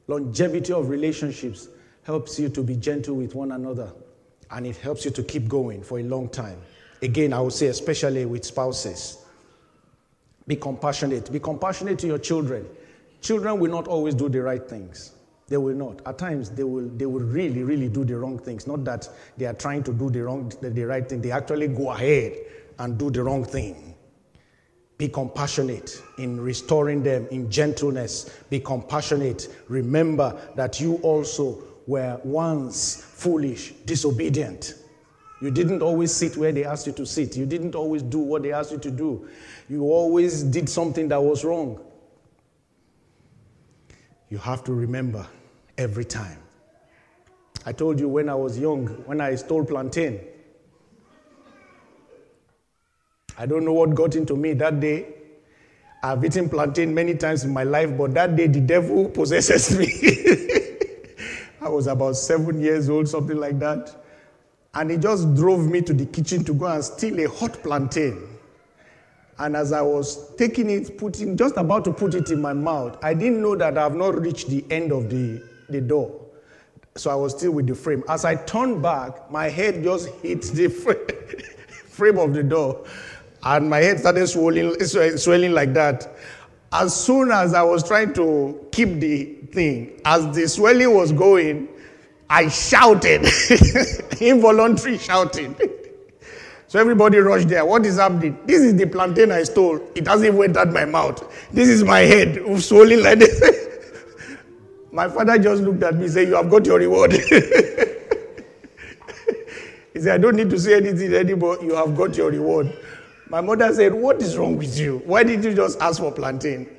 Longevity 0.07 0.74
of 0.74 0.89
relationships 0.89 1.68
helps 2.03 2.39
you 2.39 2.49
to 2.49 2.64
be 2.64 2.76
gentle 2.76 3.16
with 3.16 3.36
one 3.36 3.51
another 3.51 3.93
and 4.51 4.66
it 4.66 4.76
helps 4.78 5.05
you 5.05 5.12
to 5.12 5.24
keep 5.24 5.47
going 5.47 5.82
for 5.82 5.99
a 5.99 6.03
long 6.03 6.30
time. 6.30 6.62
Again, 7.01 7.34
I 7.34 7.39
would 7.39 7.53
say, 7.53 7.68
especially 7.68 8.26
with 8.26 8.45
spouses. 8.45 9.20
Be 10.51 10.57
compassionate. 10.57 11.31
Be 11.31 11.39
compassionate 11.39 11.97
to 11.99 12.07
your 12.07 12.17
children. 12.17 12.67
Children 13.21 13.57
will 13.57 13.71
not 13.71 13.87
always 13.87 14.13
do 14.13 14.27
the 14.27 14.41
right 14.41 14.61
things. 14.61 15.13
They 15.47 15.55
will 15.55 15.77
not. 15.77 16.05
At 16.05 16.17
times, 16.17 16.49
they 16.49 16.65
will, 16.65 16.89
they 16.89 17.05
will 17.05 17.23
really, 17.23 17.63
really 17.63 17.87
do 17.87 18.03
the 18.03 18.17
wrong 18.17 18.37
things. 18.37 18.67
Not 18.67 18.83
that 18.83 19.07
they 19.37 19.45
are 19.45 19.53
trying 19.53 19.81
to 19.83 19.93
do 19.93 20.09
the, 20.09 20.23
wrong, 20.23 20.51
the, 20.59 20.69
the 20.69 20.83
right 20.83 21.07
thing, 21.07 21.21
they 21.21 21.31
actually 21.31 21.69
go 21.69 21.91
ahead 21.91 22.37
and 22.79 22.97
do 22.97 23.09
the 23.09 23.23
wrong 23.23 23.45
thing. 23.45 23.95
Be 24.97 25.07
compassionate 25.07 26.03
in 26.17 26.37
restoring 26.41 27.01
them 27.01 27.29
in 27.31 27.49
gentleness. 27.49 28.29
Be 28.49 28.59
compassionate. 28.59 29.47
Remember 29.69 30.37
that 30.57 30.81
you 30.81 30.95
also 30.95 31.63
were 31.87 32.19
once 32.25 33.01
foolish, 33.01 33.71
disobedient. 33.85 34.73
You 35.41 35.49
didn't 35.49 35.81
always 35.81 36.11
sit 36.13 36.37
where 36.37 36.51
they 36.51 36.63
asked 36.63 36.85
you 36.85 36.93
to 36.93 37.05
sit. 37.05 37.35
You 37.35 37.47
didn't 37.47 37.73
always 37.73 38.03
do 38.03 38.19
what 38.19 38.43
they 38.43 38.53
asked 38.53 38.71
you 38.71 38.77
to 38.77 38.91
do. 38.91 39.27
You 39.72 39.84
always 39.86 40.43
did 40.43 40.67
something 40.67 41.07
that 41.07 41.24
was 41.24 41.45
wrong. 41.45 41.80
You 44.28 44.38
have 44.38 44.65
to 44.65 44.74
remember 44.74 45.26
every 45.78 46.03
time. 46.03 46.39
I 47.65 47.72
told 47.72 47.97
you 47.97 48.09
when 48.09 48.28
I 48.28 48.36
was 48.36 48.59
young, 48.59 48.88
when 49.05 49.22
I 49.22 49.34
stole 49.36 49.63
plantain, 49.63 50.19
I 53.38 53.45
don't 53.45 53.63
know 53.63 53.72
what 53.72 53.95
got 53.95 54.17
into 54.17 54.36
me 54.36 54.51
that 54.55 54.82
day. 54.82 55.05
I've 56.03 56.26
eaten 56.26 56.49
plantain 56.49 56.93
many 56.93 57.15
times 57.15 57.45
in 57.45 57.53
my 57.53 57.63
life, 57.63 57.97
but 57.97 58.13
that 58.15 58.36
day 58.36 58.47
the 58.47 58.59
devil 58.59 59.07
possesses 59.19 59.78
me. 59.78 59.88
I 61.61 61.69
was 61.69 61.88
about 61.88 62.17
seven 62.17 62.59
years 62.59 62.89
old, 62.89 63.07
something 63.07 63.38
like 63.38 63.57
that. 63.59 64.03
And 64.74 64.91
he 64.91 64.97
just 64.97 65.34
drove 65.34 65.65
me 65.65 65.82
to 65.84 65.93
the 65.93 66.07
kitchen 66.07 66.43
to 66.43 66.53
go 66.53 66.65
and 66.65 66.84
steal 66.84 67.17
a 67.22 67.30
hot 67.30 67.63
plantain. 67.63 68.30
And 69.41 69.57
as 69.57 69.71
I 69.73 69.81
was 69.81 70.35
taking 70.35 70.69
it, 70.69 70.99
putting, 70.99 71.35
just 71.35 71.57
about 71.57 71.83
to 71.85 71.91
put 71.91 72.13
it 72.13 72.29
in 72.29 72.39
my 72.39 72.53
mouth, 72.53 73.03
I 73.03 73.15
didn't 73.15 73.41
know 73.41 73.55
that 73.55 73.75
I 73.75 73.81
have 73.81 73.95
not 73.95 74.21
reached 74.21 74.49
the 74.49 74.63
end 74.69 74.91
of 74.91 75.09
the, 75.09 75.43
the 75.67 75.81
door. 75.81 76.21
So 76.95 77.09
I 77.09 77.15
was 77.15 77.35
still 77.35 77.53
with 77.53 77.65
the 77.65 77.73
frame. 77.73 78.03
As 78.07 78.23
I 78.23 78.35
turned 78.35 78.83
back, 78.83 79.31
my 79.31 79.49
head 79.49 79.83
just 79.83 80.09
hit 80.21 80.43
the 80.43 80.67
frame 80.69 82.17
of 82.19 82.35
the 82.35 82.43
door 82.43 82.85
and 83.41 83.67
my 83.67 83.79
head 83.79 83.99
started 83.99 84.27
swelling, 84.27 84.79
swelling 85.17 85.53
like 85.53 85.73
that. 85.73 86.15
As 86.71 86.95
soon 86.95 87.31
as 87.31 87.55
I 87.55 87.63
was 87.63 87.81
trying 87.85 88.13
to 88.13 88.67
keep 88.71 88.99
the 88.99 89.25
thing, 89.51 89.99
as 90.05 90.35
the 90.35 90.47
swelling 90.47 90.93
was 90.93 91.11
going, 91.11 91.67
I 92.29 92.47
shouted, 92.47 93.27
involuntary 94.21 94.99
shouting. 94.99 95.55
So 96.72 96.80
everybody 96.80 97.17
rushed 97.17 97.49
there. 97.49 97.65
What 97.65 97.86
is 97.86 97.97
happening? 97.97 98.39
This 98.45 98.61
is 98.61 98.74
the 98.78 98.86
plantain 98.88 99.30
I 99.30 99.43
stole. 99.43 99.86
It 99.93 100.07
hasn't 100.07 100.34
even 100.34 100.41
entered 100.41 100.72
my 100.72 100.86
mouth. 100.86 101.22
This 101.51 101.67
is 101.67 101.84
my 101.84 101.99
head 101.99 102.39
swelling 102.61 103.03
like 103.03 103.19
this. 103.19 103.43
my 104.93 105.09
father 105.09 105.38
just 105.38 105.63
looked 105.63 105.84
at 105.84 105.95
me 105.95 106.05
and 106.05 106.13
said, 106.13 106.30
You 106.30 106.36
have 106.36 106.49
got 106.49 106.65
your 106.65 106.80
reward. 106.80 107.11
he 107.11 107.19
said, 109.99 110.13
I 110.13 110.17
don't 110.17 110.38
need 110.38 110.49
to 110.49 110.57
say 110.57 110.78
anything 110.78 111.13
anymore. 111.13 111.57
You 111.61 111.76
have 111.76 111.93
got 111.93 112.15
your 112.15 112.32
reward. 112.32 112.72
My 113.28 113.41
mother 113.41 113.74
said, 113.74 113.93
What 113.93 114.22
is 114.22 114.38
wrong 114.38 114.55
with 114.55 114.80
you? 114.80 115.01
Why 115.03 115.24
did 115.24 115.43
you 115.43 115.53
just 115.53 115.78
ask 115.82 115.99
for 115.99 116.09
plantain? 116.09 116.69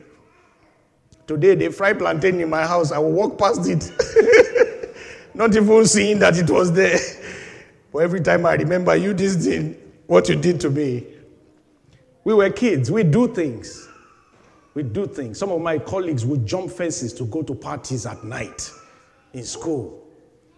Today 1.27 1.55
they 1.55 1.69
fry 1.69 1.93
plantain 1.93 2.41
in 2.41 2.49
my 2.49 2.67
house. 2.67 2.93
I 2.93 2.99
will 2.99 3.13
walk 3.13 3.37
past 3.37 3.69
it, 3.69 3.93
not 5.35 5.55
even 5.55 5.85
seeing 5.85 6.19
that 6.21 6.39
it 6.39 6.49
was 6.49 6.73
there. 6.73 6.99
But 7.93 7.99
every 8.05 8.23
time 8.23 8.47
I 8.47 8.55
remember 8.55 8.97
you, 8.97 9.13
this 9.13 9.37
thing, 9.37 9.77
what 10.07 10.29
you 10.29 10.37
did 10.37 10.61
to 10.61 10.71
me. 10.71 11.07
We 12.25 12.35
were 12.35 12.51
kids, 12.51 12.91
we 12.91 13.03
do 13.03 13.33
things. 13.33 13.89
We 14.75 14.83
do 14.83 15.07
things. 15.07 15.39
Some 15.39 15.51
of 15.51 15.61
my 15.61 15.79
colleagues 15.79 16.25
would 16.25 16.47
jump 16.47 16.71
fences 16.71 17.13
to 17.15 17.25
go 17.25 17.43
to 17.43 17.55
parties 17.55 18.07
at 18.07 18.25
night 18.25 18.71
in 19.35 19.45
school. 19.45 20.07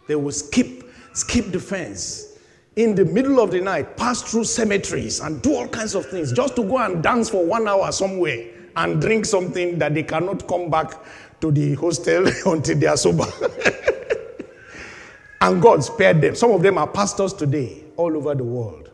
They 0.07 0.15
would 0.15 0.35
skip, 0.35 0.85
skip 1.15 1.51
the 1.51 1.59
fence 1.59 2.39
in 2.77 2.95
the 2.95 3.05
middle 3.05 3.41
of 3.41 3.51
the 3.51 3.61
night, 3.61 3.97
pass 3.97 4.23
through 4.23 4.45
cemeteries 4.45 5.21
and 5.21 5.41
do 5.43 5.55
all 5.55 5.69
kinds 5.69 5.95
of 5.95 6.07
things 6.07 6.33
just 6.33 6.57
to 6.57 6.63
go 6.63 6.79
and 6.79 7.03
dance 7.03 7.31
for 7.31 7.45
one 7.45 7.67
hour 7.67 7.91
somewhere 7.93 8.51
and 8.77 9.01
drink 9.01 9.25
something 9.25 9.79
that 9.79 9.95
they 9.95 10.03
cannot 10.03 10.47
come 10.49 10.71
back 10.71 10.93
to 11.41 11.51
the 11.51 11.75
hostel 11.75 12.27
until 12.47 12.79
they 12.79 12.87
are 12.87 12.97
sober. 12.97 13.25
and 15.41 15.63
God 15.63 15.85
spared 15.85 16.21
them. 16.21 16.35
Some 16.35 16.53
of 16.53 16.63
them 16.63 16.79
are 16.79 16.87
pastors 16.87 17.33
today 17.33 17.85
all 17.97 18.17
over 18.17 18.35
the 18.35 18.45
world. 18.45 18.91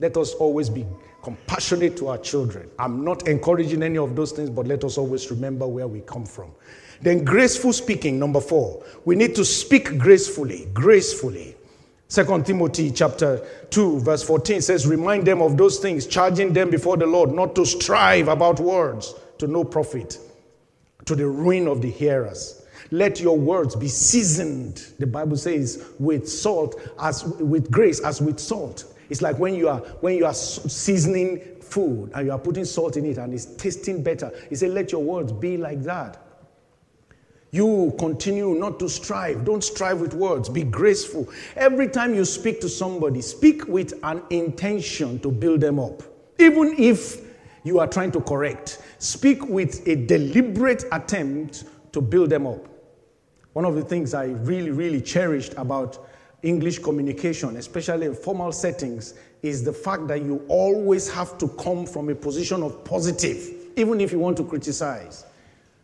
Let 0.00 0.16
us 0.16 0.32
always 0.32 0.70
be 0.70 0.86
compassionate 1.22 1.96
to 1.98 2.08
our 2.08 2.16
children. 2.18 2.70
I'm 2.78 3.04
not 3.04 3.28
encouraging 3.28 3.82
any 3.82 3.98
of 3.98 4.16
those 4.16 4.32
things, 4.32 4.48
but 4.48 4.66
let 4.66 4.82
us 4.82 4.96
always 4.96 5.30
remember 5.30 5.68
where 5.68 5.86
we 5.86 6.00
come 6.00 6.24
from. 6.24 6.50
Then, 7.02 7.22
graceful 7.22 7.74
speaking, 7.74 8.18
number 8.18 8.40
four. 8.40 8.82
We 9.04 9.14
need 9.14 9.34
to 9.34 9.44
speak 9.44 9.98
gracefully, 9.98 10.68
gracefully. 10.72 11.54
Second 12.08 12.46
Timothy 12.46 12.90
chapter 12.90 13.46
2 13.70 14.00
verse 14.00 14.22
14 14.22 14.62
says, 14.62 14.86
Remind 14.86 15.26
them 15.26 15.42
of 15.42 15.58
those 15.58 15.78
things, 15.78 16.06
charging 16.06 16.52
them 16.54 16.70
before 16.70 16.96
the 16.96 17.06
Lord 17.06 17.30
not 17.30 17.54
to 17.54 17.66
strive 17.66 18.28
about 18.28 18.58
words 18.58 19.14
to 19.38 19.46
no 19.46 19.64
profit, 19.64 20.18
to 21.04 21.14
the 21.14 21.26
ruin 21.26 21.68
of 21.68 21.82
the 21.82 21.90
hearers. 21.90 22.66
Let 22.90 23.20
your 23.20 23.38
words 23.38 23.76
be 23.76 23.86
seasoned, 23.88 24.82
the 24.98 25.06
Bible 25.06 25.36
says, 25.36 25.90
with 25.98 26.28
salt, 26.28 26.80
as 27.00 27.24
with 27.24 27.70
grace, 27.70 28.00
as 28.00 28.20
with 28.20 28.40
salt. 28.40 28.86
It's 29.10 29.20
like 29.20 29.38
when 29.38 29.54
you 29.54 29.68
are 29.68 29.80
when 30.00 30.16
you 30.16 30.24
are 30.24 30.34
seasoning 30.34 31.40
food 31.60 32.12
and 32.14 32.26
you 32.26 32.32
are 32.32 32.38
putting 32.38 32.64
salt 32.64 32.96
in 32.96 33.04
it 33.04 33.18
and 33.18 33.34
it's 33.34 33.44
tasting 33.44 34.02
better. 34.02 34.32
He 34.48 34.54
said, 34.54 34.70
Let 34.70 34.92
your 34.92 35.02
words 35.02 35.32
be 35.32 35.56
like 35.56 35.82
that. 35.82 36.24
You 37.52 37.94
continue 37.98 38.54
not 38.54 38.78
to 38.78 38.88
strive. 38.88 39.44
Don't 39.44 39.64
strive 39.64 40.00
with 40.00 40.14
words. 40.14 40.48
Be 40.48 40.62
graceful. 40.62 41.28
Every 41.56 41.88
time 41.88 42.14
you 42.14 42.24
speak 42.24 42.60
to 42.60 42.68
somebody, 42.68 43.20
speak 43.20 43.66
with 43.66 43.98
an 44.04 44.22
intention 44.30 45.18
to 45.20 45.32
build 45.32 45.60
them 45.60 45.80
up. 45.80 46.02
Even 46.38 46.76
if 46.78 47.20
you 47.64 47.80
are 47.80 47.88
trying 47.88 48.12
to 48.12 48.20
correct, 48.20 48.80
speak 48.98 49.48
with 49.48 49.86
a 49.88 50.06
deliberate 50.06 50.84
attempt 50.92 51.64
to 51.92 52.00
build 52.00 52.30
them 52.30 52.46
up. 52.46 52.68
One 53.52 53.64
of 53.64 53.74
the 53.74 53.82
things 53.82 54.14
I 54.14 54.26
really, 54.26 54.70
really 54.70 55.00
cherished 55.00 55.54
about 55.56 56.06
English 56.42 56.78
communication, 56.78 57.56
especially 57.56 58.06
in 58.06 58.14
formal 58.14 58.52
settings, 58.52 59.14
is 59.42 59.62
the 59.62 59.72
fact 59.72 60.08
that 60.08 60.22
you 60.22 60.44
always 60.48 61.08
have 61.10 61.36
to 61.38 61.48
come 61.48 61.86
from 61.86 62.08
a 62.08 62.14
position 62.14 62.62
of 62.62 62.84
positive, 62.84 63.50
even 63.76 64.00
if 64.00 64.12
you 64.12 64.18
want 64.18 64.36
to 64.36 64.44
criticize. 64.44 65.26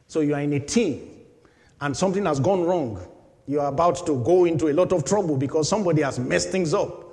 So 0.09 0.21
you 0.21 0.35
are 0.35 0.41
in 0.41 0.53
a 0.55 0.61
team 0.61 1.11
and 1.81 1.97
something 1.97 2.25
has 2.25 2.41
gone 2.41 2.65
wrong, 2.65 3.07
you 3.47 3.61
are 3.61 3.69
about 3.69 4.07
to 4.07 4.23
go 4.25 4.45
into 4.45 4.69
a 4.69 4.75
lot 4.75 4.93
of 4.93 5.05
trouble 5.05 5.37
because 5.37 5.69
somebody 5.69 6.03
has 6.03 6.19
messed 6.19 6.51
things 6.51 6.75
up. 6.75 7.05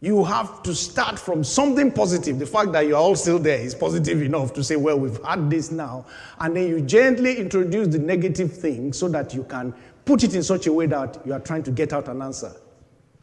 You 0.00 0.24
have 0.24 0.64
to 0.64 0.74
start 0.74 1.16
from 1.16 1.44
something 1.44 1.92
positive. 1.92 2.40
The 2.40 2.46
fact 2.46 2.72
that 2.72 2.86
you 2.86 2.96
are 2.96 3.00
all 3.00 3.14
still 3.14 3.38
there 3.38 3.60
is 3.60 3.72
positive 3.72 4.20
enough 4.20 4.52
to 4.54 4.64
say, 4.64 4.74
Well, 4.74 4.98
we've 4.98 5.22
had 5.24 5.48
this 5.48 5.70
now. 5.70 6.06
And 6.40 6.56
then 6.56 6.66
you 6.66 6.80
gently 6.80 7.36
introduce 7.38 7.86
the 7.86 8.00
negative 8.00 8.52
thing 8.52 8.92
so 8.92 9.08
that 9.10 9.32
you 9.32 9.44
can 9.44 9.72
put 10.04 10.24
it 10.24 10.34
in 10.34 10.42
such 10.42 10.66
a 10.66 10.72
way 10.72 10.86
that 10.86 11.24
you 11.24 11.32
are 11.32 11.38
trying 11.38 11.62
to 11.62 11.70
get 11.70 11.92
out 11.92 12.08
an 12.08 12.20
answer. 12.20 12.52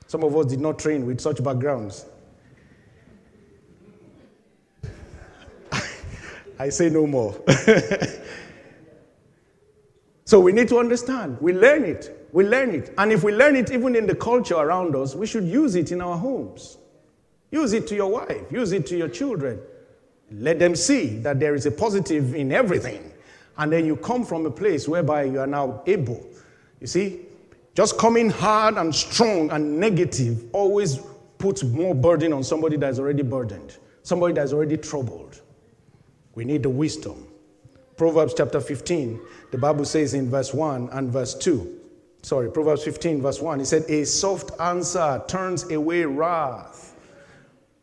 Some 0.09 0.23
of 0.23 0.35
us 0.35 0.47
did 0.47 0.59
not 0.59 0.77
train 0.77 1.05
with 1.05 1.21
such 1.21 1.41
backgrounds. 1.41 2.05
I 6.59 6.69
say 6.69 6.89
no 6.89 7.07
more. 7.07 7.39
So 10.29 10.39
we 10.39 10.51
need 10.51 10.67
to 10.67 10.77
understand. 10.77 11.41
We 11.41 11.53
learn 11.53 11.83
it. 11.83 12.27
We 12.31 12.45
learn 12.45 12.69
it. 12.75 12.93
And 12.99 13.11
if 13.11 13.23
we 13.23 13.31
learn 13.31 13.55
it 13.55 13.71
even 13.71 13.95
in 13.95 14.05
the 14.05 14.13
culture 14.13 14.57
around 14.57 14.95
us, 14.95 15.15
we 15.15 15.25
should 15.25 15.45
use 15.45 15.73
it 15.73 15.91
in 15.91 16.01
our 16.01 16.15
homes. 16.15 16.77
Use 17.49 17.73
it 17.73 17.87
to 17.87 17.95
your 17.95 18.11
wife, 18.11 18.43
use 18.51 18.71
it 18.71 18.85
to 18.85 18.95
your 18.95 19.07
children. 19.07 19.59
Let 20.31 20.59
them 20.59 20.75
see 20.75 21.17
that 21.21 21.39
there 21.39 21.55
is 21.55 21.65
a 21.65 21.71
positive 21.71 22.35
in 22.35 22.51
everything. 22.51 23.11
And 23.57 23.71
then 23.71 23.87
you 23.87 23.95
come 23.95 24.23
from 24.23 24.45
a 24.45 24.51
place 24.51 24.87
whereby 24.87 25.23
you 25.23 25.39
are 25.39 25.47
now 25.47 25.81
able. 25.87 26.23
You 26.79 26.85
see, 26.85 27.21
just 27.75 27.97
coming 27.97 28.29
hard 28.29 28.75
and 28.75 28.93
strong 28.93 29.49
and 29.51 29.79
negative 29.79 30.43
always 30.53 30.99
puts 31.37 31.63
more 31.63 31.95
burden 31.95 32.33
on 32.33 32.43
somebody 32.43 32.77
that's 32.77 32.99
already 32.99 33.23
burdened, 33.23 33.77
somebody 34.03 34.33
that's 34.33 34.53
already 34.53 34.77
troubled. 34.77 35.41
We 36.35 36.45
need 36.45 36.63
the 36.63 36.69
wisdom. 36.69 37.27
Proverbs 37.95 38.33
chapter 38.35 38.61
15 38.61 39.19
the 39.51 39.57
Bible 39.57 39.85
says 39.85 40.13
in 40.13 40.29
verse 40.29 40.53
1 40.53 40.89
and 40.91 41.11
verse 41.11 41.33
2, 41.33 41.79
sorry, 42.21 42.51
Proverbs 42.51 42.83
15, 42.83 43.21
verse 43.21 43.41
1, 43.41 43.61
it 43.61 43.65
said, 43.65 43.83
A 43.89 44.05
soft 44.05 44.51
answer 44.59 45.23
turns 45.27 45.69
away 45.71 46.05
wrath. 46.05 46.95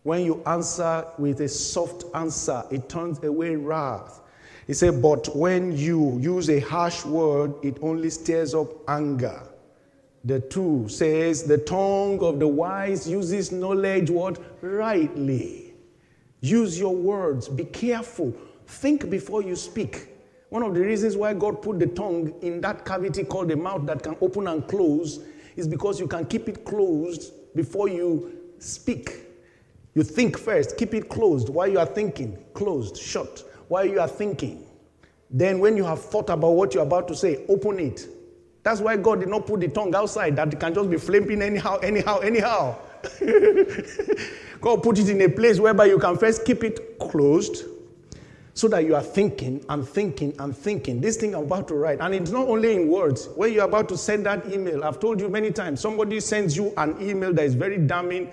When 0.04 0.24
you 0.24 0.42
answer 0.46 1.04
with 1.18 1.40
a 1.40 1.48
soft 1.48 2.04
answer, 2.14 2.62
it 2.70 2.88
turns 2.88 3.22
away 3.24 3.56
wrath. 3.56 4.20
He 4.68 4.74
said, 4.74 5.02
But 5.02 5.34
when 5.34 5.76
you 5.76 6.18
use 6.20 6.48
a 6.48 6.60
harsh 6.60 7.04
word, 7.04 7.54
it 7.64 7.78
only 7.82 8.10
stirs 8.10 8.54
up 8.54 8.68
anger. 8.88 9.42
The 10.26 10.40
two 10.40 10.88
says, 10.88 11.44
The 11.44 11.58
tongue 11.58 12.18
of 12.20 12.40
the 12.40 12.48
wise 12.48 13.08
uses 13.08 13.52
knowledge 13.52 14.10
what? 14.10 14.38
Rightly. 14.60 15.72
Use 16.40 16.78
your 16.78 16.94
words. 16.94 17.48
Be 17.48 17.64
careful. 17.64 18.34
Think 18.66 19.08
before 19.08 19.42
you 19.42 19.54
speak. 19.54 20.08
One 20.48 20.64
of 20.64 20.74
the 20.74 20.80
reasons 20.80 21.16
why 21.16 21.32
God 21.34 21.62
put 21.62 21.78
the 21.78 21.86
tongue 21.86 22.34
in 22.42 22.60
that 22.62 22.84
cavity 22.84 23.22
called 23.22 23.48
the 23.48 23.56
mouth 23.56 23.86
that 23.86 24.02
can 24.02 24.16
open 24.20 24.48
and 24.48 24.66
close 24.66 25.20
is 25.54 25.68
because 25.68 26.00
you 26.00 26.08
can 26.08 26.26
keep 26.26 26.48
it 26.48 26.64
closed 26.64 27.32
before 27.54 27.88
you 27.88 28.32
speak. 28.58 29.26
You 29.94 30.02
think 30.02 30.36
first, 30.36 30.76
keep 30.76 30.92
it 30.92 31.08
closed 31.08 31.48
while 31.48 31.68
you 31.68 31.78
are 31.78 31.86
thinking, 31.86 32.36
closed, 32.52 32.96
shut, 32.96 33.44
while 33.68 33.86
you 33.86 34.00
are 34.00 34.08
thinking. 34.08 34.66
Then, 35.30 35.60
when 35.60 35.76
you 35.76 35.84
have 35.84 36.02
thought 36.02 36.30
about 36.30 36.50
what 36.50 36.74
you're 36.74 36.82
about 36.82 37.08
to 37.08 37.14
say, 37.14 37.44
open 37.48 37.78
it. 37.78 38.06
That's 38.66 38.80
why 38.80 38.96
God 38.96 39.20
did 39.20 39.28
not 39.28 39.46
put 39.46 39.60
the 39.60 39.68
tongue 39.68 39.94
outside 39.94 40.34
that 40.34 40.58
can 40.58 40.74
just 40.74 40.90
be 40.90 40.96
flapping 40.96 41.40
anyhow, 41.40 41.76
anyhow, 41.84 42.18
anyhow. 42.18 42.74
God 44.60 44.82
put 44.82 44.98
it 44.98 45.08
in 45.08 45.20
a 45.20 45.28
place 45.28 45.60
whereby 45.60 45.84
you 45.84 46.00
can 46.00 46.18
first 46.18 46.44
keep 46.44 46.64
it 46.64 46.98
closed 46.98 47.64
so 48.54 48.66
that 48.66 48.84
you 48.84 48.96
are 48.96 49.04
thinking 49.04 49.64
and 49.68 49.88
thinking 49.88 50.34
and 50.40 50.56
thinking. 50.56 51.00
This 51.00 51.16
thing 51.16 51.36
I'm 51.36 51.44
about 51.44 51.68
to 51.68 51.76
write, 51.76 52.00
and 52.00 52.12
it's 52.12 52.32
not 52.32 52.48
only 52.48 52.74
in 52.74 52.88
words. 52.88 53.28
When 53.36 53.52
you're 53.52 53.66
about 53.66 53.88
to 53.90 53.96
send 53.96 54.26
that 54.26 54.52
email, 54.52 54.82
I've 54.82 54.98
told 54.98 55.20
you 55.20 55.28
many 55.28 55.52
times, 55.52 55.80
somebody 55.80 56.18
sends 56.18 56.56
you 56.56 56.74
an 56.76 57.00
email 57.00 57.32
that 57.34 57.44
is 57.44 57.54
very 57.54 57.78
damning. 57.78 58.32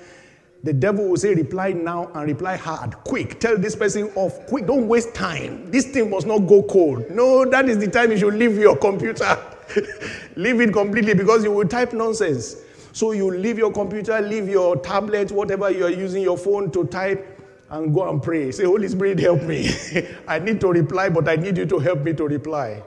The 0.63 0.73
devil 0.73 1.09
will 1.09 1.17
say, 1.17 1.35
reply 1.35 1.73
now 1.73 2.09
and 2.15 2.27
reply 2.27 2.55
hard, 2.55 2.95
quick. 3.03 3.39
Tell 3.39 3.55
this 3.55 3.75
person 3.75 4.11
off, 4.15 4.47
quick. 4.47 4.65
Don't 4.65 4.87
waste 4.87 5.13
time. 5.13 5.69
This 5.69 5.85
thing 5.85 6.09
must 6.09 6.25
not 6.25 6.39
go 6.39 6.63
cold. 6.63 7.07
No, 7.11 7.45
that 7.45 7.69
is 7.69 7.77
the 7.77 7.87
time 7.87 8.09
you 8.09 8.17
should 8.17 8.33
leave 8.33 8.57
your 8.57 8.75
computer. 8.77 9.37
leave 10.35 10.61
it 10.61 10.73
completely 10.73 11.13
because 11.13 11.43
you 11.43 11.51
will 11.51 11.67
type 11.67 11.93
nonsense. 11.93 12.57
So 12.91 13.11
you 13.11 13.31
leave 13.31 13.57
your 13.57 13.71
computer, 13.71 14.21
leave 14.21 14.47
your 14.47 14.77
tablet, 14.77 15.31
whatever 15.31 15.71
you 15.71 15.85
are 15.85 15.89
using 15.89 16.21
your 16.21 16.37
phone 16.37 16.71
to 16.71 16.85
type, 16.85 17.41
and 17.69 17.93
go 17.93 18.07
and 18.07 18.21
pray. 18.21 18.51
Say, 18.51 18.65
Holy 18.65 18.87
Spirit, 18.87 19.19
help 19.19 19.41
me. 19.41 19.69
I 20.27 20.37
need 20.37 20.61
to 20.61 20.67
reply, 20.67 21.09
but 21.09 21.27
I 21.27 21.35
need 21.35 21.57
you 21.57 21.65
to 21.65 21.79
help 21.79 22.03
me 22.03 22.13
to 22.13 22.27
reply. 22.27 22.83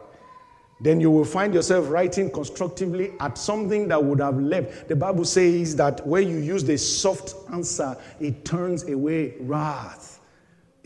Then 0.81 1.01
you 1.01 1.11
will 1.11 1.25
find 1.25 1.55
yourself 1.55 1.89
writing 1.91 2.31
constructively 2.31 3.13
at 3.19 3.39
something 3.39 3.89
that 3.89 4.03
would 4.03 4.21
have 4.21 4.39
left. 4.39 4.89
The 4.89 4.97
Bible 4.97 5.25
says 5.25 5.75
that 5.77 6.07
when 6.07 6.29
you 6.29 6.37
use 6.37 6.63
the 6.63 6.77
soft 6.77 7.35
answer, 7.53 7.97
it 8.21 8.45
turns 8.45 8.85
away 8.89 9.35
wrath. 9.41 10.16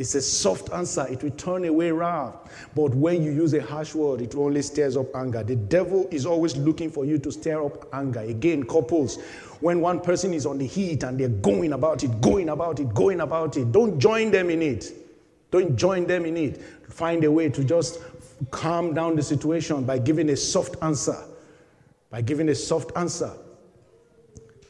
It's 0.01 0.15
a 0.15 0.23
soft 0.23 0.73
answer, 0.73 1.07
it 1.11 1.23
will 1.23 1.31
turn 1.33 1.67
away 1.67 1.93
wrath. 1.93 2.35
But 2.75 2.95
when 2.95 3.23
you 3.23 3.33
use 3.33 3.53
a 3.53 3.61
harsh 3.61 3.95
word, 3.95 4.23
it 4.23 4.35
only 4.35 4.63
stirs 4.63 4.97
up 4.97 5.15
anger. 5.15 5.43
The 5.43 5.57
devil 5.57 6.09
is 6.11 6.25
always 6.25 6.57
looking 6.57 6.91
for 6.91 7.05
you 7.05 7.19
to 7.19 7.31
stir 7.31 7.63
up 7.63 7.87
anger. 7.93 8.21
Again, 8.21 8.63
couples, 8.63 9.19
when 9.61 9.83
one 9.83 10.01
person 10.01 10.33
is 10.33 10.47
on 10.47 10.57
the 10.57 10.67
heat 10.67 11.03
and 11.03 11.21
they're 11.21 11.29
going 11.29 11.75
about 11.75 12.03
it, 12.03 12.19
going 12.23 12.49
about 12.49 12.81
it, 12.81 12.95
going 12.95 13.21
about 13.21 13.59
it, 13.59 13.73
don't 13.73 13.99
join 13.99 14.31
them 14.31 14.49
in 14.49 14.63
it. 14.63 14.91
Don't 15.51 15.77
join 15.77 16.07
them 16.07 16.25
in 16.25 16.39
it. 16.39 16.63
Find 16.89 17.23
a 17.25 17.31
way 17.31 17.51
to 17.51 17.63
just 17.63 18.01
calm 18.51 18.95
down 18.95 19.17
the 19.17 19.23
situation 19.23 19.85
by 19.85 19.99
giving 19.99 20.31
a 20.31 20.37
soft 20.37 20.77
answer. 20.81 21.23
By 22.09 22.23
giving 22.23 22.49
a 22.49 22.55
soft 22.55 22.91
answer. 22.97 23.33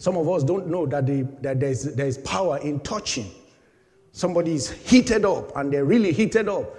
Some 0.01 0.17
of 0.17 0.29
us 0.29 0.43
don't 0.43 0.67
know 0.67 0.87
that, 0.87 1.07
the, 1.07 1.23
that 1.43 1.61
there's, 1.61 1.85
there's 1.95 2.19
power 2.19 2.59
in 2.59 2.81
touching. 2.81 3.31
Somebody 4.13 4.55
is 4.55 4.71
heated 4.71 5.25
up 5.25 5.57
and 5.57 5.73
they're 5.73 5.85
really 5.85 6.13
heated 6.13 6.49
up. 6.49 6.75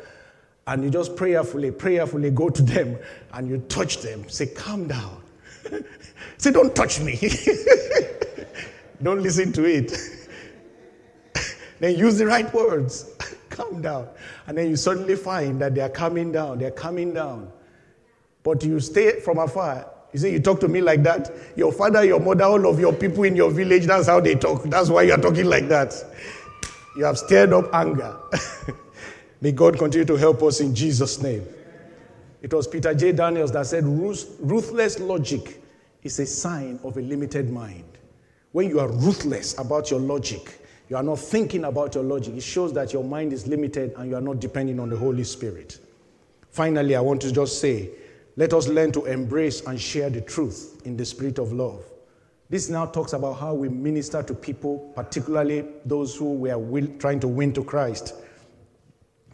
And 0.68 0.84
you 0.84 0.90
just 0.90 1.16
prayerfully, 1.16 1.72
prayerfully 1.72 2.32
go 2.32 2.50
to 2.50 2.62
them 2.62 2.98
and 3.34 3.50
you 3.50 3.60
touch 3.68 3.98
them. 3.98 4.28
Say, 4.30 4.48
calm 4.48 4.88
down. 4.88 5.22
Say, 6.38 6.52
don't 6.52 6.76
touch 6.76 7.00
me. 7.00 7.20
don't 9.04 9.22
listen 9.22 9.52
to 9.54 9.66
it. 9.66 9.94
then 11.80 11.98
use 11.98 12.18
the 12.18 12.26
right 12.26 12.52
words. 12.54 13.16
calm 13.50 13.82
down. 13.82 14.08
And 14.48 14.58
then 14.58 14.70
you 14.70 14.76
suddenly 14.76 15.16
find 15.16 15.62
that 15.62 15.76
they 15.76 15.82
are 15.82 15.90
coming 15.90 16.32
down. 16.32 16.60
They're 16.60 16.72
coming 16.72 17.14
down. 17.14 17.52
But 18.44 18.64
you 18.64 18.80
stay 18.80 19.20
from 19.20 19.38
afar. 19.38 19.88
You 20.14 20.20
say, 20.20 20.32
You 20.32 20.40
talk 20.40 20.60
to 20.62 20.68
me 20.68 20.82
like 20.82 21.04
that? 21.04 21.32
Your 21.56 21.72
father, 21.72 22.04
your 22.04 22.20
mother, 22.20 22.44
all 22.44 22.68
of 22.68 22.80
your 22.80 22.94
people 22.94 23.24
in 23.24 23.36
your 23.36 23.52
village, 23.52 23.86
that's 23.86 24.08
how 24.08 24.20
they 24.20 24.36
talk. 24.36 24.64
That's 24.64 24.90
why 24.90 25.04
you're 25.04 25.18
talking 25.18 25.46
like 25.46 25.68
that. 25.70 25.94
You 26.96 27.06
have 27.06 27.18
stirred 27.18 27.54
up 27.54 27.74
anger. 27.74 28.18
May 29.42 29.52
God 29.52 29.78
continue 29.78 30.06
to 30.06 30.16
help 30.16 30.44
us 30.44 30.60
in 30.60 30.76
Jesus' 30.76 31.22
name. 31.22 31.46
It 32.42 32.54
was 32.54 32.68
Peter 32.68 32.94
J. 32.94 33.12
Daniels 33.12 33.52
that 33.52 33.68
said, 33.68 33.86
Ruthless 33.86 35.00
logic 35.00 35.62
is 36.04 36.20
a 36.20 36.26
sign 36.26 36.80
of 36.84 36.98
a 36.98 37.02
limited 37.02 37.52
mind. 37.52 37.86
When 38.52 38.68
you 38.68 38.80
are 38.80 38.89
ruthless 38.89 39.58
about 39.58 39.89
your 39.92 40.00
logic, 40.00 40.60
you 40.89 40.98
are 40.98 41.04
not 41.04 41.20
thinking 41.20 41.64
about 41.64 41.96
your 41.96 42.04
logic, 42.04 42.36
it 42.36 42.44
shows 42.44 42.74
that 42.74 42.92
your 42.92 43.04
mind 43.04 43.32
is 43.32 43.48
limited 43.48 43.94
and 43.98 44.10
you 44.10 44.16
are 44.16 44.22
not 44.22 44.39
depending 44.39 44.80
on 44.80 44.89
the 44.89 44.98
Holy 44.98 45.24
Spirit. 45.24 45.80
Finally, 46.50 46.96
I 46.96 47.02
want 47.02 47.22
to 47.22 47.32
just 47.32 47.62
say, 47.62 47.92
let 48.36 48.54
us 48.54 48.68
learn 48.68 48.92
to 48.94 49.06
embrace 49.06 49.62
and 49.62 49.80
share 49.80 50.10
the 50.10 50.22
truth 50.22 50.82
in 50.86 50.98
the 50.98 51.06
spirit 51.06 51.39
of 51.39 51.54
love. 51.54 51.86
This 52.52 52.70
now 52.70 52.86
talks 52.86 53.14
about 53.14 53.39
how 53.39 53.54
we 53.54 53.70
minister 53.70 54.22
to 54.22 54.34
people, 54.34 54.91
particularly 54.93 55.64
those 55.86 56.18
who 56.18 56.34
we 56.34 56.52
are 56.52 56.60
will, 56.60 56.86
trying 56.99 57.22
to 57.22 57.28
win 57.30 57.54
to 57.54 57.64
Christ. 57.64 58.14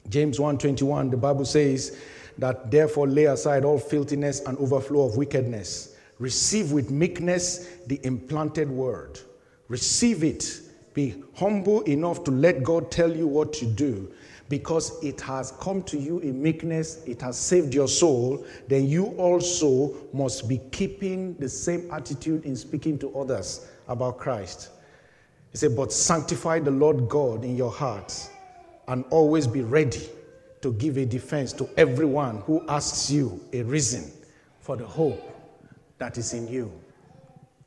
James 0.07 0.39
1:21, 0.39 1.09
the 1.09 1.17
Bible 1.17 1.43
says 1.43 1.97
that 2.37 2.69
therefore 2.69 3.07
lay 3.07 3.25
aside 3.25 3.65
all 3.65 3.79
filthiness 3.79 4.41
and 4.45 4.55
overflow 4.59 5.01
of 5.01 5.17
wickedness. 5.17 5.95
Receive 6.19 6.71
with 6.71 6.91
meekness 6.91 7.67
the 7.87 7.99
implanted 8.03 8.69
word. 8.69 9.19
Receive 9.67 10.23
it 10.23 10.61
Be 10.97 11.13
humble 11.35 11.81
enough 11.81 12.23
to 12.23 12.31
let 12.31 12.63
God 12.63 12.89
tell 12.89 13.15
you 13.15 13.27
what 13.27 13.53
to 13.53 13.67
do 13.67 14.11
because 14.49 15.03
it 15.03 15.19
has 15.21 15.51
come 15.59 15.83
to 15.83 15.97
you 15.97 16.19
in 16.19 16.41
meekness, 16.41 17.03
it 17.05 17.21
has 17.21 17.37
saved 17.37 17.73
your 17.73 17.87
soul, 17.87 18.45
then 18.67 18.87
you 18.87 19.07
also 19.17 19.93
must 20.13 20.47
be 20.47 20.59
keeping 20.71 21.35
the 21.35 21.49
same 21.49 21.89
attitude 21.91 22.45
in 22.45 22.55
speaking 22.55 22.97
to 22.99 23.17
others 23.17 23.67
about 23.87 24.17
Christ. 24.17 24.69
He 25.51 25.57
said, 25.57 25.75
But 25.75 25.91
sanctify 25.91 26.59
the 26.59 26.71
Lord 26.71 27.09
God 27.09 27.43
in 27.43 27.57
your 27.57 27.71
hearts 27.71 28.29
and 28.87 29.03
always 29.09 29.47
be 29.47 29.61
ready 29.61 30.09
to 30.61 30.73
give 30.73 30.97
a 30.97 31.05
defense 31.05 31.53
to 31.53 31.69
everyone 31.77 32.37
who 32.41 32.65
asks 32.67 33.11
you 33.11 33.39
a 33.53 33.61
reason 33.63 34.11
for 34.59 34.75
the 34.77 34.85
hope 34.85 35.33
that 35.97 36.17
is 36.17 36.33
in 36.33 36.47
you 36.47 36.71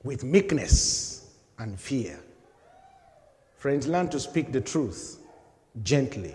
with 0.02 0.24
meekness 0.24 1.34
and 1.58 1.78
fear. 1.78 2.18
Friends, 3.56 3.86
learn 3.86 4.08
to 4.08 4.18
speak 4.18 4.52
the 4.52 4.60
truth 4.60 5.18
gently 5.82 6.34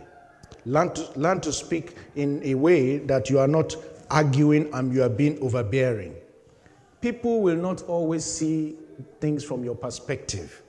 Learn 0.66 0.94
to, 0.94 1.20
learn 1.20 1.42
to 1.42 1.54
speak 1.54 1.96
in 2.16 2.42
a 2.44 2.56
way 2.56 2.98
that 2.98 3.30
you 3.30 3.40
are 3.40 3.48
not 3.48 3.76
arguing 4.10 4.74
and 4.74 4.94
you 4.94 5.04
are 5.04 5.10
being 5.10 5.38
overbearing. 5.40 6.16
People 7.02 7.42
will 7.42 7.56
not 7.56 7.84
always 7.84 8.26
see 8.26 8.76
things 9.20 9.44
from 9.44 9.64
your 9.64 9.76
perspective, 9.76 10.64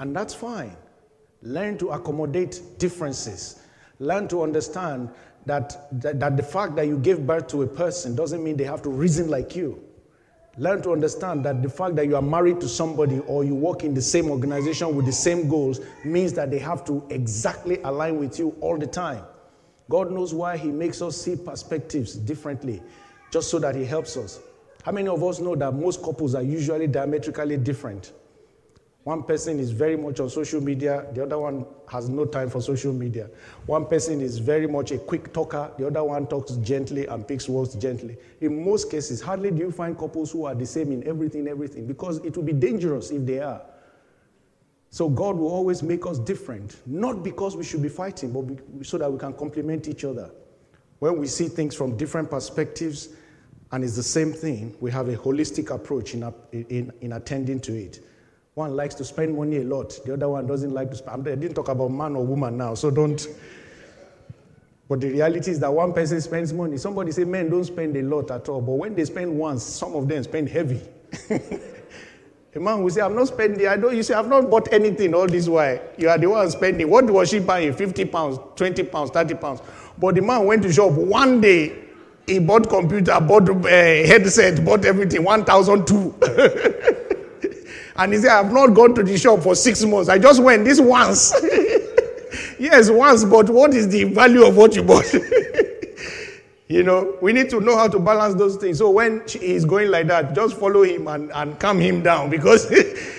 and 0.00 0.14
that's 0.14 0.34
fine. 0.34 0.76
Learn 1.42 1.78
to 1.78 1.90
accommodate 1.90 2.60
differences. 2.78 3.60
Learn 3.98 4.28
to 4.28 4.42
understand 4.42 5.08
that, 5.46 5.88
that, 6.00 6.20
that 6.20 6.36
the 6.36 6.42
fact 6.42 6.76
that 6.76 6.86
you 6.86 6.98
gave 6.98 7.26
birth 7.26 7.48
to 7.48 7.62
a 7.62 7.66
person 7.66 8.14
doesn't 8.14 8.44
mean 8.44 8.56
they 8.56 8.64
have 8.64 8.82
to 8.82 8.90
reason 8.90 9.28
like 9.28 9.56
you. 9.56 9.82
Learn 10.58 10.82
to 10.82 10.92
understand 10.92 11.44
that 11.46 11.62
the 11.62 11.68
fact 11.70 11.96
that 11.96 12.06
you 12.06 12.14
are 12.14 12.22
married 12.22 12.60
to 12.60 12.68
somebody 12.68 13.20
or 13.20 13.42
you 13.42 13.54
work 13.54 13.84
in 13.84 13.94
the 13.94 14.02
same 14.02 14.30
organization 14.30 14.94
with 14.94 15.06
the 15.06 15.12
same 15.12 15.48
goals 15.48 15.80
means 16.04 16.34
that 16.34 16.50
they 16.50 16.58
have 16.58 16.84
to 16.84 17.02
exactly 17.08 17.80
align 17.84 18.18
with 18.18 18.38
you 18.38 18.54
all 18.60 18.76
the 18.76 18.86
time. 18.86 19.24
God 19.88 20.10
knows 20.10 20.34
why 20.34 20.58
He 20.58 20.68
makes 20.68 21.00
us 21.00 21.16
see 21.16 21.36
perspectives 21.36 22.14
differently, 22.14 22.82
just 23.30 23.48
so 23.50 23.58
that 23.60 23.74
He 23.74 23.84
helps 23.86 24.16
us. 24.18 24.40
How 24.82 24.92
many 24.92 25.08
of 25.08 25.22
us 25.24 25.38
know 25.40 25.54
that 25.56 25.72
most 25.72 26.02
couples 26.02 26.34
are 26.34 26.42
usually 26.42 26.86
diametrically 26.86 27.56
different? 27.56 28.12
One 29.04 29.24
person 29.24 29.58
is 29.58 29.72
very 29.72 29.96
much 29.96 30.20
on 30.20 30.30
social 30.30 30.60
media, 30.60 31.06
the 31.12 31.24
other 31.24 31.38
one 31.38 31.66
has 31.88 32.08
no 32.08 32.24
time 32.24 32.48
for 32.48 32.60
social 32.62 32.92
media. 32.92 33.28
One 33.66 33.86
person 33.86 34.20
is 34.20 34.38
very 34.38 34.68
much 34.68 34.92
a 34.92 34.98
quick 34.98 35.32
talker, 35.32 35.72
the 35.76 35.88
other 35.88 36.04
one 36.04 36.28
talks 36.28 36.52
gently 36.56 37.06
and 37.06 37.26
picks 37.26 37.48
words 37.48 37.74
gently. 37.74 38.16
In 38.40 38.64
most 38.64 38.92
cases, 38.92 39.20
hardly 39.20 39.50
do 39.50 39.58
you 39.58 39.72
find 39.72 39.98
couples 39.98 40.30
who 40.30 40.44
are 40.44 40.54
the 40.54 40.66
same 40.66 40.92
in 40.92 41.06
everything, 41.06 41.48
everything, 41.48 41.86
because 41.86 42.18
it 42.18 42.36
would 42.36 42.46
be 42.46 42.52
dangerous 42.52 43.10
if 43.10 43.26
they 43.26 43.40
are. 43.40 43.62
So 44.90 45.08
God 45.08 45.36
will 45.36 45.48
always 45.48 45.82
make 45.82 46.06
us 46.06 46.18
different, 46.20 46.76
not 46.86 47.24
because 47.24 47.56
we 47.56 47.64
should 47.64 47.82
be 47.82 47.88
fighting, 47.88 48.32
but 48.32 48.86
so 48.86 48.98
that 48.98 49.10
we 49.10 49.18
can 49.18 49.32
complement 49.32 49.88
each 49.88 50.04
other. 50.04 50.30
When 51.00 51.18
we 51.18 51.26
see 51.26 51.48
things 51.48 51.74
from 51.74 51.96
different 51.96 52.30
perspectives 52.30 53.08
and 53.72 53.82
it's 53.82 53.96
the 53.96 54.02
same 54.04 54.32
thing, 54.32 54.76
we 54.80 54.92
have 54.92 55.08
a 55.08 55.16
holistic 55.16 55.74
approach 55.74 56.14
in, 56.14 56.32
in, 56.52 56.92
in 57.00 57.14
attending 57.14 57.58
to 57.60 57.74
it. 57.74 57.98
One 58.54 58.76
likes 58.76 58.94
to 58.96 59.04
spend 59.04 59.34
money 59.34 59.58
a 59.58 59.64
lot, 59.64 59.98
the 60.04 60.12
other 60.12 60.28
one 60.28 60.46
doesn't 60.46 60.72
like 60.72 60.90
to 60.90 60.96
spend. 60.96 61.26
I 61.26 61.34
didn't 61.36 61.54
talk 61.54 61.68
about 61.68 61.90
man 61.90 62.14
or 62.16 62.24
woman 62.24 62.58
now, 62.58 62.74
so 62.74 62.90
don't. 62.90 63.26
But 64.90 65.00
the 65.00 65.08
reality 65.08 65.52
is 65.52 65.60
that 65.60 65.72
one 65.72 65.94
person 65.94 66.20
spends 66.20 66.52
money. 66.52 66.76
Somebody 66.76 67.12
say 67.12 67.24
men 67.24 67.48
don't 67.48 67.64
spend 67.64 67.96
a 67.96 68.02
lot 68.02 68.30
at 68.30 68.46
all, 68.50 68.60
but 68.60 68.72
when 68.72 68.94
they 68.94 69.06
spend 69.06 69.38
once, 69.38 69.62
some 69.62 69.94
of 69.94 70.06
them 70.06 70.22
spend 70.22 70.50
heavy. 70.50 70.82
a 71.30 72.60
man 72.60 72.82
will 72.82 72.90
say, 72.90 73.00
I'm 73.00 73.14
not 73.14 73.28
spending, 73.28 73.66
I 73.66 73.78
don't, 73.78 73.96
you 73.96 74.02
say, 74.02 74.12
I've 74.12 74.28
not 74.28 74.50
bought 74.50 74.70
anything 74.70 75.14
all 75.14 75.26
this 75.26 75.48
while. 75.48 75.80
You 75.96 76.10
are 76.10 76.18
the 76.18 76.26
one 76.28 76.50
spending. 76.50 76.90
What 76.90 77.06
was 77.06 77.30
she 77.30 77.38
buying? 77.38 77.72
50 77.72 78.04
pounds, 78.04 78.38
20 78.56 78.82
pounds, 78.82 79.10
30 79.12 79.34
pounds. 79.36 79.62
But 79.96 80.14
the 80.16 80.20
man 80.20 80.44
went 80.44 80.62
to 80.64 80.72
shop 80.72 80.92
one 80.92 81.40
day, 81.40 81.84
he 82.26 82.38
bought 82.38 82.68
computer, 82.68 83.18
bought 83.18 83.48
uh, 83.48 83.66
headset, 83.66 84.62
bought 84.62 84.84
everything, 84.84 85.24
1,002. 85.24 87.12
And 87.96 88.12
he 88.12 88.18
said, 88.18 88.30
I've 88.30 88.52
not 88.52 88.68
gone 88.68 88.94
to 88.94 89.02
the 89.02 89.18
shop 89.18 89.40
for 89.40 89.54
six 89.54 89.84
months. 89.84 90.08
I 90.08 90.18
just 90.18 90.42
went 90.42 90.64
this 90.64 90.80
once. 90.80 91.34
yes, 92.58 92.90
once, 92.90 93.24
but 93.24 93.50
what 93.50 93.74
is 93.74 93.88
the 93.88 94.04
value 94.04 94.46
of 94.46 94.56
what 94.56 94.74
you 94.74 94.82
bought? 94.82 95.12
you 96.68 96.82
know, 96.82 97.18
we 97.20 97.32
need 97.32 97.50
to 97.50 97.60
know 97.60 97.76
how 97.76 97.88
to 97.88 97.98
balance 97.98 98.34
those 98.34 98.56
things. 98.56 98.78
So 98.78 98.90
when 98.90 99.22
he's 99.28 99.64
going 99.64 99.90
like 99.90 100.06
that, 100.06 100.34
just 100.34 100.56
follow 100.56 100.82
him 100.82 101.06
and, 101.08 101.30
and 101.32 101.58
calm 101.60 101.80
him 101.80 102.02
down 102.02 102.30
because 102.36 102.68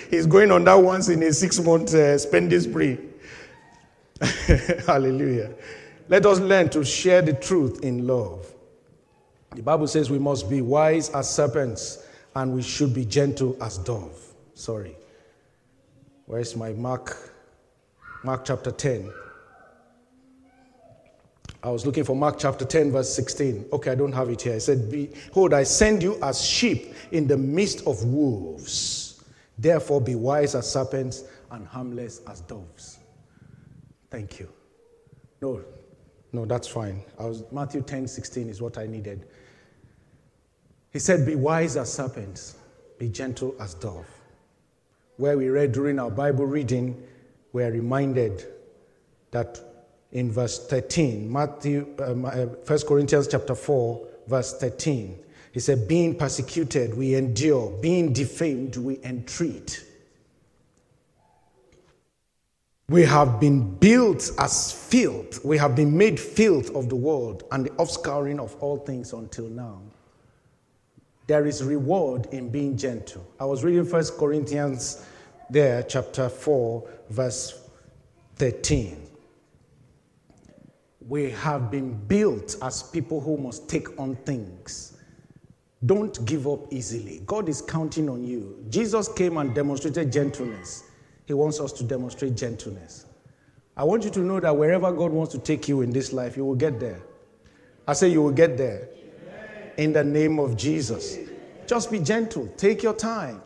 he's 0.09 0.26
going 0.26 0.51
on 0.51 0.63
that 0.65 0.76
once 0.76 1.09
in 1.09 1.21
a 1.24 1.32
six 1.32 1.59
month 1.59 1.93
uh, 1.93 2.17
spending 2.17 2.59
spree. 2.59 2.97
Hallelujah. 4.88 5.53
Let 6.09 6.26
us 6.26 6.39
learn 6.39 6.69
to 6.69 6.84
share 6.84 7.21
the 7.21 7.34
truth 7.34 7.84
in 7.84 8.07
love. 8.07 8.53
The 9.55 9.61
Bible 9.61 9.88
says 9.88 10.09
we 10.09 10.19
must 10.19 10.49
be 10.49 10.61
wise 10.61 11.09
as 11.11 11.30
serpents 11.30 12.05
and 12.36 12.53
we 12.53 12.61
should 12.61 12.93
be 12.93 13.05
gentle 13.05 13.55
as 13.61 13.78
doves. 13.78 14.33
Sorry. 14.54 14.95
Where's 16.26 16.56
my 16.56 16.74
Mark? 16.74 17.32
Mark 18.24 18.45
chapter 18.45 18.72
10. 18.72 19.12
I 21.62 21.70
was 21.70 21.86
looking 21.86 22.04
for 22.04 22.16
Mark 22.16 22.38
chapter 22.39 22.66
10, 22.66 22.91
verse 22.91 23.14
16. 23.14 23.66
Okay, 23.72 23.91
I 23.91 23.95
don't 23.95 24.12
have 24.12 24.30
it 24.30 24.41
here. 24.41 24.56
I 24.56 24.58
said, 24.58 24.91
Behold, 24.91 25.54
I 25.54 25.64
send 25.64 26.04
you 26.04 26.18
as 26.22 26.43
sheep 26.43 26.93
in 27.12 27.28
the 27.28 27.38
midst 27.38 27.86
of 27.88 28.04
wolves. 28.04 29.24
Therefore, 29.58 30.01
be 30.01 30.16
wise 30.16 30.56
as 30.56 30.70
serpents 30.70 31.24
and 31.51 31.66
harmless 31.68 32.22
as 32.28 32.41
doves. 32.41 32.99
Thank 34.10 34.39
you. 34.39 34.49
No, 35.41 35.62
no, 36.34 36.45
that's 36.45 36.68
fine. 36.68 37.01
I 37.20 37.26
was, 37.26 37.43
Matthew 37.51 37.82
10, 37.82 38.08
16 38.08 38.49
is 38.49 38.62
what 38.62 38.78
I 38.78 38.86
needed. 38.86 39.26
He 40.91 40.99
said, 40.99 41.26
Be 41.26 41.36
wise 41.36 41.78
as 41.78 41.91
serpents, 41.91 42.56
be 42.99 43.10
gentle 43.10 43.56
as 43.60 43.74
dove 43.74 44.06
where 45.18 45.38
we 45.38 45.49
read 45.49 45.72
during 45.72 45.99
our 45.99 46.11
Bible 46.11 46.45
reading, 46.45 47.01
we 47.51 47.64
are 47.64 47.72
reminded 47.72 48.45
that 49.32 49.59
in 50.11 50.32
verse 50.32 50.68
13, 50.68 51.32
Matthew, 51.32 51.88
um, 51.99 52.26
uh, 52.26 52.45
1 52.45 52.80
Corinthians 52.88 53.28
chapter 53.28 53.55
4, 53.55 54.07
verse 54.28 54.57
13, 54.59 55.18
he 55.51 55.59
said, 55.59 55.88
Being 55.88 56.16
persecuted, 56.16 56.95
we 56.95 57.16
endure, 57.16 57.72
being 57.82 58.14
defamed, 58.14 58.76
we 58.78 58.99
entreat. 59.03 59.84
We 62.89 63.03
have 63.03 63.39
been 63.39 63.76
built 63.76 64.30
as 64.38 64.72
filth. 64.72 65.43
We 65.43 65.57
have 65.57 65.76
been 65.76 65.97
made 65.97 66.20
filth 66.20 66.76
of 66.76 66.89
the 66.89 66.95
world 66.95 67.43
and 67.51 67.66
the 67.66 67.70
offscouring 67.72 68.39
of 68.39 68.55
all 68.61 68.78
things 68.78 69.14
until 69.14 69.47
now. 69.47 69.82
There 71.28 71.45
is 71.45 71.63
reward 71.63 72.28
in 72.32 72.49
being 72.49 72.78
gentle. 72.78 73.26
I 73.39 73.45
was 73.45 73.63
reading 73.63 73.86
First 73.86 74.17
Corinthians 74.17 75.05
there, 75.49 75.84
chapter 75.84 76.28
4, 76.28 76.89
verse 77.09 77.69
13. 78.36 79.09
We 81.07 81.32
have 81.32 81.69
been 81.71 81.93
built 82.07 82.57
as 82.61 82.84
people 82.84 83.21
who 83.21 83.38
must 83.38 83.69
take 83.69 83.99
on 83.99 84.15
things. 84.17 84.97
Don't 85.86 86.26
give 86.26 86.47
up 86.47 86.71
easily. 86.71 87.21
God 87.26 87.49
is 87.49 87.61
counting 87.61 88.09
on 88.09 88.24
you. 88.24 88.65
Jesus 88.69 89.07
came 89.09 89.38
and 89.38 89.53
demonstrated 89.53 90.11
gentleness. 90.11 90.84
He 91.26 91.34
wants 91.34 91.59
us 91.59 91.71
to 91.74 91.84
demonstrate 91.84 92.36
gentleness. 92.36 93.05
I 93.76 93.84
want 93.84 94.03
you 94.03 94.09
to 94.11 94.19
know 94.19 94.39
that 94.39 94.55
wherever 94.55 94.91
God 94.91 95.11
wants 95.11 95.34
to 95.34 95.39
take 95.39 95.67
you 95.67 95.82
in 95.82 95.91
this 95.91 96.13
life, 96.13 96.38
you 96.38 96.45
will 96.45 96.55
get 96.55 96.80
there. 96.80 97.01
I 97.88 97.93
say 97.93 98.09
you 98.09 98.21
will 98.21 98.32
get 98.32 98.57
there. 98.57 98.89
In 99.78 99.93
the 99.93 100.03
name 100.03 100.39
of 100.39 100.55
Jesus. 100.55 101.17
Just 101.65 101.91
be 101.91 101.99
gentle. 101.99 102.47
Take 102.57 102.84
your 102.84 102.93
time. 102.93 103.41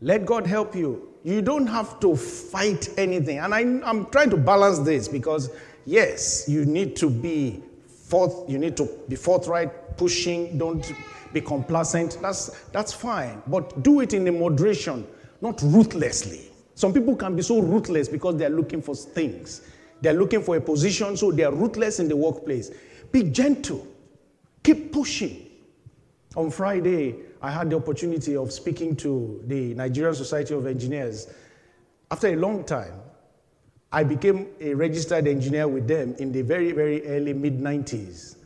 Let 0.00 0.26
God 0.26 0.46
help 0.46 0.74
you. 0.74 1.08
You 1.24 1.42
don't 1.42 1.66
have 1.66 2.00
to 2.00 2.16
fight 2.16 2.88
anything. 2.96 3.38
And 3.38 3.54
I, 3.54 3.60
am 3.60 4.06
trying 4.06 4.30
to 4.30 4.36
balance 4.36 4.78
this 4.80 5.08
because, 5.08 5.50
yes, 5.84 6.48
you 6.48 6.64
need 6.64 6.96
to 6.96 7.10
be 7.10 7.62
forth, 7.86 8.48
you 8.48 8.58
need 8.58 8.76
to 8.76 8.88
be 9.08 9.16
forthright, 9.16 9.96
pushing, 9.96 10.56
don't 10.56 10.92
be 11.32 11.40
complacent. 11.40 12.18
That's, 12.22 12.48
that's 12.72 12.92
fine. 12.92 13.42
But 13.46 13.82
do 13.82 14.00
it 14.00 14.14
in 14.14 14.26
a 14.28 14.32
moderation, 14.32 15.06
not 15.40 15.60
ruthlessly. 15.62 16.50
Some 16.74 16.94
people 16.94 17.16
can 17.16 17.34
be 17.34 17.42
so 17.42 17.60
ruthless 17.60 18.08
because 18.08 18.36
they're 18.36 18.48
looking 18.48 18.80
for 18.80 18.94
things. 18.94 19.62
They're 20.00 20.12
looking 20.12 20.42
for 20.42 20.56
a 20.56 20.60
position, 20.60 21.16
so 21.16 21.32
they're 21.32 21.50
ruthless 21.50 21.98
in 21.98 22.08
the 22.08 22.16
workplace. 22.16 22.70
Be 23.10 23.24
gentle. 23.24 23.86
Keep 24.68 24.92
pushing. 24.92 25.46
On 26.36 26.50
Friday, 26.50 27.14
I 27.40 27.50
had 27.50 27.70
the 27.70 27.76
opportunity 27.76 28.36
of 28.36 28.52
speaking 28.52 28.96
to 28.96 29.42
the 29.46 29.72
Nigerian 29.72 30.14
Society 30.14 30.52
of 30.52 30.66
Engineers. 30.66 31.32
After 32.10 32.28
a 32.28 32.36
long 32.36 32.64
time, 32.64 32.92
I 33.90 34.04
became 34.04 34.48
a 34.60 34.74
registered 34.74 35.26
engineer 35.26 35.66
with 35.68 35.88
them 35.88 36.14
in 36.18 36.32
the 36.32 36.42
very, 36.42 36.72
very 36.72 37.02
early 37.06 37.32
mid 37.32 37.60
90s. 37.60 38.36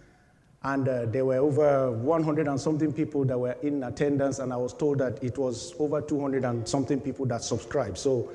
And 0.63 0.87
uh, 0.87 1.07
there 1.07 1.25
were 1.25 1.39
over 1.39 1.91
100 1.91 2.47
and 2.47 2.61
something 2.61 2.93
people 2.93 3.25
that 3.25 3.37
were 3.37 3.57
in 3.65 3.83
attendance, 3.83 4.39
and 4.39 4.53
I 4.53 4.57
was 4.59 4.75
told 4.75 4.99
that 4.99 5.25
it 5.25 5.37
was 5.39 5.75
over 5.81 6.01
200 6.01 6.45
and 6.45 6.69
something 6.69 7.01
people 7.01 7.27
that 7.27 7.43
subscribed. 7.43 7.99
So 7.99 8.31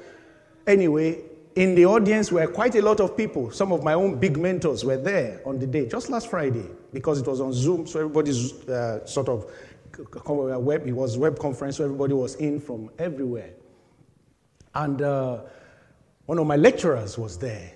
Anyway, 0.67 1.21
in 1.57 1.73
the 1.73 1.87
audience 1.87 2.31
were 2.31 2.45
quite 2.45 2.75
a 2.75 2.81
lot 2.83 2.99
of 2.99 3.17
people. 3.17 3.49
Some 3.49 3.71
of 3.71 3.83
my 3.83 3.93
own 3.93 4.19
big 4.19 4.37
mentors 4.37 4.85
were 4.85 4.95
there 4.95 5.41
on 5.43 5.57
the 5.57 5.65
day, 5.65 5.87
just 5.87 6.07
last 6.07 6.29
Friday, 6.29 6.69
because 6.93 7.19
it 7.19 7.25
was 7.25 7.41
on 7.41 7.51
Zoom, 7.51 7.87
so 7.87 7.99
everybody's 7.99 8.53
uh, 8.69 9.03
sort 9.07 9.27
of 9.27 9.51
web. 9.97 10.87
It 10.87 10.91
was 10.91 11.17
web 11.17 11.39
conference, 11.39 11.77
so 11.77 11.85
everybody 11.85 12.13
was 12.13 12.35
in 12.35 12.59
from 12.59 12.91
everywhere. 12.99 13.49
And 14.75 15.01
uh, 15.01 15.41
one 16.27 16.37
of 16.37 16.45
my 16.45 16.57
lecturers 16.57 17.17
was 17.17 17.39
there, 17.39 17.71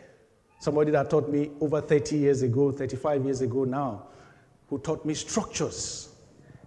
somebody 0.59 0.91
that 0.91 1.09
taught 1.09 1.27
me 1.27 1.49
over 1.59 1.82
30 1.82 2.17
years 2.17 2.43
ago, 2.43 2.71
35 2.71 3.25
years 3.25 3.41
ago 3.41 3.63
now, 3.63 4.09
who 4.69 4.77
taught 4.77 5.03
me 5.05 5.15
structures. 5.15 6.09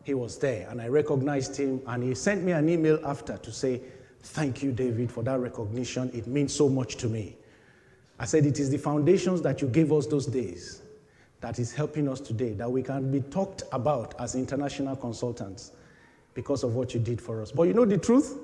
He 0.03 0.15
was 0.15 0.37
there, 0.39 0.69
and 0.69 0.83
I 0.83 0.89
recognized 0.89 1.57
him, 1.57 1.81
and 1.87 2.03
he 2.03 2.17
sent 2.17 2.43
me 2.43 2.51
an 2.51 2.69
email 2.69 2.99
after 3.07 3.37
to 3.37 3.53
say, 3.53 3.83
Thank 4.25 4.63
you, 4.63 4.73
David, 4.73 5.13
for 5.13 5.23
that 5.23 5.39
recognition. 5.39 6.11
It 6.15 6.27
means 6.27 6.53
so 6.53 6.69
much 6.69 6.97
to 6.97 7.09
me. 7.09 7.37
I 8.19 8.25
said, 8.25 8.47
It 8.47 8.59
is 8.59 8.71
the 8.71 8.79
foundations 8.79 9.43
that 9.43 9.61
you 9.61 9.69
gave 9.69 9.93
us 9.93 10.07
those 10.07 10.27
days 10.27 10.81
that 11.41 11.59
is 11.59 11.75
helping 11.75 12.09
us 12.09 12.21
today, 12.21 12.55
that 12.55 12.71
we 12.71 12.83
can 12.83 13.13
be 13.13 13.21
talked 13.21 13.65
about 13.71 14.15
as 14.19 14.35
international 14.35 14.97
consultants 14.97 15.73
because 16.33 16.65
of 16.65 16.75
what 16.75 16.95
you 16.95 17.01
did 17.01 17.21
for 17.21 17.43
us. 17.43 17.53
But 17.53 17.65
you 17.65 17.75
know 17.75 17.85
the 17.85 17.99
truth? 17.99 18.39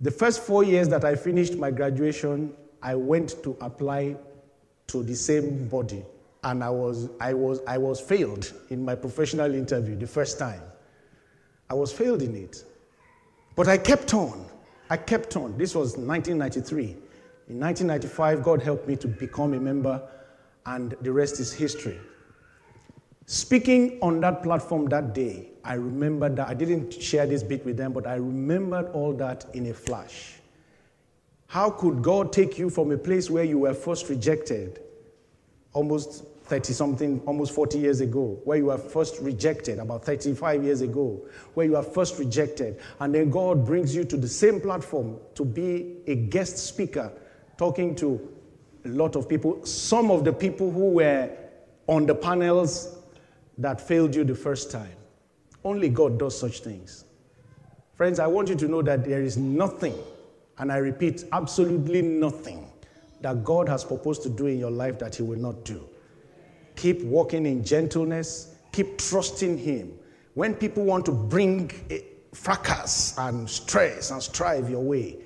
The 0.00 0.10
first 0.10 0.42
four 0.42 0.64
years 0.64 0.88
that 0.88 1.04
I 1.04 1.14
finished 1.14 1.54
my 1.54 1.70
graduation, 1.70 2.52
I 2.82 2.96
went 2.96 3.40
to 3.44 3.56
apply 3.60 4.16
to 4.88 5.02
the 5.04 5.14
same 5.14 5.68
body, 5.68 6.04
and 6.42 6.64
I 6.64 6.70
was, 6.70 7.08
I 7.20 7.34
was, 7.34 7.60
I 7.68 7.78
was 7.78 8.00
failed 8.00 8.52
in 8.70 8.84
my 8.84 8.96
professional 8.96 9.54
interview 9.54 9.94
the 9.94 10.06
first 10.08 10.40
time. 10.40 10.62
I 11.70 11.74
was 11.74 11.92
failed 11.92 12.22
in 12.22 12.34
it. 12.34 12.64
But 13.58 13.66
I 13.66 13.76
kept 13.76 14.14
on. 14.14 14.46
I 14.88 14.96
kept 14.96 15.34
on. 15.34 15.58
This 15.58 15.74
was 15.74 15.96
1993. 15.96 16.84
In 17.48 17.58
1995, 17.58 18.44
God 18.44 18.62
helped 18.62 18.86
me 18.86 18.94
to 18.94 19.08
become 19.08 19.52
a 19.52 19.58
member, 19.58 20.00
and 20.64 20.94
the 21.00 21.10
rest 21.10 21.40
is 21.40 21.52
history. 21.52 21.98
Speaking 23.26 23.98
on 24.00 24.20
that 24.20 24.44
platform 24.44 24.86
that 24.90 25.12
day, 25.12 25.48
I 25.64 25.74
remembered 25.74 26.36
that 26.36 26.46
I 26.46 26.54
didn't 26.54 27.02
share 27.02 27.26
this 27.26 27.42
bit 27.42 27.66
with 27.66 27.76
them, 27.76 27.92
but 27.92 28.06
I 28.06 28.14
remembered 28.14 28.92
all 28.92 29.12
that 29.14 29.46
in 29.54 29.66
a 29.66 29.74
flash. 29.74 30.34
How 31.48 31.68
could 31.68 32.00
God 32.00 32.32
take 32.32 32.58
you 32.60 32.70
from 32.70 32.92
a 32.92 32.96
place 32.96 33.28
where 33.28 33.42
you 33.42 33.58
were 33.58 33.74
first 33.74 34.08
rejected, 34.08 34.82
almost 35.72 36.22
30 36.48 36.72
something, 36.72 37.20
almost 37.26 37.52
40 37.54 37.78
years 37.78 38.00
ago, 38.00 38.40
where 38.44 38.56
you 38.56 38.66
were 38.66 38.78
first 38.78 39.20
rejected, 39.20 39.78
about 39.78 40.04
35 40.04 40.64
years 40.64 40.80
ago, 40.80 41.20
where 41.54 41.66
you 41.66 41.72
were 41.72 41.82
first 41.82 42.18
rejected, 42.18 42.80
and 43.00 43.14
then 43.14 43.28
God 43.28 43.66
brings 43.66 43.94
you 43.94 44.04
to 44.04 44.16
the 44.16 44.28
same 44.28 44.60
platform 44.60 45.18
to 45.34 45.44
be 45.44 45.98
a 46.06 46.14
guest 46.14 46.56
speaker, 46.56 47.12
talking 47.58 47.94
to 47.96 48.34
a 48.86 48.88
lot 48.88 49.14
of 49.14 49.28
people, 49.28 49.64
some 49.66 50.10
of 50.10 50.24
the 50.24 50.32
people 50.32 50.70
who 50.70 50.90
were 50.90 51.30
on 51.86 52.06
the 52.06 52.14
panels 52.14 52.96
that 53.58 53.80
failed 53.80 54.14
you 54.14 54.24
the 54.24 54.34
first 54.34 54.70
time. 54.70 54.96
Only 55.64 55.90
God 55.90 56.18
does 56.18 56.38
such 56.38 56.60
things. 56.60 57.04
Friends, 57.94 58.18
I 58.18 58.26
want 58.26 58.48
you 58.48 58.54
to 58.54 58.68
know 58.68 58.80
that 58.82 59.04
there 59.04 59.20
is 59.20 59.36
nothing, 59.36 59.94
and 60.56 60.72
I 60.72 60.76
repeat, 60.78 61.24
absolutely 61.32 62.00
nothing, 62.00 62.70
that 63.20 63.44
God 63.44 63.68
has 63.68 63.84
proposed 63.84 64.22
to 64.22 64.30
do 64.30 64.46
in 64.46 64.58
your 64.58 64.70
life 64.70 64.98
that 65.00 65.16
He 65.16 65.22
will 65.22 65.38
not 65.38 65.64
do. 65.64 65.86
Keep 66.78 67.02
walking 67.02 67.44
in 67.44 67.64
gentleness. 67.64 68.54
Keep 68.70 68.98
trusting 68.98 69.58
Him. 69.58 69.98
When 70.34 70.54
people 70.54 70.84
want 70.84 71.04
to 71.06 71.12
bring 71.12 71.72
eh, 71.90 71.98
fracas 72.32 73.18
and 73.18 73.50
stress 73.50 74.12
and 74.12 74.22
strive 74.22 74.70
your 74.70 74.82
way, 74.82 75.16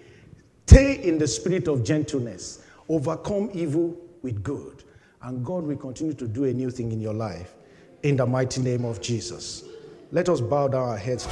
stay 0.67 0.95
in 1.03 1.19
the 1.19 1.29
spirit 1.29 1.69
of 1.69 1.85
gentleness. 1.85 2.65
Overcome 2.89 3.51
evil 3.53 3.95
with 4.23 4.43
good. 4.43 4.83
And 5.21 5.45
God 5.45 5.65
will 5.65 5.77
continue 5.77 6.15
to 6.15 6.27
do 6.27 6.45
a 6.45 6.53
new 6.55 6.71
thing 6.71 6.91
in 6.91 7.03
your 7.03 7.13
life. 7.13 7.53
In 8.03 8.17
the 8.17 8.25
mighty 8.25 8.63
name 8.63 8.87
of 8.87 9.03
Jesus. 9.03 9.65
Let 10.11 10.31
us 10.31 10.41
bow 10.41 10.69
down 10.69 10.89
our 10.89 10.97
heads. 10.97 11.27